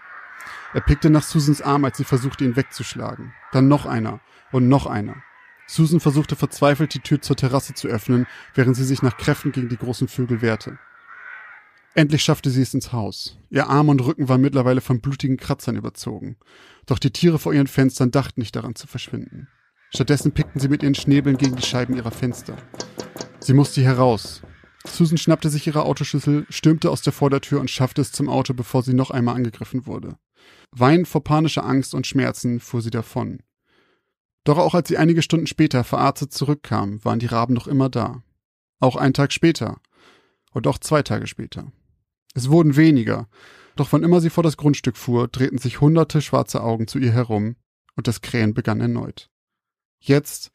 Er 0.74 0.82
pickte 0.82 1.10
nach 1.10 1.24
Susans 1.24 1.62
Arm, 1.62 1.84
als 1.84 1.98
sie 1.98 2.06
versuchte, 2.06 2.46
ihn 2.46 2.56
wegzuschlagen. 2.56 3.34
Dann 3.52 3.68
noch 3.68 3.86
einer 3.86 4.22
und 4.52 4.70
noch 4.70 4.86
einer. 4.86 5.24
Susan 5.66 6.00
versuchte 6.00 6.38
verzweifelt, 6.38 6.94
die 6.94 7.02
Tür 7.02 7.22
zur 7.22 7.36
Terrasse 7.36 7.74
zu 7.74 7.90
öffnen, 7.90 8.28
während 8.54 8.78
sie 8.78 8.86
sich 8.86 9.02
nach 9.02 9.18
Kräften 9.18 9.52
gegen 9.52 9.68
die 9.68 9.78
großen 9.78 10.08
Vögel 10.08 10.42
wehrte. 10.42 10.80
Endlich 11.98 12.22
schaffte 12.22 12.52
sie 12.52 12.62
es 12.62 12.76
ins 12.76 12.94
Haus. 12.94 13.40
Ihr 13.50 13.68
Arm 13.70 13.90
und 13.90 14.06
Rücken 14.06 14.30
waren 14.30 14.42
mittlerweile 14.42 14.82
von 14.82 15.02
blutigen 15.02 15.38
Kratzern 15.38 15.78
überzogen. 15.78 16.38
Doch 16.86 17.00
die 17.00 17.10
Tiere 17.10 17.40
vor 17.40 17.56
ihren 17.56 17.66
Fenstern 17.66 18.12
dachten 18.12 18.40
nicht 18.40 18.56
daran 18.56 18.76
zu 18.76 18.86
verschwinden. 18.86 19.48
Stattdessen 19.90 20.32
pickten 20.32 20.62
sie 20.62 20.70
mit 20.70 20.84
ihren 20.84 20.94
Schnäbeln 20.94 21.38
gegen 21.38 21.56
die 21.56 21.66
Scheiben 21.66 21.96
ihrer 21.96 22.12
Fenster. 22.12 22.56
Sie 23.40 23.54
musste 23.54 23.82
heraus, 23.82 24.44
Susan 24.86 25.18
schnappte 25.18 25.50
sich 25.50 25.66
ihre 25.66 25.86
Autoschlüssel, 25.86 26.46
stürmte 26.50 26.92
aus 26.92 27.02
der 27.02 27.14
Vordertür 27.14 27.60
und 27.60 27.72
schaffte 27.72 28.02
es 28.02 28.12
zum 28.12 28.30
Auto, 28.30 28.54
bevor 28.54 28.84
sie 28.84 28.94
noch 28.94 29.10
einmal 29.10 29.36
angegriffen 29.36 29.88
wurde. 29.88 30.20
Weinend 30.70 31.08
vor 31.08 31.24
panischer 31.24 31.66
Angst 31.66 31.96
und 31.96 32.06
Schmerzen 32.06 32.60
fuhr 32.60 32.84
sie 32.84 32.92
davon. 32.92 33.40
Doch 34.44 34.60
auch 34.60 34.76
als 34.76 34.88
sie 34.88 34.98
einige 34.98 35.24
Stunden 35.24 35.48
später 35.48 35.84
verarztet 35.84 36.32
zurückkam, 36.32 37.04
waren 37.04 37.18
die 37.18 37.26
Raben 37.26 37.56
noch 37.56 37.66
immer 37.66 37.90
da. 37.90 38.22
Auch 38.80 38.98
einen 38.98 39.16
Tag 39.16 39.34
später. 39.34 39.82
Und 40.52 40.68
auch 40.68 40.78
zwei 40.78 41.02
Tage 41.02 41.26
später. 41.26 41.72
Es 42.38 42.52
wurden 42.52 42.76
weniger, 42.76 43.28
doch 43.76 43.92
wann 43.92 44.04
immer 44.04 44.22
sie 44.22 44.30
vor 44.30 44.44
das 44.44 44.58
Grundstück 44.58 44.96
fuhr, 44.96 45.28
drehten 45.28 45.58
sich 45.58 45.82
hunderte 45.82 46.22
schwarze 46.22 46.62
Augen 46.62 46.88
zu 46.88 47.00
ihr 47.00 47.12
herum, 47.12 47.56
und 47.96 48.08
das 48.08 48.22
Krähen 48.22 48.54
begann 48.54 48.80
erneut. 48.80 49.32
Jetzt, 50.00 50.52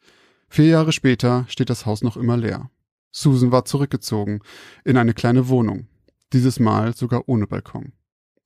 vier 0.47 0.67
Jahre 0.67 0.93
später, 0.93 1.43
steht 1.49 1.69
das 1.69 1.85
Haus 1.85 2.01
noch 2.01 2.15
immer 2.15 2.37
leer. 2.37 2.71
Susan 3.11 3.51
war 3.51 3.65
zurückgezogen 3.65 4.39
in 4.85 4.95
eine 4.95 5.13
kleine 5.13 5.49
Wohnung, 5.49 5.87
dieses 6.31 6.57
Mal 6.57 6.95
sogar 6.95 7.27
ohne 7.27 7.47
Balkon. 7.47 7.91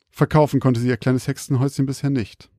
Verkaufen 0.09 0.59
konnte 0.59 0.79
sie 0.79 0.87
ihr 0.87 0.97
kleines 0.97 1.27
Hexenhäuschen 1.27 1.85
bisher 1.85 2.09
nicht. 2.09 2.49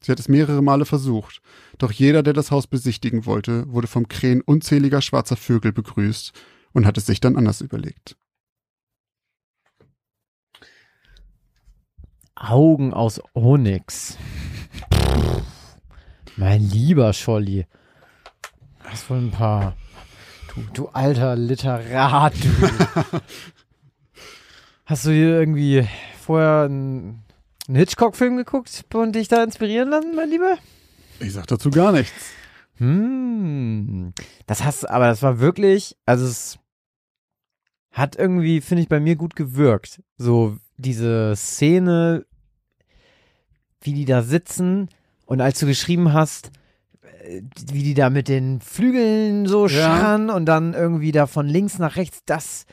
Sie 0.00 0.10
hat 0.10 0.18
es 0.18 0.28
mehrere 0.28 0.60
Male 0.60 0.86
versucht, 0.86 1.40
doch 1.78 1.92
jeder, 1.92 2.24
der 2.24 2.32
das 2.32 2.50
Haus 2.50 2.66
besichtigen 2.66 3.26
wollte, 3.26 3.72
wurde 3.72 3.86
vom 3.86 4.08
Krähen 4.08 4.40
unzähliger 4.40 5.02
schwarzer 5.02 5.36
Vögel 5.36 5.72
begrüßt 5.72 6.32
und 6.72 6.84
hat 6.84 6.98
es 6.98 7.06
sich 7.06 7.20
dann 7.20 7.36
anders 7.36 7.60
überlegt. 7.60 8.16
Augen 12.36 12.94
aus 12.94 13.20
Onyx. 13.34 14.16
Mein 16.36 16.62
lieber 16.62 17.12
Scholli. 17.12 17.66
Was 18.84 19.10
wohl 19.10 19.18
ein 19.18 19.30
paar 19.30 19.74
Du, 20.56 20.62
du 20.72 20.88
alter 20.88 21.36
Literat, 21.36 22.32
du. 22.34 22.48
Hast 24.86 25.04
du 25.04 25.10
hier 25.10 25.38
irgendwie 25.38 25.86
vorher 26.18 26.62
einen, 26.62 27.24
einen 27.68 27.76
Hitchcock-Film 27.76 28.38
geguckt 28.38 28.84
und 28.94 29.12
dich 29.14 29.28
da 29.28 29.42
inspirieren 29.42 29.90
lassen, 29.90 30.14
mein 30.14 30.30
Lieber? 30.30 30.56
Ich 31.20 31.34
sag 31.34 31.46
dazu 31.46 31.70
gar 31.70 31.92
nichts. 31.92 32.30
Hm, 32.76 34.14
das 34.46 34.64
hast, 34.64 34.88
aber 34.88 35.08
das 35.08 35.22
war 35.22 35.40
wirklich, 35.40 35.96
also 36.06 36.24
es 36.24 36.58
hat 37.90 38.16
irgendwie, 38.16 38.62
finde 38.62 38.82
ich, 38.82 38.88
bei 38.88 39.00
mir 39.00 39.16
gut 39.16 39.36
gewirkt. 39.36 40.02
So 40.16 40.56
diese 40.76 41.34
Szene, 41.36 42.24
wie 43.80 43.92
die 43.92 44.04
da 44.04 44.22
sitzen 44.22 44.88
und 45.26 45.40
als 45.40 45.58
du 45.60 45.66
geschrieben 45.66 46.12
hast, 46.12 46.50
wie 47.72 47.82
die 47.82 47.94
da 47.94 48.10
mit 48.10 48.28
den 48.28 48.60
Flügeln 48.60 49.46
so 49.46 49.66
ja. 49.66 49.68
scharren 49.68 50.30
und 50.30 50.46
dann 50.46 50.74
irgendwie 50.74 51.12
da 51.12 51.26
von 51.26 51.46
links 51.46 51.78
nach 51.78 51.96
rechts, 51.96 52.22
das, 52.24 52.66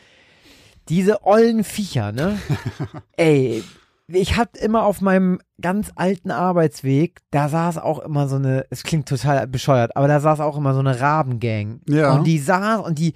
diese 0.89 1.26
ollen 1.26 1.63
Viecher, 1.63 2.12
ne? 2.12 2.38
Ey, 3.18 3.63
ich 4.08 4.38
hab 4.38 4.56
immer 4.58 4.84
auf 4.84 5.02
meinem 5.02 5.39
ganz 5.62 5.92
alten 5.96 6.30
Arbeitsweg, 6.30 7.20
da 7.32 7.50
saß 7.50 7.78
auch 7.78 8.00
immer 8.00 8.28
so 8.28 8.36
eine, 8.36 8.66
es 8.70 8.84
klingt 8.84 9.08
total 9.08 9.48
bescheuert, 9.48 9.96
aber 9.96 10.08
da 10.08 10.20
saß 10.20 10.39
auch 10.42 10.58
immer 10.58 10.74
so 10.74 10.80
eine 10.80 11.00
Rabengang. 11.00 11.82
Ja. 11.88 12.13
Und 12.13 12.26
die 12.26 12.38
saß 12.38 12.82
und 12.82 13.00
die, 13.00 13.13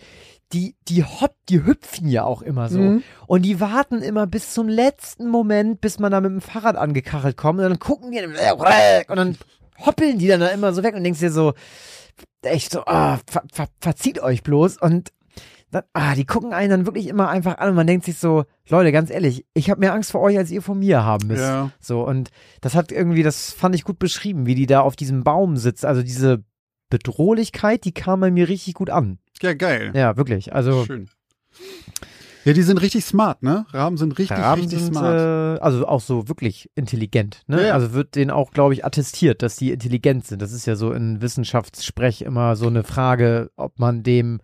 die, 0.53 0.75
die 0.87 1.03
hopp, 1.03 1.35
die 1.49 1.65
hüpfen 1.65 2.07
ja 2.07 2.23
auch 2.23 2.41
immer 2.41 2.69
so. 2.69 2.79
Mhm. 2.79 3.03
Und 3.27 3.41
die 3.43 3.59
warten 3.59 4.01
immer 4.01 4.27
bis 4.27 4.53
zum 4.53 4.69
letzten 4.69 5.27
Moment, 5.27 5.81
bis 5.81 5.99
man 5.99 6.11
da 6.11 6.21
mit 6.21 6.31
dem 6.31 6.41
Fahrrad 6.41 6.77
angekachelt 6.77 7.37
kommt. 7.37 7.59
Und 7.59 7.69
dann 7.69 7.79
gucken 7.79 8.11
die 8.11 8.19
und 9.09 9.17
dann 9.17 9.37
hoppeln 9.85 10.17
die 10.17 10.27
dann 10.27 10.39
da 10.39 10.47
immer 10.47 10.73
so 10.73 10.83
weg 10.83 10.95
und 10.95 11.03
denkst 11.03 11.19
dir 11.19 11.31
so, 11.31 11.53
echt 12.41 12.71
so, 12.71 12.85
ah, 12.85 13.19
ver, 13.27 13.43
ver, 13.51 13.67
verzieht 13.79 14.19
euch 14.19 14.43
bloß. 14.43 14.77
Und 14.81 15.11
dann, 15.71 15.83
ah, 15.93 16.15
die 16.15 16.25
gucken 16.25 16.53
einen 16.53 16.69
dann 16.69 16.85
wirklich 16.85 17.07
immer 17.07 17.27
einfach 17.29 17.57
an 17.57 17.69
und 17.69 17.75
man 17.75 17.87
denkt 17.87 18.05
sich 18.05 18.17
so, 18.17 18.45
Leute, 18.69 18.91
ganz 18.91 19.09
ehrlich, 19.09 19.45
ich 19.53 19.69
habe 19.69 19.81
mehr 19.81 19.93
Angst 19.93 20.11
vor 20.11 20.21
euch, 20.21 20.37
als 20.37 20.49
ihr 20.49 20.61
vor 20.61 20.75
mir 20.75 21.03
haben 21.03 21.27
müsst. 21.27 21.41
Ja. 21.41 21.71
So, 21.79 22.07
und 22.07 22.29
das 22.61 22.73
hat 22.73 22.91
irgendwie, 22.91 23.23
das 23.23 23.51
fand 23.51 23.75
ich 23.75 23.83
gut 23.83 23.99
beschrieben, 23.99 24.45
wie 24.45 24.55
die 24.55 24.65
da 24.65 24.81
auf 24.81 24.95
diesem 24.95 25.23
Baum 25.23 25.57
sitzt. 25.57 25.85
Also 25.85 26.03
diese 26.03 26.43
Bedrohlichkeit, 26.89 27.83
die 27.83 27.93
kam 27.93 28.21
bei 28.21 28.31
mir 28.31 28.47
richtig 28.47 28.75
gut 28.75 28.89
an. 28.89 29.19
Ja, 29.41 29.53
geil. 29.53 29.91
Ja, 29.95 30.17
wirklich. 30.17 30.53
Also 30.53 30.85
Schön. 30.85 31.09
Ja, 32.47 32.53
die 32.53 32.61
sind 32.61 32.81
richtig 32.81 33.03
smart, 33.03 33.43
ne? 33.43 33.65
Raben 33.71 33.97
sind 33.97 34.17
richtig, 34.17 34.37
Raben 34.37 34.61
richtig 34.61 34.79
sind, 34.79 34.93
smart. 34.93 35.59
äh, 35.59 35.61
also 35.61 35.85
auch 35.85 35.99
so 35.99 36.29
wirklich 36.29 36.69
intelligent. 36.75 37.43
Ne? 37.47 37.57
Ja, 37.61 37.67
ja. 37.67 37.73
Also 37.73 37.91
wird 37.91 38.15
denen 38.15 38.31
auch, 38.31 38.51
glaube 38.51 38.73
ich, 38.73 38.85
attestiert, 38.85 39.41
dass 39.41 39.57
die 39.57 39.71
intelligent 39.71 40.25
sind. 40.25 40.41
Das 40.41 40.53
ist 40.53 40.65
ja 40.65 40.77
so 40.77 40.93
in 40.93 41.21
Wissenschaftssprech 41.21 42.21
immer 42.21 42.55
so 42.55 42.67
eine 42.67 42.85
Frage, 42.85 43.51
ob 43.57 43.79
man 43.79 44.01
dem 44.01 44.39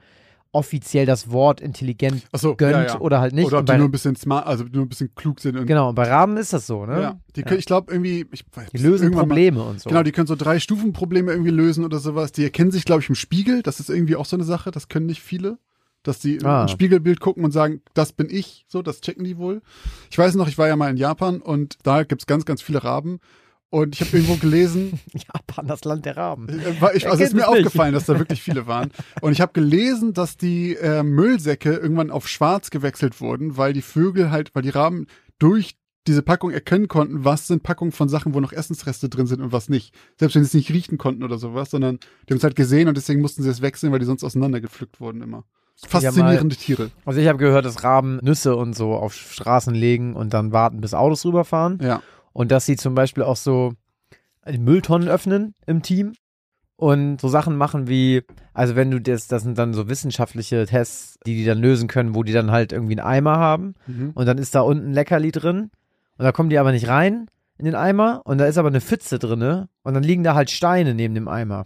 offiziell 0.54 1.06
das 1.06 1.32
Wort 1.32 1.60
intelligent 1.60 2.24
so, 2.32 2.56
gönnt 2.56 2.72
ja, 2.74 2.86
ja. 2.86 3.00
oder 3.02 3.20
halt 3.20 3.34
nicht. 3.34 3.46
Oder 3.48 3.60
ob 3.60 3.66
die 3.66 3.76
nur 3.76 3.88
ein 3.88 3.92
bisschen 3.92 4.16
smart, 4.16 4.46
also 4.48 4.64
nur 4.72 4.84
ein 4.86 4.90
bisschen 4.90 5.14
klug 5.16 5.40
sind. 5.42 5.66
Genau, 5.66 5.90
und 5.90 5.96
bei 5.96 6.08
Raben 6.10 6.38
ist 6.38 6.54
das 6.54 6.66
so, 6.68 6.86
ne? 6.86 7.02
ja. 7.02 7.20
Die 7.36 7.42
können, 7.44 7.60
ich 7.60 7.66
glaube 7.66 7.92
irgendwie, 7.92 8.26
ich 8.32 8.46
weiß, 8.54 8.70
Die 8.72 8.78
lösen 8.78 9.06
irgendwann 9.06 9.28
mal- 9.28 9.34
Probleme 9.34 9.64
und 9.64 9.82
so. 9.82 9.90
Genau, 9.90 10.04
die 10.04 10.12
können 10.12 10.28
so 10.28 10.36
drei 10.36 10.60
Stufenprobleme 10.60 11.32
irgendwie 11.32 11.52
lösen 11.52 11.84
oder 11.84 12.00
sowas. 12.00 12.32
Die 12.32 12.44
erkennen 12.44 12.72
sich, 12.72 12.86
glaube 12.86 13.02
ich, 13.02 13.10
im 13.10 13.16
Spiegel. 13.16 13.64
Das 13.64 13.80
ist 13.80 13.90
irgendwie 13.90 14.16
auch 14.16 14.26
so 14.26 14.38
eine 14.38 14.44
Sache. 14.46 14.72
Das 14.72 14.88
können 14.88 15.08
nicht 15.08 15.22
viele. 15.22 15.58
Dass 16.04 16.20
die 16.20 16.44
Ah. 16.44 16.64
ein 16.64 16.68
Spiegelbild 16.68 17.20
gucken 17.22 17.46
und 17.46 17.52
sagen, 17.52 17.82
das 17.94 18.12
bin 18.14 18.28
ich. 18.30 18.66
So, 18.68 18.82
das 18.82 19.02
checken 19.02 19.24
die 19.24 19.38
wohl. 19.38 19.62
Ich 20.12 20.18
weiß 20.18 20.36
noch, 20.36 20.48
ich 20.50 20.58
war 20.58 20.68
ja 20.68 20.76
mal 20.76 20.90
in 20.90 20.98
Japan 20.98 21.42
und 21.42 21.78
da 21.84 22.04
gibt's 22.04 22.26
ganz, 22.28 22.46
ganz 22.46 22.62
viele 22.62 22.84
Raben. 22.84 23.20
Und 23.74 23.96
ich 23.96 24.02
habe 24.02 24.16
irgendwo 24.16 24.36
gelesen, 24.36 25.00
Japan, 25.14 25.66
das 25.66 25.84
Land 25.84 26.06
der 26.06 26.16
Raben. 26.16 26.48
äh, 26.48 26.76
ich, 26.94 27.10
also 27.10 27.24
ist 27.24 27.34
mir 27.34 27.48
aufgefallen, 27.48 27.96
dass 27.96 28.06
da 28.06 28.20
wirklich 28.20 28.44
viele 28.44 28.68
waren. 28.68 28.92
Und 29.20 29.32
ich 29.32 29.42
habe 29.42 29.52
gelesen, 29.52 30.14
dass 30.14 30.38
die 30.38 30.76
äh, 30.76 31.02
Müllsäcke 31.02 31.74
irgendwann 31.74 32.12
auf 32.12 32.28
schwarz 32.28 32.70
gewechselt 32.70 33.20
wurden, 33.20 33.58
weil 33.58 33.74
die 33.74 33.82
Vögel 33.82 34.30
halt, 34.30 34.54
weil 34.54 34.62
die 34.62 34.70
Raben 34.70 35.08
durch 35.40 35.76
diese 36.06 36.22
Packung 36.22 36.52
erkennen 36.52 36.88
konnten, 36.88 37.26
was 37.26 37.48
sind 37.48 37.64
Packungen 37.64 37.92
von 37.92 38.10
Sachen, 38.10 38.36
wo 38.36 38.40
noch 38.40 38.54
Essensreste 38.54 39.10
drin 39.10 39.26
sind 39.26 39.42
und 39.42 39.52
was 39.52 39.70
nicht. 39.70 39.96
Selbst 40.20 40.36
wenn 40.36 40.44
sie 40.44 40.50
es 40.50 40.54
nicht 40.54 40.70
riechen 40.70 41.00
konnten 41.00 41.24
oder 41.24 41.40
sowas, 41.40 41.72
sondern 41.72 41.98
die 42.30 42.34
haben 42.34 42.38
es 42.38 42.44
halt 42.44 42.56
gesehen 42.56 42.88
und 42.88 42.96
deswegen 42.96 43.22
mussten 43.22 43.42
sie 43.42 43.50
es 43.50 43.64
wechseln, 43.64 43.92
weil 43.92 43.98
die 43.98 44.06
sonst 44.06 44.24
auseinandergepflückt 44.24 45.00
wurden 45.00 45.24
immer. 45.24 45.46
Faszinierende 45.88 46.56
Tiere. 46.56 46.92
Also 47.06 47.20
ich 47.20 47.28
habe 47.28 47.40
gehört, 47.40 47.66
dass 47.66 47.84
Raben 47.84 48.20
Nüsse 48.22 48.56
und 48.56 48.76
so 48.76 48.94
auf 48.94 49.16
Straßen 49.16 49.74
legen 49.74 50.16
und 50.16 50.32
dann 50.36 50.52
warten, 50.52 50.80
bis 50.80 50.94
Autos 50.94 51.26
rüberfahren. 51.26 51.80
Ja. 51.82 52.04
Und 52.34 52.52
dass 52.52 52.66
sie 52.66 52.76
zum 52.76 52.96
Beispiel 52.96 53.24
auch 53.24 53.36
so 53.38 53.74
die 54.48 54.58
Mülltonnen 54.58 55.08
öffnen 55.08 55.54
im 55.68 55.82
Team 55.84 56.14
und 56.76 57.22
so 57.22 57.30
Sachen 57.30 57.56
machen 57.56 57.88
wie, 57.88 58.24
also 58.54 58.76
wenn 58.76 58.92
du 58.92 59.00
das, 59.00 59.28
das 59.28 59.44
sind 59.44 59.58
dann 59.58 59.74
so 59.74 59.88
wissenschaftliche 59.88 60.66
Tests, 60.66 61.18
die 61.26 61.36
die 61.36 61.46
dann 61.46 61.60
lösen 61.60 61.88
können, 61.88 62.16
wo 62.16 62.24
die 62.24 62.34
dann 62.34 62.52
halt 62.52 62.74
irgendwie 62.74 63.00
einen 63.00 63.08
Eimer 63.08 63.38
haben 63.38 63.76
Mhm. 63.88 64.12
und 64.16 64.26
dann 64.26 64.38
ist 64.38 64.56
da 64.56 64.62
unten 64.62 64.88
ein 64.90 64.94
Leckerli 64.94 65.32
drin 65.32 65.70
und 66.18 66.26
da 66.26 66.32
kommen 66.32 66.50
die 66.50 66.58
aber 66.58 66.72
nicht 66.72 66.88
rein 66.88 67.28
in 67.58 67.66
den 67.66 67.76
Eimer 67.76 68.22
und 68.26 68.40
da 68.40 68.46
ist 68.46 68.58
aber 68.58 68.68
eine 68.70 68.82
Pfütze 68.82 69.20
drinne 69.20 69.70
und 69.84 69.94
dann 69.94 70.04
liegen 70.04 70.24
da 70.24 70.34
halt 70.36 70.50
Steine 70.50 70.94
neben 70.96 71.14
dem 71.16 71.28
Eimer. 71.28 71.66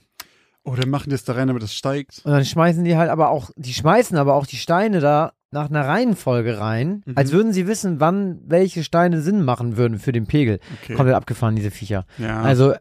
Oh, 0.63 0.75
dann 0.75 0.89
machen 0.89 1.10
die 1.10 1.15
es 1.15 1.23
da 1.23 1.34
rein, 1.34 1.47
damit 1.47 1.63
es 1.63 1.73
steigt. 1.73 2.21
Und 2.25 2.32
dann 2.34 2.43
schmeißen 2.43 2.84
die 2.84 2.97
halt 2.97 3.10
aber 3.10 3.30
auch, 3.30 3.51
die 3.56 3.73
schmeißen 3.73 4.17
aber 4.17 4.34
auch 4.36 4.45
die 4.45 4.58
Steine 4.58 4.99
da 4.99 5.32
nach 5.52 5.70
einer 5.70 5.88
Reihenfolge 5.88 6.60
rein, 6.60 7.04
Mhm. 7.06 7.14
als 7.16 7.32
würden 7.32 7.54
sie 7.54 7.68
wissen, 7.68 8.00
wann 8.00 8.40
welche 8.48 8.84
Steine 8.84 9.22
Sinn 9.22 9.44
machen 9.46 9.78
würden 9.78 9.98
für 10.00 10.12
den 10.12 10.28
Pegel. 10.28 10.60
Okay. 10.84 10.96
Komplett 10.96 11.16
abgefahren, 11.16 11.56
diese 11.56 11.72
Viecher. 11.72 12.06
ja. 12.18 12.42
Also, 12.42 12.74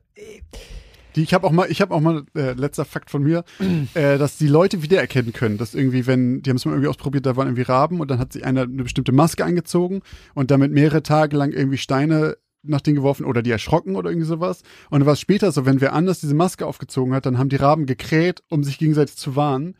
Die, 1.15 1.23
ich 1.23 1.33
habe 1.33 1.47
auch 1.47 1.53
mal, 1.53 1.67
ich 1.71 1.81
habe 1.81 1.95
auch 1.95 2.01
mal, 2.01 2.25
äh, 2.37 2.53
letzter 2.53 2.85
Fakt 2.85 3.11
von 3.11 3.23
mir, 3.23 3.43
äh, 3.95 4.19
dass 4.19 4.37
die 4.37 4.49
Leute 4.49 4.83
wiedererkennen 4.83 5.33
können, 5.33 5.57
dass 5.57 5.75
irgendwie, 5.75 6.07
wenn, 6.07 6.43
die 6.43 6.51
haben 6.51 6.57
es 6.59 6.67
mal 6.67 6.73
irgendwie 6.73 6.89
ausprobiert, 6.91 7.25
da 7.25 7.37
waren 7.37 7.47
irgendwie 7.47 7.63
Raben 7.63 8.01
und 8.01 8.11
dann 8.11 8.19
hat 8.19 8.35
sich 8.35 8.45
einer 8.45 8.63
eine 8.63 8.83
bestimmte 8.83 9.13
Maske 9.13 9.43
angezogen 9.45 10.03
und 10.35 10.51
damit 10.51 10.73
mehrere 10.73 11.03
Tage 11.03 11.35
lang 11.37 11.53
irgendwie 11.53 11.79
Steine 11.79 12.37
nach 12.69 12.81
denen 12.81 12.97
geworfen 12.97 13.25
oder 13.25 13.43
die 13.43 13.51
erschrocken 13.51 13.97
oder 13.97 14.11
irgendwie 14.11 14.27
sowas. 14.27 14.63
Und 14.91 15.01
dann 15.01 15.07
war 15.07 15.15
es 15.15 15.21
später 15.21 15.53
so, 15.53 15.67
wenn 15.67 15.81
wer 15.81 15.93
anders 15.93 16.21
diese 16.21 16.35
Maske 16.35 16.67
aufgezogen 16.67 17.15
hat, 17.15 17.27
dann 17.27 17.39
haben 17.39 17.49
die 17.49 17.57
Raben 17.57 17.87
gekräht, 17.87 18.43
um 18.49 18.65
sich 18.65 18.79
gegenseitig 18.79 19.17
zu 19.17 19.37
warnen. 19.37 19.77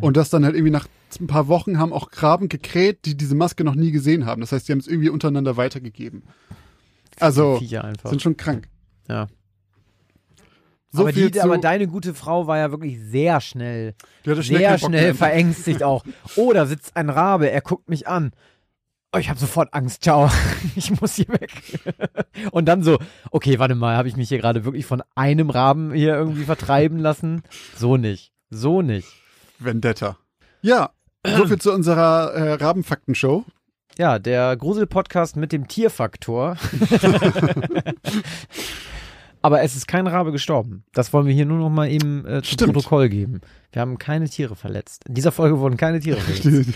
Und 0.00 0.16
das 0.16 0.30
dann 0.30 0.44
halt 0.44 0.54
irgendwie 0.54 0.72
nach 0.72 0.86
ein 1.20 1.26
paar 1.26 1.48
Wochen 1.48 1.78
haben 1.78 1.92
auch 1.92 2.08
Raben 2.12 2.48
gekräht, 2.48 3.04
die 3.04 3.16
diese 3.16 3.34
Maske 3.34 3.64
noch 3.64 3.74
nie 3.74 3.90
gesehen 3.92 4.26
haben. 4.26 4.40
Das 4.40 4.52
heißt, 4.52 4.68
die 4.68 4.72
haben 4.72 4.80
es 4.80 4.88
irgendwie 4.88 5.08
untereinander 5.08 5.56
weitergegeben. 5.56 6.24
Also, 7.20 7.60
sind 7.60 8.22
schon 8.22 8.36
krank. 8.36 8.68
Ja. 9.08 9.28
So 10.90 11.02
aber, 11.02 11.12
die, 11.12 11.40
aber 11.40 11.58
deine 11.58 11.88
gute 11.88 12.14
Frau 12.14 12.46
war 12.46 12.58
ja 12.58 12.70
wirklich 12.70 13.00
sehr 13.00 13.40
schnell, 13.40 13.94
schnell 14.22 14.44
sehr 14.44 14.78
schnell 14.78 15.02
mehr. 15.02 15.14
verängstigt 15.16 15.82
auch. 15.82 16.04
Oh, 16.36 16.52
da 16.52 16.66
sitzt 16.66 16.96
ein 16.96 17.10
Rabe, 17.10 17.50
er 17.50 17.62
guckt 17.62 17.88
mich 17.88 18.06
an. 18.06 18.30
Oh, 19.14 19.18
ich 19.18 19.28
habe 19.28 19.38
sofort 19.38 19.72
Angst, 19.72 20.02
ciao, 20.02 20.28
ich 20.74 21.00
muss 21.00 21.14
hier 21.14 21.28
weg. 21.28 21.52
Und 22.50 22.66
dann 22.66 22.82
so, 22.82 22.98
okay, 23.30 23.60
warte 23.60 23.76
mal, 23.76 23.96
habe 23.96 24.08
ich 24.08 24.16
mich 24.16 24.28
hier 24.28 24.38
gerade 24.38 24.64
wirklich 24.64 24.86
von 24.86 25.04
einem 25.14 25.50
Raben 25.50 25.92
hier 25.92 26.16
irgendwie 26.16 26.42
vertreiben 26.42 26.98
lassen? 26.98 27.42
So 27.76 27.96
nicht, 27.96 28.32
so 28.50 28.82
nicht. 28.82 29.06
Vendetta. 29.60 30.18
Ja, 30.62 30.90
so 31.24 31.46
viel 31.46 31.60
zu 31.60 31.72
unserer 31.72 32.32
äh, 32.32 32.54
Rabenfakten-Show. 32.54 33.44
Ja, 33.98 34.18
der 34.18 34.56
Grusel-Podcast 34.56 35.36
mit 35.36 35.52
dem 35.52 35.68
Tierfaktor. 35.68 36.56
Aber 39.42 39.62
es 39.62 39.76
ist 39.76 39.86
kein 39.86 40.08
Rabe 40.08 40.32
gestorben. 40.32 40.82
Das 40.92 41.12
wollen 41.12 41.26
wir 41.26 41.34
hier 41.34 41.46
nur 41.46 41.58
noch 41.58 41.70
mal 41.70 41.88
eben 41.88 42.26
äh, 42.26 42.42
zum. 42.42 42.72
Protokoll 42.72 43.08
geben. 43.08 43.42
Wir 43.70 43.80
haben 43.80 43.98
keine 43.98 44.28
Tiere 44.28 44.56
verletzt. 44.56 45.04
In 45.06 45.14
dieser 45.14 45.30
Folge 45.30 45.60
wurden 45.60 45.76
keine 45.76 46.00
Tiere 46.00 46.20
verletzt. 46.20 46.74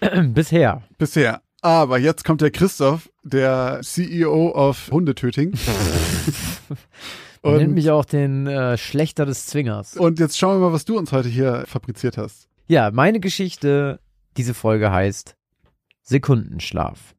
Bisher. 0.34 0.82
Bisher. 0.98 1.40
Aber 1.66 1.98
jetzt 1.98 2.22
kommt 2.22 2.42
der 2.42 2.52
Christoph, 2.52 3.10
der 3.24 3.80
CEO 3.82 4.52
of 4.52 4.88
Hundetöting. 4.92 5.52
Man 7.42 7.56
nennt 7.56 7.68
und, 7.70 7.74
mich 7.74 7.90
auch 7.90 8.04
den 8.04 8.46
äh, 8.46 8.78
Schlechter 8.78 9.26
des 9.26 9.46
Zwingers. 9.46 9.96
und 9.96 10.20
jetzt 10.20 10.38
schauen 10.38 10.60
wir 10.60 10.68
mal, 10.68 10.72
was 10.72 10.84
du 10.84 10.96
uns 10.96 11.10
heute 11.10 11.28
hier 11.28 11.64
fabriziert 11.66 12.18
hast. 12.18 12.48
Ja, 12.68 12.92
meine 12.92 13.18
Geschichte, 13.18 13.98
diese 14.36 14.54
Folge 14.54 14.92
heißt 14.92 15.34
Sekundenschlaf. 16.02 17.16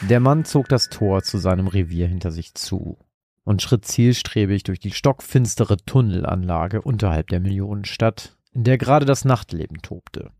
Der 0.00 0.18
Mann 0.18 0.44
zog 0.44 0.68
das 0.68 0.88
Tor 0.88 1.22
zu 1.22 1.38
seinem 1.38 1.68
Revier 1.68 2.08
hinter 2.08 2.32
sich 2.32 2.54
zu 2.54 2.98
und 3.46 3.62
schritt 3.62 3.84
zielstrebig 3.84 4.64
durch 4.64 4.80
die 4.80 4.90
stockfinstere 4.90 5.76
Tunnelanlage 5.76 6.82
unterhalb 6.82 7.28
der 7.28 7.38
Millionenstadt, 7.38 8.36
in 8.52 8.64
der 8.64 8.76
gerade 8.76 9.06
das 9.06 9.24
Nachtleben 9.24 9.80
tobte. 9.82 10.32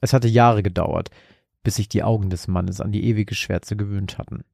Es 0.00 0.14
hatte 0.14 0.26
Jahre 0.26 0.62
gedauert, 0.62 1.10
bis 1.62 1.76
sich 1.76 1.90
die 1.90 2.02
Augen 2.02 2.30
des 2.30 2.48
Mannes 2.48 2.80
an 2.80 2.92
die 2.92 3.04
ewige 3.04 3.34
Schwärze 3.34 3.76
gewöhnt 3.76 4.16
hatten. 4.16 4.44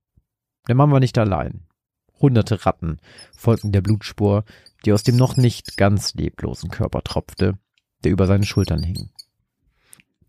Der 0.66 0.74
Mann 0.74 0.90
war 0.90 0.98
nicht 0.98 1.16
allein. 1.16 1.62
Hunderte 2.20 2.66
Ratten 2.66 2.98
folgten 3.36 3.70
der 3.70 3.82
Blutspur, 3.82 4.44
die 4.84 4.92
aus 4.92 5.04
dem 5.04 5.14
noch 5.14 5.36
nicht 5.36 5.76
ganz 5.76 6.14
leblosen 6.14 6.70
Körper 6.70 7.02
tropfte, 7.02 7.56
der 8.02 8.10
über 8.10 8.26
seinen 8.26 8.44
Schultern 8.44 8.82
hing. 8.82 9.10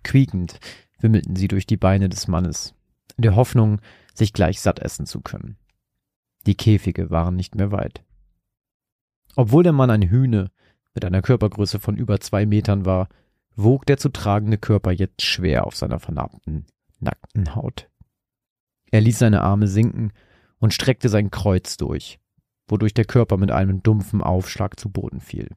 Quiekend 0.04 0.60
wimmelten 1.00 1.36
sie 1.36 1.48
durch 1.48 1.66
die 1.66 1.78
Beine 1.78 2.08
des 2.08 2.28
Mannes, 2.28 2.76
in 3.16 3.24
der 3.24 3.36
Hoffnung, 3.36 3.82
sich 4.14 4.32
gleich 4.32 4.62
satt 4.62 4.78
essen 4.78 5.08
zu 5.08 5.22
können. 5.22 5.58
Die 6.48 6.56
Käfige 6.56 7.10
waren 7.10 7.36
nicht 7.36 7.56
mehr 7.56 7.72
weit. 7.72 8.04
Obwohl 9.36 9.64
der 9.64 9.74
Mann 9.74 9.92
ein 9.92 10.10
Hühne 10.10 10.50
mit 10.94 11.04
einer 11.04 11.22
Körpergröße 11.22 11.80
von 11.80 11.98
über 11.98 12.22
zwei 12.22 12.46
Metern 12.46 12.86
war, 12.86 13.10
wog 13.56 13.86
der 13.86 13.98
zu 13.98 14.10
tragende 14.10 14.58
Körper 14.58 14.92
jetzt 14.92 15.22
schwer 15.22 15.68
auf 15.68 15.76
seiner 15.76 16.00
vernarbten, 16.00 16.66
nackten 17.00 17.54
Haut. 17.54 17.90
Er 18.92 19.02
ließ 19.02 19.20
seine 19.20 19.42
Arme 19.42 19.68
sinken 19.68 20.14
und 20.60 20.74
streckte 20.74 21.10
sein 21.10 21.32
Kreuz 21.32 21.76
durch, 21.76 22.18
wodurch 22.68 22.94
der 22.94 23.06
Körper 23.06 23.36
mit 23.36 23.52
einem 23.52 23.84
dumpfen 23.84 24.24
Aufschlag 24.24 24.80
zu 24.80 24.90
Boden 24.90 25.20
fiel. 25.20 25.50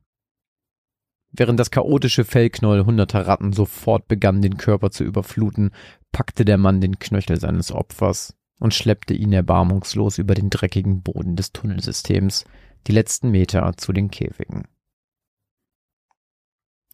Während 1.30 1.60
das 1.60 1.70
chaotische 1.70 2.24
Fellknäuel 2.24 2.84
hunderter 2.84 3.28
Ratten 3.28 3.52
sofort 3.52 4.08
begann, 4.08 4.42
den 4.42 4.56
Körper 4.56 4.90
zu 4.90 5.04
überfluten, 5.04 5.70
packte 6.10 6.44
der 6.44 6.58
Mann 6.58 6.80
den 6.80 6.98
Knöchel 6.98 7.38
seines 7.38 7.70
Opfers 7.70 8.34
und 8.60 8.74
schleppte 8.74 9.14
ihn 9.14 9.32
erbarmungslos 9.32 10.18
über 10.18 10.34
den 10.34 10.50
dreckigen 10.50 11.02
Boden 11.02 11.34
des 11.34 11.52
Tunnelsystems, 11.52 12.44
die 12.86 12.92
letzten 12.92 13.30
Meter 13.30 13.72
zu 13.76 13.92
den 13.92 14.10
Käfigen. 14.10 14.68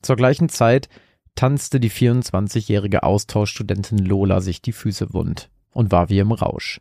Zur 0.01 0.17
gleichen 0.17 0.49
Zeit 0.49 0.89
tanzte 1.35 1.81
die 1.81 1.91
24-jährige 1.91 3.03
Austauschstudentin 3.03 3.99
Lola 3.99 4.41
sich 4.41 4.62
die 4.62 4.73
Füße 4.73 5.12
wund 5.12 5.51
und 5.73 5.93
war 5.93 6.09
wie 6.09 6.21
im 6.21 6.33
Rausch. 6.33 6.81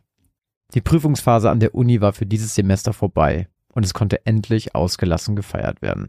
Die 0.74 0.80
Prüfungsphase 0.80 1.50
an 1.50 1.60
der 1.60 1.74
Uni 1.74 2.00
war 2.00 2.12
für 2.12 2.26
dieses 2.26 2.54
Semester 2.54 2.92
vorbei 2.92 3.48
und 3.68 3.84
es 3.84 3.94
konnte 3.94 4.24
endlich 4.24 4.74
ausgelassen 4.74 5.36
gefeiert 5.36 5.82
werden. 5.82 6.08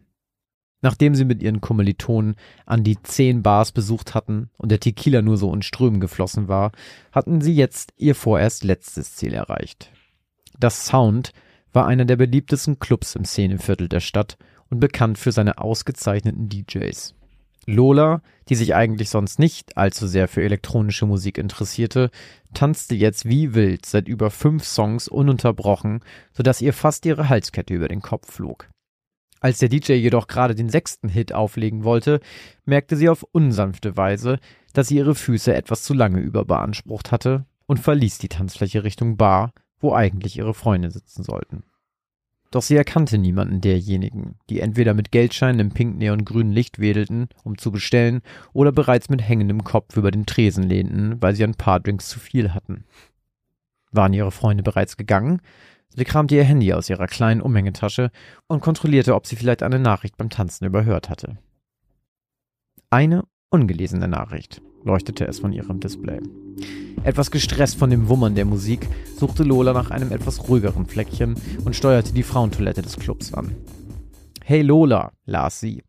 Nachdem 0.81 1.15
sie 1.15 1.25
mit 1.25 1.41
ihren 1.41 1.61
Kommilitonen 1.61 2.35
an 2.65 2.83
die 2.83 3.01
zehn 3.01 3.41
Bars 3.41 3.71
besucht 3.71 4.13
hatten 4.13 4.49
und 4.57 4.69
der 4.71 4.79
Tequila 4.79 5.21
nur 5.21 5.37
so 5.37 5.53
in 5.53 5.63
Strömen 5.63 5.99
geflossen 5.99 6.47
war, 6.47 6.71
hatten 7.11 7.41
sie 7.41 7.53
jetzt 7.53 7.93
ihr 7.97 8.13
vorerst 8.13 8.63
letztes 8.63 9.15
Ziel 9.15 9.33
erreicht. 9.33 9.91
Das 10.59 10.85
Sound 10.85 11.31
war 11.73 11.87
einer 11.87 12.05
der 12.05 12.15
beliebtesten 12.15 12.79
Clubs 12.79 13.15
im 13.15 13.25
Szeneviertel 13.25 13.89
der 13.89 13.99
Stadt 13.99 14.37
und 14.69 14.79
bekannt 14.79 15.17
für 15.17 15.31
seine 15.31 15.57
ausgezeichneten 15.57 16.49
DJs. 16.49 17.15
Lola, 17.65 18.21
die 18.47 18.55
sich 18.55 18.75
eigentlich 18.75 19.09
sonst 19.09 19.39
nicht 19.39 19.75
allzu 19.77 20.07
sehr 20.07 20.27
für 20.29 20.41
elektronische 20.41 21.05
Musik 21.05 21.37
interessierte, 21.37 22.11
tanzte 22.53 22.95
jetzt 22.95 23.25
wie 23.25 23.53
wild 23.53 23.85
seit 23.85 24.07
über 24.07 24.31
fünf 24.31 24.63
Songs 24.63 25.09
ununterbrochen, 25.09 25.99
sodass 26.31 26.61
ihr 26.61 26.71
fast 26.71 27.05
ihre 27.05 27.27
Halskette 27.27 27.73
über 27.73 27.89
den 27.89 28.01
Kopf 28.01 28.31
flog. 28.31 28.69
Als 29.39 29.59
der 29.59 29.69
DJ 29.69 29.93
jedoch 29.93 30.27
gerade 30.27 30.55
den 30.55 30.69
sechsten 30.69 31.09
Hit 31.09 31.33
auflegen 31.33 31.83
wollte, 31.83 32.19
merkte 32.65 32.95
sie 32.95 33.09
auf 33.09 33.23
unsanfte 33.31 33.95
Weise, 33.95 34.39
dass 34.73 34.87
sie 34.87 34.97
ihre 34.97 35.15
Füße 35.15 35.53
etwas 35.53 35.83
zu 35.83 35.93
lange 35.93 36.19
überbeansprucht 36.19 37.11
hatte 37.11 37.45
und 37.65 37.79
verließ 37.79 38.17
die 38.17 38.29
Tanzfläche 38.29 38.83
Richtung 38.83 39.17
Bar, 39.17 39.53
wo 39.79 39.93
eigentlich 39.93 40.37
ihre 40.37 40.53
Freunde 40.53 40.89
sitzen 40.89 41.23
sollten. 41.23 41.63
Doch 42.49 42.61
sie 42.61 42.77
erkannte 42.77 43.17
niemanden 43.17 43.59
derjenigen, 43.59 44.35
die 44.49 44.61
entweder 44.61 44.93
mit 44.93 45.11
Geldscheinen 45.11 45.59
im 45.59 45.71
pink-neon-grünen 45.71 46.53
Licht 46.53 46.79
wedelten, 46.79 47.27
um 47.43 47.57
zu 47.57 47.71
bestellen, 47.71 48.21
oder 48.53 48.71
bereits 48.71 49.09
mit 49.09 49.21
hängendem 49.21 49.63
Kopf 49.65 49.97
über 49.97 50.11
den 50.11 50.25
Tresen 50.25 50.63
lehnten, 50.63 51.21
weil 51.21 51.35
sie 51.35 51.43
ein 51.43 51.55
paar 51.55 51.81
Drinks 51.81 52.07
zu 52.07 52.19
viel 52.19 52.53
hatten. 52.53 52.85
Waren 53.91 54.13
ihre 54.13 54.31
Freunde 54.31 54.63
bereits 54.63 54.95
gegangen? 54.95 55.41
Sie 55.95 56.03
kramte 56.03 56.35
ihr 56.35 56.43
Handy 56.43 56.73
aus 56.73 56.89
ihrer 56.89 57.07
kleinen 57.07 57.41
Umhängetasche 57.41 58.11
und 58.47 58.61
kontrollierte, 58.61 59.15
ob 59.15 59.25
sie 59.25 59.35
vielleicht 59.35 59.63
eine 59.63 59.79
Nachricht 59.79 60.17
beim 60.17 60.29
Tanzen 60.29 60.65
überhört 60.65 61.09
hatte. 61.09 61.37
Eine 62.89 63.23
ungelesene 63.49 64.07
Nachricht 64.07 64.61
leuchtete 64.83 65.25
es 65.25 65.39
von 65.39 65.51
ihrem 65.51 65.79
Display. 65.79 66.21
Etwas 67.03 67.31
gestresst 67.31 67.77
von 67.77 67.89
dem 67.89 68.09
Wummern 68.09 68.35
der 68.35 68.45
Musik, 68.45 68.87
suchte 69.17 69.43
Lola 69.43 69.73
nach 69.73 69.91
einem 69.91 70.11
etwas 70.11 70.47
ruhigeren 70.47 70.85
Fleckchen 70.85 71.35
und 71.63 71.75
steuerte 71.75 72.13
die 72.13 72.23
Frauentoilette 72.23 72.81
des 72.81 72.97
Clubs 72.97 73.33
an. 73.33 73.55
Hey 74.43 74.61
Lola, 74.61 75.11
las 75.25 75.59
sie. 75.59 75.83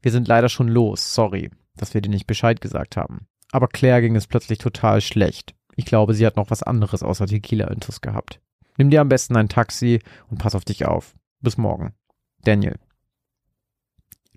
Wir 0.00 0.12
sind 0.12 0.28
leider 0.28 0.48
schon 0.48 0.68
los, 0.68 1.14
sorry, 1.14 1.50
dass 1.76 1.94
wir 1.94 2.00
dir 2.00 2.10
nicht 2.10 2.26
Bescheid 2.26 2.60
gesagt 2.60 2.96
haben. 2.96 3.26
Aber 3.52 3.68
Claire 3.68 4.00
ging 4.00 4.16
es 4.16 4.26
plötzlich 4.26 4.58
total 4.58 5.00
schlecht. 5.00 5.54
Ich 5.76 5.84
glaube, 5.84 6.14
sie 6.14 6.26
hat 6.26 6.36
noch 6.36 6.50
was 6.50 6.62
anderes 6.62 7.02
außer 7.02 7.26
Tequila-Intus 7.26 8.00
gehabt. 8.00 8.40
Nimm 8.76 8.90
dir 8.90 9.00
am 9.00 9.08
besten 9.08 9.36
ein 9.36 9.48
Taxi 9.48 10.00
und 10.28 10.38
pass 10.38 10.54
auf 10.54 10.64
dich 10.64 10.84
auf. 10.86 11.14
Bis 11.40 11.56
morgen. 11.56 11.94
Daniel. 12.42 12.78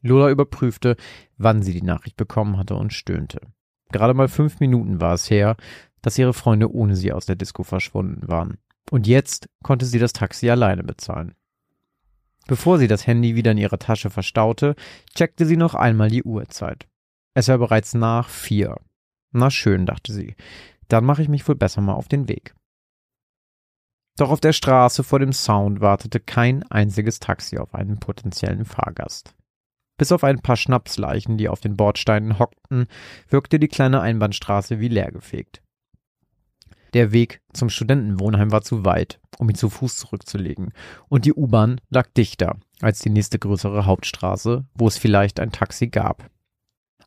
Lola 0.02 0.30
überprüfte, 0.30 0.96
wann 1.38 1.62
sie 1.62 1.74
die 1.74 1.82
Nachricht 1.82 2.16
bekommen 2.16 2.58
hatte 2.58 2.76
und 2.76 2.94
stöhnte. 2.94 3.42
Gerade 3.92 4.14
mal 4.14 4.28
fünf 4.28 4.60
Minuten 4.60 5.02
war 5.02 5.14
es 5.14 5.30
her, 5.30 5.58
dass 6.02 6.18
ihre 6.18 6.34
Freunde 6.34 6.72
ohne 6.72 6.96
sie 6.96 7.12
aus 7.12 7.26
der 7.26 7.36
Disco 7.36 7.64
verschwunden 7.64 8.28
waren. 8.28 8.58
Und 8.92 9.08
jetzt 9.08 9.50
konnte 9.64 9.86
sie 9.86 10.00
das 10.00 10.14
Taxi 10.14 10.50
alleine 10.50 10.84
bezahlen. 10.84 11.36
Bevor 12.48 12.80
sie 12.80 12.88
das 12.88 13.06
Handy 13.06 13.36
wieder 13.36 13.52
in 13.52 13.58
ihrer 13.58 13.78
Tasche 13.78 14.10
verstaute, 14.10 14.76
checkte 15.16 15.46
sie 15.46 15.58
noch 15.58 15.76
einmal 15.76 16.10
die 16.10 16.24
Uhrzeit. 16.24 16.88
Es 17.36 17.48
war 17.48 17.60
bereits 17.60 17.94
nach 17.94 18.28
vier. 18.28 18.78
Na 19.32 19.52
schön, 19.52 19.86
dachte 19.86 20.14
sie. 20.14 20.36
Dann 20.88 21.06
mache 21.06 21.22
ich 21.22 21.30
mich 21.30 21.48
wohl 21.48 21.56
besser 21.56 21.82
mal 21.82 21.94
auf 21.94 22.08
den 22.08 22.28
Weg. 22.28 22.56
Doch 24.20 24.32
auf 24.32 24.42
der 24.42 24.52
Straße 24.52 25.06
vor 25.06 25.20
dem 25.20 25.32
Sound 25.32 25.80
wartete 25.80 26.20
kein 26.20 26.70
einziges 26.70 27.22
Taxi 27.22 27.58
auf 27.58 27.74
einen 27.74 28.02
potenziellen 28.02 28.66
Fahrgast. 28.66 29.34
Bis 29.98 30.12
auf 30.12 30.26
ein 30.26 30.42
paar 30.42 30.58
Schnapsleichen, 30.58 31.38
die 31.38 31.48
auf 31.48 31.62
den 31.62 31.78
Bordsteinen 31.78 32.38
hockten, 32.38 32.88
wirkte 33.30 33.60
die 33.60 33.70
kleine 33.70 34.02
Einbahnstraße 34.02 34.82
wie 34.82 34.90
leergefegt. 34.90 35.62
Der 36.94 37.14
Weg 37.14 37.40
zum 37.54 37.70
Studentenwohnheim 37.70 38.52
war 38.52 38.62
zu 38.62 38.84
weit, 38.84 39.22
um 39.38 39.50
ihn 39.50 39.56
zu 39.56 39.70
Fuß 39.70 39.96
zurückzulegen, 39.96 40.74
und 41.08 41.24
die 41.24 41.34
U-Bahn 41.34 41.80
lag 41.90 42.10
dichter 42.18 42.58
als 42.82 43.00
die 43.00 43.12
nächste 43.12 43.40
größere 43.40 43.86
Hauptstraße, 43.86 44.66
wo 44.74 44.88
es 44.90 44.98
vielleicht 44.98 45.40
ein 45.40 45.54
Taxi 45.54 45.88
gab. 45.88 46.30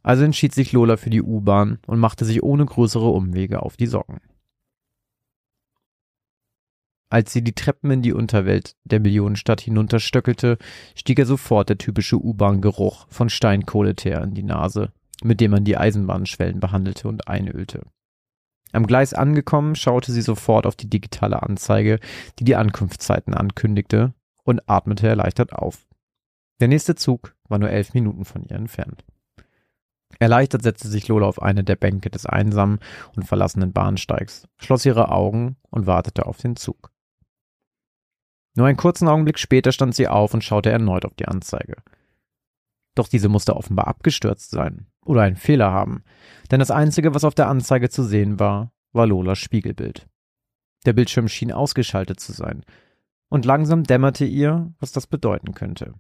Also 0.03 0.25
entschied 0.25 0.55
sich 0.55 0.73
Lola 0.73 0.97
für 0.97 1.11
die 1.11 1.21
U-Bahn 1.21 1.79
und 1.87 1.99
machte 1.99 2.25
sich 2.25 2.43
ohne 2.43 2.65
größere 2.65 3.11
Umwege 3.11 3.63
auf 3.63 3.77
die 3.77 3.87
Socken. 3.87 4.23
Als 7.13 7.31
sie 7.31 7.45
die 7.45 7.53
Treppen 7.53 7.91
in 7.91 8.01
die 8.01 8.15
Unterwelt 8.15 8.75
der 8.85 8.99
Millionenstadt 8.99 9.61
hinunterstöckelte, 9.61 10.57
stieg 10.95 11.19
er 11.19 11.27
sofort 11.27 11.69
der 11.69 11.77
typische 11.77 12.17
U-Bahn-Geruch 12.17 13.05
von 13.11 13.29
Steinkohleteer 13.29 14.23
in 14.23 14.33
die 14.33 14.43
Nase, 14.43 14.93
mit 15.23 15.43
dem 15.43 15.51
man 15.51 15.63
die 15.63 15.77
Eisenbahnschwellen 15.77 16.59
behandelte 16.59 17.09
und 17.09 17.29
einölte. 17.29 17.83
Am 18.73 18.87
Gleis 18.87 19.13
angekommen, 19.13 19.75
schaute 19.75 20.11
sie 20.11 20.23
sofort 20.23 20.65
auf 20.65 20.75
die 20.75 20.89
digitale 20.89 21.43
Anzeige, 21.43 21.99
die 22.39 22.45
die 22.45 22.57
Ankunftszeiten 22.57 23.35
ankündigte, 23.35 24.15
und 24.45 24.63
atmete 24.67 25.07
erleichtert 25.07 25.53
auf. 25.53 25.87
Der 26.61 26.69
nächste 26.69 26.95
Zug 26.95 27.37
war 27.47 27.59
nur 27.59 27.69
elf 27.69 27.93
Minuten 27.93 28.25
von 28.25 28.43
ihr 28.43 28.57
entfernt. 28.57 29.05
Erleichtert 30.19 30.63
setzte 30.63 30.89
sich 30.89 31.09
Lola 31.09 31.27
auf 31.27 31.43
eine 31.43 31.63
der 31.63 31.77
Bänke 31.77 32.09
des 32.09 32.25
einsamen 32.25 32.79
und 33.15 33.25
verlassenen 33.25 33.75
Bahnsteigs, 33.75 34.49
schloss 34.57 34.87
ihre 34.87 35.11
Augen 35.11 35.57
und 35.69 35.87
wartete 35.87 36.25
auf 36.25 36.39
den 36.39 36.57
Zug. 36.57 36.92
Nur 38.55 38.67
einen 38.67 38.77
kurzen 38.77 39.09
Augenblick 39.09 39.39
später 39.39 39.73
stand 39.73 39.95
sie 39.95 40.09
auf 40.09 40.35
und 40.35 40.45
schaute 40.45 40.71
erneut 40.71 41.05
auf 41.05 41.15
die 41.15 41.27
Anzeige. 41.27 41.77
Doch 42.95 43.09
diese 43.09 43.29
musste 43.29 43.57
offenbar 43.57 43.89
abgestürzt 43.89 44.51
sein 44.51 44.87
oder 45.05 45.23
einen 45.23 45.37
Fehler 45.37 45.71
haben, 45.71 46.05
denn 46.51 46.61
das 46.61 46.71
Einzige, 46.71 47.15
was 47.15 47.25
auf 47.25 47.35
der 47.35 47.49
Anzeige 47.49 47.89
zu 47.89 48.03
sehen 48.03 48.39
war, 48.39 48.73
war 48.93 49.07
Lolas 49.07 49.39
Spiegelbild. 49.39 50.07
Der 50.85 50.93
Bildschirm 50.93 51.29
schien 51.29 51.53
ausgeschaltet 51.53 52.21
zu 52.21 52.33
sein, 52.33 52.65
und 53.29 53.47
langsam 53.47 53.85
dämmerte 53.85 54.27
ihr, 54.27 54.75
was 54.79 54.93
das 54.93 55.07
bedeuten 55.07 55.55
könnte. 55.55 55.95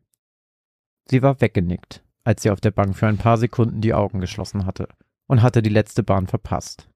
Sie 1.08 1.22
war 1.22 1.40
weggenickt, 1.40 2.04
als 2.24 2.42
sie 2.42 2.50
auf 2.50 2.60
der 2.60 2.72
Bank 2.72 2.94
für 2.94 3.06
ein 3.06 3.16
paar 3.16 3.38
Sekunden 3.38 3.80
die 3.80 3.94
Augen 3.94 4.20
geschlossen 4.20 4.66
hatte 4.66 4.88
und 5.28 5.40
hatte 5.40 5.62
die 5.62 5.70
letzte 5.70 6.02
Bahn 6.02 6.26
verpasst. 6.26 6.90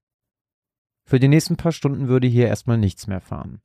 Für 1.09 1.19
die 1.19 1.29
nächsten 1.29 1.57
paar 1.57 1.73
Stunden 1.73 2.09
würde 2.09 2.27
hier 2.27 2.49
erstmal 2.49 2.77
nichts 2.77 3.07
mehr 3.07 3.21
fahren. 3.23 3.63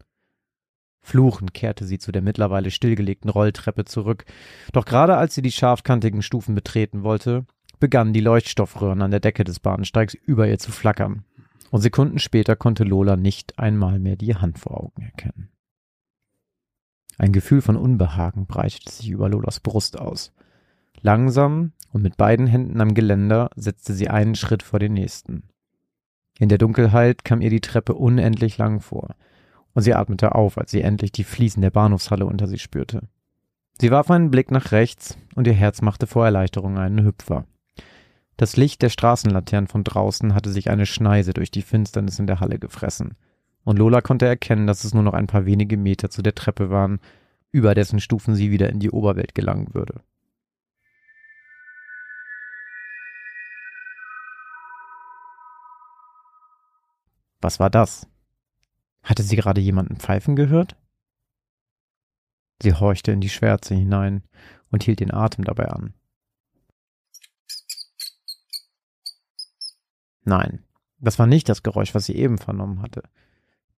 Fluchend 1.01 1.53
kehrte 1.53 1.85
sie 1.85 1.97
zu 1.97 2.11
der 2.11 2.21
mittlerweile 2.21 2.69
stillgelegten 2.69 3.29
Rolltreppe 3.29 3.85
zurück, 3.85 4.25
doch 4.71 4.85
gerade 4.85 5.17
als 5.17 5.33
sie 5.33 5.41
die 5.41 5.51
scharfkantigen 5.51 6.21
Stufen 6.21 6.53
betreten 6.53 7.03
wollte, 7.03 7.45
begannen 7.79 8.13
die 8.13 8.21
Leuchtstoffröhren 8.21 9.01
an 9.01 9.11
der 9.11 9.19
Decke 9.19 9.43
des 9.43 9.59
Bahnsteigs 9.59 10.13
über 10.13 10.47
ihr 10.47 10.59
zu 10.59 10.71
flackern, 10.71 11.25
und 11.71 11.81
Sekunden 11.81 12.19
später 12.19 12.55
konnte 12.55 12.83
Lola 12.83 13.15
nicht 13.15 13.57
einmal 13.57 13.99
mehr 13.99 14.15
die 14.15 14.35
Hand 14.35 14.59
vor 14.59 14.79
Augen 14.79 15.01
erkennen. 15.01 15.49
Ein 17.17 17.33
Gefühl 17.33 17.61
von 17.61 17.75
Unbehagen 17.75 18.45
breitete 18.45 18.91
sich 18.91 19.09
über 19.09 19.29
Lolas 19.29 19.59
Brust 19.59 19.99
aus. 19.99 20.33
Langsam 21.01 21.71
und 21.91 22.03
mit 22.03 22.17
beiden 22.17 22.47
Händen 22.47 22.79
am 22.79 22.93
Geländer 22.93 23.49
setzte 23.55 23.93
sie 23.93 24.09
einen 24.09 24.35
Schritt 24.35 24.63
vor 24.63 24.79
den 24.79 24.93
nächsten. 24.93 25.43
In 26.39 26.49
der 26.49 26.57
Dunkelheit 26.57 27.25
kam 27.25 27.41
ihr 27.41 27.49
die 27.49 27.61
Treppe 27.61 27.95
unendlich 27.95 28.59
lang 28.59 28.81
vor– 28.81 29.15
und 29.73 29.81
sie 29.83 29.93
atmete 29.93 30.35
auf, 30.35 30.57
als 30.57 30.71
sie 30.71 30.81
endlich 30.81 31.11
die 31.11 31.23
Fliesen 31.23 31.61
der 31.61 31.71
Bahnhofshalle 31.71 32.25
unter 32.25 32.47
sich 32.47 32.61
spürte. 32.61 33.03
Sie 33.79 33.91
warf 33.91 34.11
einen 34.11 34.31
Blick 34.31 34.51
nach 34.51 34.71
rechts 34.71 35.17
und 35.35 35.47
ihr 35.47 35.53
Herz 35.53 35.81
machte 35.81 36.07
vor 36.07 36.25
Erleichterung 36.25 36.77
einen 36.77 37.05
Hüpfer. 37.05 37.45
Das 38.37 38.57
Licht 38.57 38.81
der 38.81 38.89
Straßenlaternen 38.89 39.67
von 39.67 39.83
draußen 39.83 40.33
hatte 40.33 40.51
sich 40.51 40.69
eine 40.69 40.85
Schneise 40.85 41.33
durch 41.33 41.51
die 41.51 41.61
Finsternis 41.61 42.19
in 42.19 42.27
der 42.27 42.39
Halle 42.39 42.59
gefressen, 42.59 43.15
und 43.63 43.77
Lola 43.77 44.01
konnte 44.01 44.25
erkennen, 44.25 44.65
dass 44.65 44.83
es 44.83 44.93
nur 44.93 45.03
noch 45.03 45.13
ein 45.13 45.27
paar 45.27 45.45
wenige 45.45 45.77
Meter 45.77 46.09
zu 46.09 46.21
der 46.23 46.33
Treppe 46.33 46.69
waren, 46.69 46.99
über 47.51 47.75
dessen 47.75 47.99
Stufen 47.99 48.33
sie 48.33 48.49
wieder 48.49 48.69
in 48.69 48.79
die 48.79 48.89
Oberwelt 48.89 49.35
gelangen 49.35 49.73
würde. 49.73 50.01
Was 57.41 57.59
war 57.59 57.69
das? 57.69 58.07
Hatte 59.03 59.23
sie 59.23 59.35
gerade 59.35 59.61
jemanden 59.61 59.97
pfeifen 59.97 60.35
gehört? 60.35 60.75
Sie 62.61 62.73
horchte 62.73 63.11
in 63.11 63.21
die 63.21 63.29
Schwärze 63.29 63.73
hinein 63.73 64.23
und 64.69 64.83
hielt 64.83 64.99
den 64.99 65.13
Atem 65.13 65.43
dabei 65.43 65.69
an. 65.69 65.93
Nein, 70.23 70.63
das 70.99 71.17
war 71.17 71.25
nicht 71.25 71.49
das 71.49 71.63
Geräusch, 71.63 71.95
was 71.95 72.05
sie 72.05 72.15
eben 72.15 72.37
vernommen 72.37 72.81
hatte. 72.81 73.03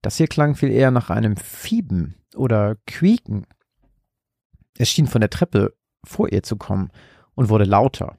Das 0.02 0.18
hier 0.18 0.28
klang 0.28 0.56
viel 0.56 0.70
eher 0.70 0.92
nach 0.92 1.10
einem 1.10 1.38
Fieben 1.38 2.16
oder 2.36 2.76
Quieken. 2.86 3.48
Es 4.78 4.90
schien 4.90 5.08
von 5.08 5.22
der 5.22 5.30
Treppe 5.30 5.78
vor 6.04 6.32
ihr 6.32 6.44
zu 6.44 6.58
kommen 6.58 6.92
und 7.36 7.48
wurde 7.48 7.64
lauter. 7.64 8.18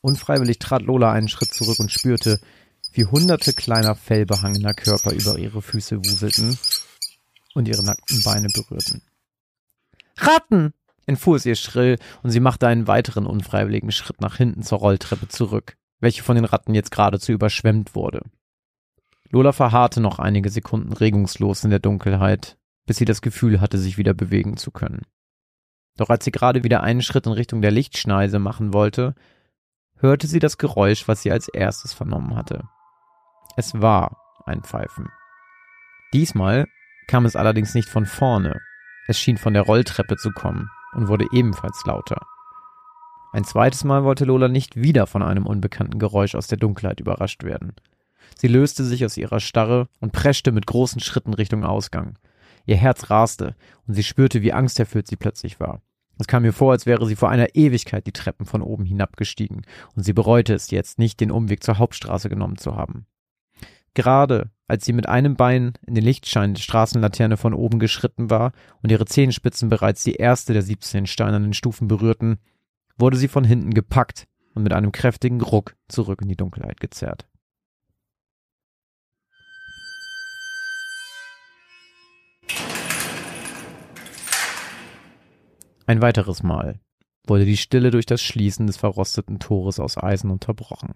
Unfreiwillig 0.00 0.58
trat 0.58 0.82
Lola 0.82 1.12
einen 1.12 1.28
Schritt 1.28 1.54
zurück 1.54 1.78
und 1.78 1.92
spürte, 1.92 2.40
wie 2.92 3.04
hunderte 3.04 3.52
kleiner 3.52 3.94
fellbehangener 3.94 4.74
Körper 4.74 5.12
über 5.12 5.38
ihre 5.38 5.62
Füße 5.62 5.98
wuselten 5.98 6.58
und 7.54 7.68
ihre 7.68 7.84
nackten 7.84 8.22
Beine 8.22 8.48
berührten. 8.52 9.02
Ratten! 10.16 10.72
entfuhr 11.06 11.36
es 11.36 11.46
ihr 11.46 11.56
schrill 11.56 11.98
und 12.22 12.30
sie 12.30 12.40
machte 12.40 12.68
einen 12.68 12.86
weiteren 12.86 13.26
unfreiwilligen 13.26 13.90
Schritt 13.90 14.20
nach 14.20 14.36
hinten 14.36 14.62
zur 14.62 14.78
Rolltreppe 14.78 15.28
zurück, 15.28 15.76
welche 15.98 16.22
von 16.22 16.36
den 16.36 16.44
Ratten 16.44 16.74
jetzt 16.74 16.92
geradezu 16.92 17.32
überschwemmt 17.32 17.94
wurde. 17.94 18.22
Lola 19.30 19.52
verharrte 19.52 20.00
noch 20.00 20.18
einige 20.18 20.50
Sekunden 20.50 20.92
regungslos 20.92 21.64
in 21.64 21.70
der 21.70 21.78
Dunkelheit, 21.78 22.58
bis 22.86 22.96
sie 22.96 23.04
das 23.04 23.22
Gefühl 23.22 23.60
hatte, 23.60 23.78
sich 23.78 23.98
wieder 23.98 24.14
bewegen 24.14 24.56
zu 24.56 24.70
können. 24.70 25.02
Doch 25.96 26.10
als 26.10 26.24
sie 26.24 26.30
gerade 26.30 26.64
wieder 26.64 26.82
einen 26.82 27.02
Schritt 27.02 27.26
in 27.26 27.32
Richtung 27.32 27.60
der 27.60 27.70
Lichtschneise 27.70 28.38
machen 28.38 28.72
wollte, 28.72 29.14
hörte 29.96 30.26
sie 30.26 30.38
das 30.38 30.58
Geräusch, 30.58 31.06
was 31.08 31.22
sie 31.22 31.30
als 31.30 31.48
erstes 31.48 31.92
vernommen 31.92 32.36
hatte. 32.36 32.68
Es 33.60 33.78
war 33.78 34.16
ein 34.46 34.62
Pfeifen. 34.62 35.10
Diesmal 36.14 36.66
kam 37.08 37.26
es 37.26 37.36
allerdings 37.36 37.74
nicht 37.74 37.90
von 37.90 38.06
vorne, 38.06 38.58
es 39.06 39.20
schien 39.20 39.36
von 39.36 39.52
der 39.52 39.64
Rolltreppe 39.64 40.16
zu 40.16 40.30
kommen 40.30 40.70
und 40.94 41.08
wurde 41.08 41.26
ebenfalls 41.30 41.84
lauter. 41.84 42.26
Ein 43.34 43.44
zweites 43.44 43.84
Mal 43.84 44.02
wollte 44.02 44.24
Lola 44.24 44.48
nicht 44.48 44.76
wieder 44.76 45.06
von 45.06 45.22
einem 45.22 45.44
unbekannten 45.44 45.98
Geräusch 45.98 46.34
aus 46.36 46.46
der 46.46 46.56
Dunkelheit 46.56 47.00
überrascht 47.00 47.44
werden. 47.44 47.74
Sie 48.34 48.48
löste 48.48 48.82
sich 48.82 49.04
aus 49.04 49.18
ihrer 49.18 49.40
Starre 49.40 49.88
und 50.00 50.12
preschte 50.12 50.52
mit 50.52 50.66
großen 50.66 51.02
Schritten 51.02 51.34
Richtung 51.34 51.62
Ausgang. 51.62 52.18
Ihr 52.64 52.78
Herz 52.78 53.10
raste 53.10 53.56
und 53.86 53.92
sie 53.92 54.04
spürte, 54.04 54.40
wie 54.40 54.54
angsterfüllt 54.54 55.06
sie 55.06 55.16
plötzlich 55.16 55.60
war. 55.60 55.82
Es 56.18 56.26
kam 56.26 56.46
ihr 56.46 56.54
vor, 56.54 56.72
als 56.72 56.86
wäre 56.86 57.04
sie 57.04 57.14
vor 57.14 57.28
einer 57.28 57.54
Ewigkeit 57.54 58.06
die 58.06 58.12
Treppen 58.12 58.46
von 58.46 58.62
oben 58.62 58.86
hinabgestiegen, 58.86 59.66
und 59.96 60.02
sie 60.02 60.14
bereute 60.14 60.54
es 60.54 60.70
jetzt, 60.70 60.98
nicht 60.98 61.20
den 61.20 61.30
Umweg 61.30 61.62
zur 61.62 61.76
Hauptstraße 61.76 62.30
genommen 62.30 62.56
zu 62.56 62.74
haben. 62.74 63.04
Gerade 63.94 64.50
als 64.70 64.84
sie 64.84 64.92
mit 64.92 65.08
einem 65.08 65.34
Bein 65.34 65.72
in 65.84 65.96
den 65.96 66.04
Lichtschein 66.04 66.54
der 66.54 66.62
Straßenlaterne 66.62 67.36
von 67.36 67.54
oben 67.54 67.80
geschritten 67.80 68.30
war 68.30 68.52
und 68.82 68.92
ihre 68.92 69.04
Zehenspitzen 69.04 69.68
bereits 69.68 70.04
die 70.04 70.14
erste 70.14 70.52
der 70.52 70.62
17 70.62 71.06
steinernen 71.06 71.54
Stufen 71.54 71.88
berührten, 71.88 72.38
wurde 72.96 73.16
sie 73.16 73.26
von 73.26 73.42
hinten 73.42 73.74
gepackt 73.74 74.28
und 74.54 74.62
mit 74.62 74.72
einem 74.72 74.92
kräftigen 74.92 75.40
Ruck 75.40 75.74
zurück 75.88 76.22
in 76.22 76.28
die 76.28 76.36
Dunkelheit 76.36 76.78
gezerrt. 76.78 77.26
Ein 85.86 86.00
weiteres 86.00 86.44
Mal 86.44 86.78
wurde 87.26 87.44
die 87.44 87.56
Stille 87.56 87.90
durch 87.90 88.06
das 88.06 88.22
Schließen 88.22 88.68
des 88.68 88.76
verrosteten 88.76 89.40
Tores 89.40 89.80
aus 89.80 89.98
Eisen 89.98 90.30
unterbrochen. 90.30 90.94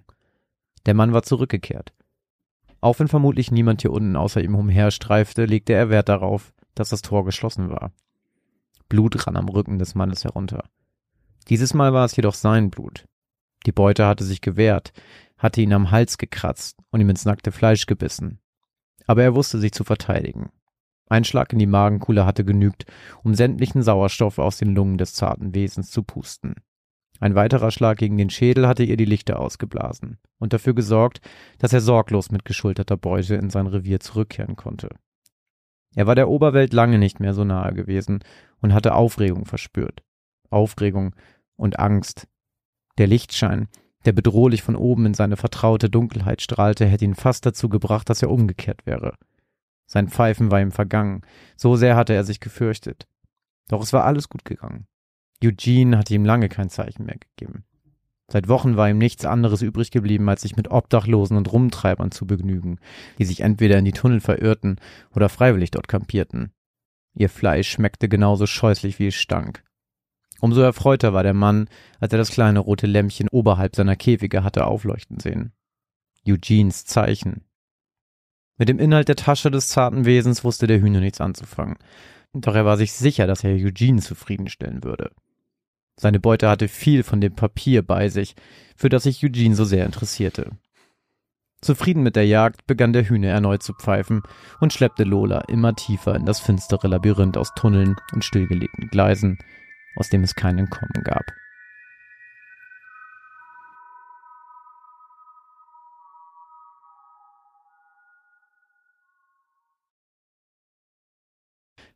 Der 0.87 0.95
Mann 0.95 1.13
war 1.13 1.25
zurückgekehrt. 1.25 1.93
Auch 2.85 2.99
wenn 2.99 3.09
vermutlich 3.09 3.51
niemand 3.51 3.81
hier 3.81 3.93
unten 3.93 4.15
außer 4.15 4.45
ihm 4.45 4.55
umherstreifte, 4.55 5.47
legte 5.47 5.73
er 5.73 5.89
Wert 5.89 6.11
darauf, 6.11 6.53
dass 6.75 6.91
das 6.91 7.01
Tor 7.01 7.25
geschlossen 7.25 7.71
war. 7.71 7.93
Blut 8.91 9.27
rann 9.27 9.39
am 9.39 9.49
Rücken 9.49 9.79
des 9.79 9.95
Mannes 9.95 10.25
herunter. 10.25 10.65
Dieses 11.49 11.73
Mal 11.73 11.95
war 11.95 12.05
es 12.05 12.15
jedoch 12.15 12.35
sein 12.35 12.69
Blut. 12.69 13.07
Die 13.65 13.73
Beute 13.73 14.07
hatte 14.07 14.23
sich 14.23 14.43
gewehrt, 14.43 14.93
hatte 15.39 15.63
ihn 15.63 15.73
am 15.73 15.93
Hals 15.93 16.19
gekratzt 16.19 16.77
und 16.91 17.01
ihm 17.01 17.09
ins 17.09 17.25
nackte 17.25 17.53
Fleisch 17.53 17.87
gebissen. 17.87 18.39
Aber 19.07 19.23
er 19.23 19.35
wusste 19.35 19.59
sich 19.59 19.73
zu 19.73 19.85
verteidigen. 19.85 20.51
Ein 21.09 21.25
Schlag 21.25 21.55
in 21.55 21.61
die 21.61 21.67
Magenkuhle 21.67 22.27
hatte 22.27 22.45
genügt, 22.45 22.85
um 23.23 23.35
sämtlichen 23.35 23.83
Sauerstoff 23.83 24.39
aus 24.39 24.59
den 24.59 24.75
Lungen 24.75 24.99
des 24.99 25.15
zarten 25.15 25.55
Wesens 25.55 25.91
zu 25.91 26.03
pusten. 26.03 26.57
Ein 27.21 27.35
weiterer 27.35 27.71
Schlag 27.71 27.99
gegen 27.99 28.19
den 28.19 28.31
Schädel 28.31 28.67
hatte 28.67 28.83
ihr 28.83 28.97
die 28.97 29.05
Lichter 29.05 29.39
ausgeblasen 29.39 30.19
und 30.39 30.53
dafür 30.53 30.75
gesorgt, 30.75 31.21
dass 31.59 31.73
er 31.73 31.81
sorglos 31.81 32.31
mit 32.31 32.45
geschulterter 32.45 32.97
Beute 32.97 33.37
in 33.37 33.51
sein 33.51 33.67
Revier 33.67 34.01
zurückkehren 34.01 34.57
konnte. 34.57 34.89
Er 35.95 36.07
war 36.07 36.17
der 36.17 36.29
Oberwelt 36.29 36.73
lange 36.73 36.99
nicht 36.99 37.21
mehr 37.21 37.35
so 37.35 37.45
nahe 37.45 37.73
gewesen 37.73 38.25
und 38.61 38.75
hatte 38.75 38.95
Aufregung 38.95 39.45
verspürt. 39.45 40.03
Aufregung 40.51 41.15
und 41.57 41.79
Angst. 41.79 42.27
Der 42.99 43.07
Lichtschein, 43.07 43.69
der 44.05 44.13
bedrohlich 44.13 44.63
von 44.63 44.77
oben 44.77 45.07
in 45.07 45.15
seine 45.15 45.37
vertraute 45.37 45.89
Dunkelheit 45.89 46.43
strahlte, 46.43 46.85
hätte 46.85 47.05
ihn 47.05 47.15
fast 47.15 47.47
dazu 47.47 47.69
gebracht, 47.69 48.11
dass 48.11 48.23
er 48.23 48.31
umgekehrt 48.31 48.87
wäre. 48.87 49.15
Sein 49.87 50.09
Pfeifen 50.09 50.51
war 50.51 50.61
ihm 50.61 50.73
vergangen, 50.73 51.23
so 51.57 51.77
sehr 51.77 51.97
hatte 51.97 52.15
er 52.15 52.25
sich 52.25 52.41
gefürchtet. 52.41 53.07
Doch 53.69 53.83
es 53.83 53.93
war 53.93 54.05
alles 54.05 54.29
gut 54.29 54.45
gegangen. 54.45 54.87
Eugene 55.47 55.99
hatte 55.99 56.15
ihm 56.15 56.25
lange 56.25 56.49
kein 56.49 56.71
Zeichen 56.71 57.07
mehr 57.07 57.17
gegeben. 57.19 57.65
Seit 58.29 58.49
Wochen 58.49 58.77
war 58.77 58.89
ihm 58.89 58.99
nichts 58.99 59.25
anderes 59.25 59.63
übrig 59.63 59.91
geblieben, 59.91 60.29
als 60.29 60.43
sich 60.43 60.57
mit 60.57 60.71
Obdachlosen 60.71 61.37
und 61.37 61.53
Rumtreibern 61.53 62.11
zu 62.11 62.27
begnügen, 62.27 62.79
die 63.19 63.25
sich 63.25 63.41
entweder 63.41 63.79
in 63.79 63.85
die 63.85 63.93
Tunnel 63.93 64.21
verirrten 64.21 64.81
oder 65.15 65.29
freiwillig 65.29 65.71
dort 65.71 65.89
kampierten. 65.89 66.53
Ihr 67.15 67.29
Fleisch 67.29 67.71
schmeckte 67.71 68.09
genauso 68.09 68.47
scheußlich 68.47 68.99
wie 68.99 69.09
es 69.09 69.15
stank. 69.15 69.63
Umso 70.41 70.63
erfreuter 70.63 71.13
war 71.13 71.23
der 71.23 71.35
Mann, 71.35 71.69
als 72.01 72.13
er 72.13 72.19
das 72.19 72.31
kleine 72.31 72.59
rote 72.59 72.87
Lämpchen 72.87 73.29
oberhalb 73.29 73.77
seiner 73.77 73.97
Käfige 73.97 74.43
hatte 74.43 74.67
aufleuchten 74.67 75.21
sehen. 75.21 75.53
Eugenes 76.27 76.87
Zeichen. 76.87 77.45
Mit 78.57 78.69
dem 78.69 78.79
Inhalt 78.79 79.09
der 79.09 79.17
Tasche 79.17 79.51
des 79.51 79.69
zarten 79.69 80.05
Wesens 80.05 80.45
wusste 80.45 80.67
der 80.67 80.81
Hühner 80.81 81.01
nichts 81.01 81.21
anzufangen. 81.21 81.77
Doch 82.33 82.55
er 82.55 82.65
war 82.65 82.77
sich 82.77 82.93
sicher, 82.93 83.27
dass 83.27 83.45
er 83.45 83.53
Eugene 83.53 84.01
zufriedenstellen 84.01 84.83
würde. 84.83 85.13
Seine 85.97 86.21
Beute 86.21 86.49
hatte 86.49 86.69
viel 86.69 87.03
von 87.03 87.21
dem 87.21 87.35
Papier 87.35 87.83
bei 87.83 88.09
sich, 88.09 88.35
für 88.77 88.89
das 88.89 89.05
sich 89.05 89.25
Eugene 89.25 89.55
so 89.55 89.65
sehr 89.65 89.87
interessierte. 89.87 90.51
Zufrieden 91.61 92.03
mit 92.03 92.17
der 92.17 92.27
Jagd 92.27 92.67
begann 92.67 92.93
der 92.93 93.09
Hühner 93.09 93.29
erneut 93.29 93.63
zu 93.63 93.73
pfeifen 93.73 94.23
und 94.61 94.73
schleppte 94.73 95.05
Lola 95.05 95.41
immer 95.49 95.75
tiefer 95.75 96.15
in 96.15 96.27
das 96.27 96.41
finstere 96.41 96.89
Labyrinth 96.89 97.39
aus 97.39 97.55
Tunneln 97.55 97.97
und 98.13 98.25
stillgelegten 98.25 98.89
Gleisen, 98.89 99.39
aus 99.97 100.11
dem 100.11 100.25
es 100.25 100.35
kein 100.35 100.59
Entkommen 100.59 101.03
gab. 101.05 101.25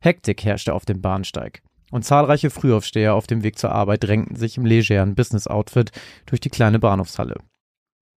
Hektik 0.01 0.45
herrschte 0.45 0.73
auf 0.73 0.85
dem 0.85 1.03
Bahnsteig. 1.03 1.61
Und 1.91 2.05
zahlreiche 2.05 2.51
Frühaufsteher 2.51 3.15
auf 3.15 3.27
dem 3.27 3.43
Weg 3.43 3.59
zur 3.59 3.73
Arbeit 3.73 4.05
drängten 4.05 4.37
sich 4.37 4.57
im 4.57 4.67
legeren 4.67 5.15
Business-Outfit 5.15 5.91
durch 6.27 6.41
die 6.41 6.51
kleine 6.51 6.79
Bahnhofshalle. 6.79 7.37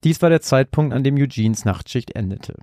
Dies 0.05 0.23
war 0.23 0.31
der 0.31 0.41
Zeitpunkt, 0.41 0.95
an 0.95 1.05
dem 1.05 1.17
Eugenes 1.17 1.65
Nachtschicht 1.65 2.15
endete. 2.15 2.55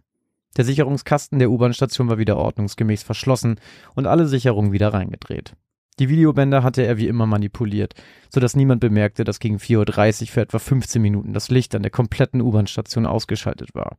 Der 0.58 0.64
Sicherungskasten 0.64 1.38
der 1.38 1.52
U-Bahn-Station 1.52 2.08
war 2.08 2.18
wieder 2.18 2.38
ordnungsgemäß 2.38 3.04
verschlossen 3.04 3.60
und 3.94 4.08
alle 4.08 4.26
Sicherungen 4.26 4.72
wieder 4.72 4.94
reingedreht. 4.94 5.54
Die 6.00 6.10
Videobänder 6.10 6.64
hatte 6.64 6.86
er 6.86 6.98
wie 6.98 7.08
immer 7.08 7.26
manipuliert, 7.26 7.94
so 8.30 8.40
dass 8.40 8.56
niemand 8.56 8.82
bemerkte, 8.82 9.24
dass 9.24 9.40
gegen 9.40 9.58
4.30 9.58 10.22
Uhr 10.22 10.28
für 10.28 10.42
etwa 10.42 10.60
15 10.60 11.02
Minuten 11.02 11.34
das 11.34 11.50
Licht 11.50 11.76
an 11.76 11.84
der 11.84 11.92
kompletten 11.92 12.42
U-Bahn-Station 12.42 13.06
ausgeschaltet 13.06 13.76
war. 13.76 13.98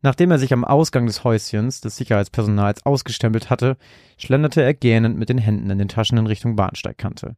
Nachdem 0.00 0.30
er 0.30 0.38
sich 0.38 0.52
am 0.52 0.64
Ausgang 0.64 1.06
des 1.06 1.24
Häuschens 1.24 1.80
des 1.80 1.96
Sicherheitspersonals 1.96 2.86
ausgestempelt 2.86 3.50
hatte, 3.50 3.76
schlenderte 4.16 4.62
er 4.62 4.74
gähnend 4.74 5.18
mit 5.18 5.28
den 5.28 5.38
Händen 5.38 5.70
in 5.70 5.78
den 5.78 5.88
Taschen 5.88 6.18
in 6.18 6.26
Richtung 6.26 6.54
Bahnsteigkante. 6.54 7.36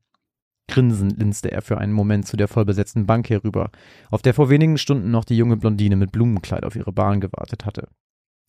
Grinsend 0.69 1.19
linste 1.19 1.51
er 1.51 1.63
für 1.63 1.79
einen 1.79 1.93
Moment 1.93 2.27
zu 2.27 2.37
der 2.37 2.49
vollbesetzten 2.49 3.07
Bank 3.07 3.29
herüber, 3.29 3.71
auf 4.11 4.23
der 4.23 4.35
vor 4.35 4.51
wenigen 4.51 4.79
Stunden 4.79 5.11
noch 5.11 5.25
die 5.25 5.37
junge 5.37 5.57
Blondine 5.57 5.97
mit 5.97 6.13
Blumenkleid 6.13 6.65
auf 6.65 6.77
ihre 6.77 6.93
Bahn 6.93 7.21
gewartet 7.21 7.65
hatte. 7.65 7.89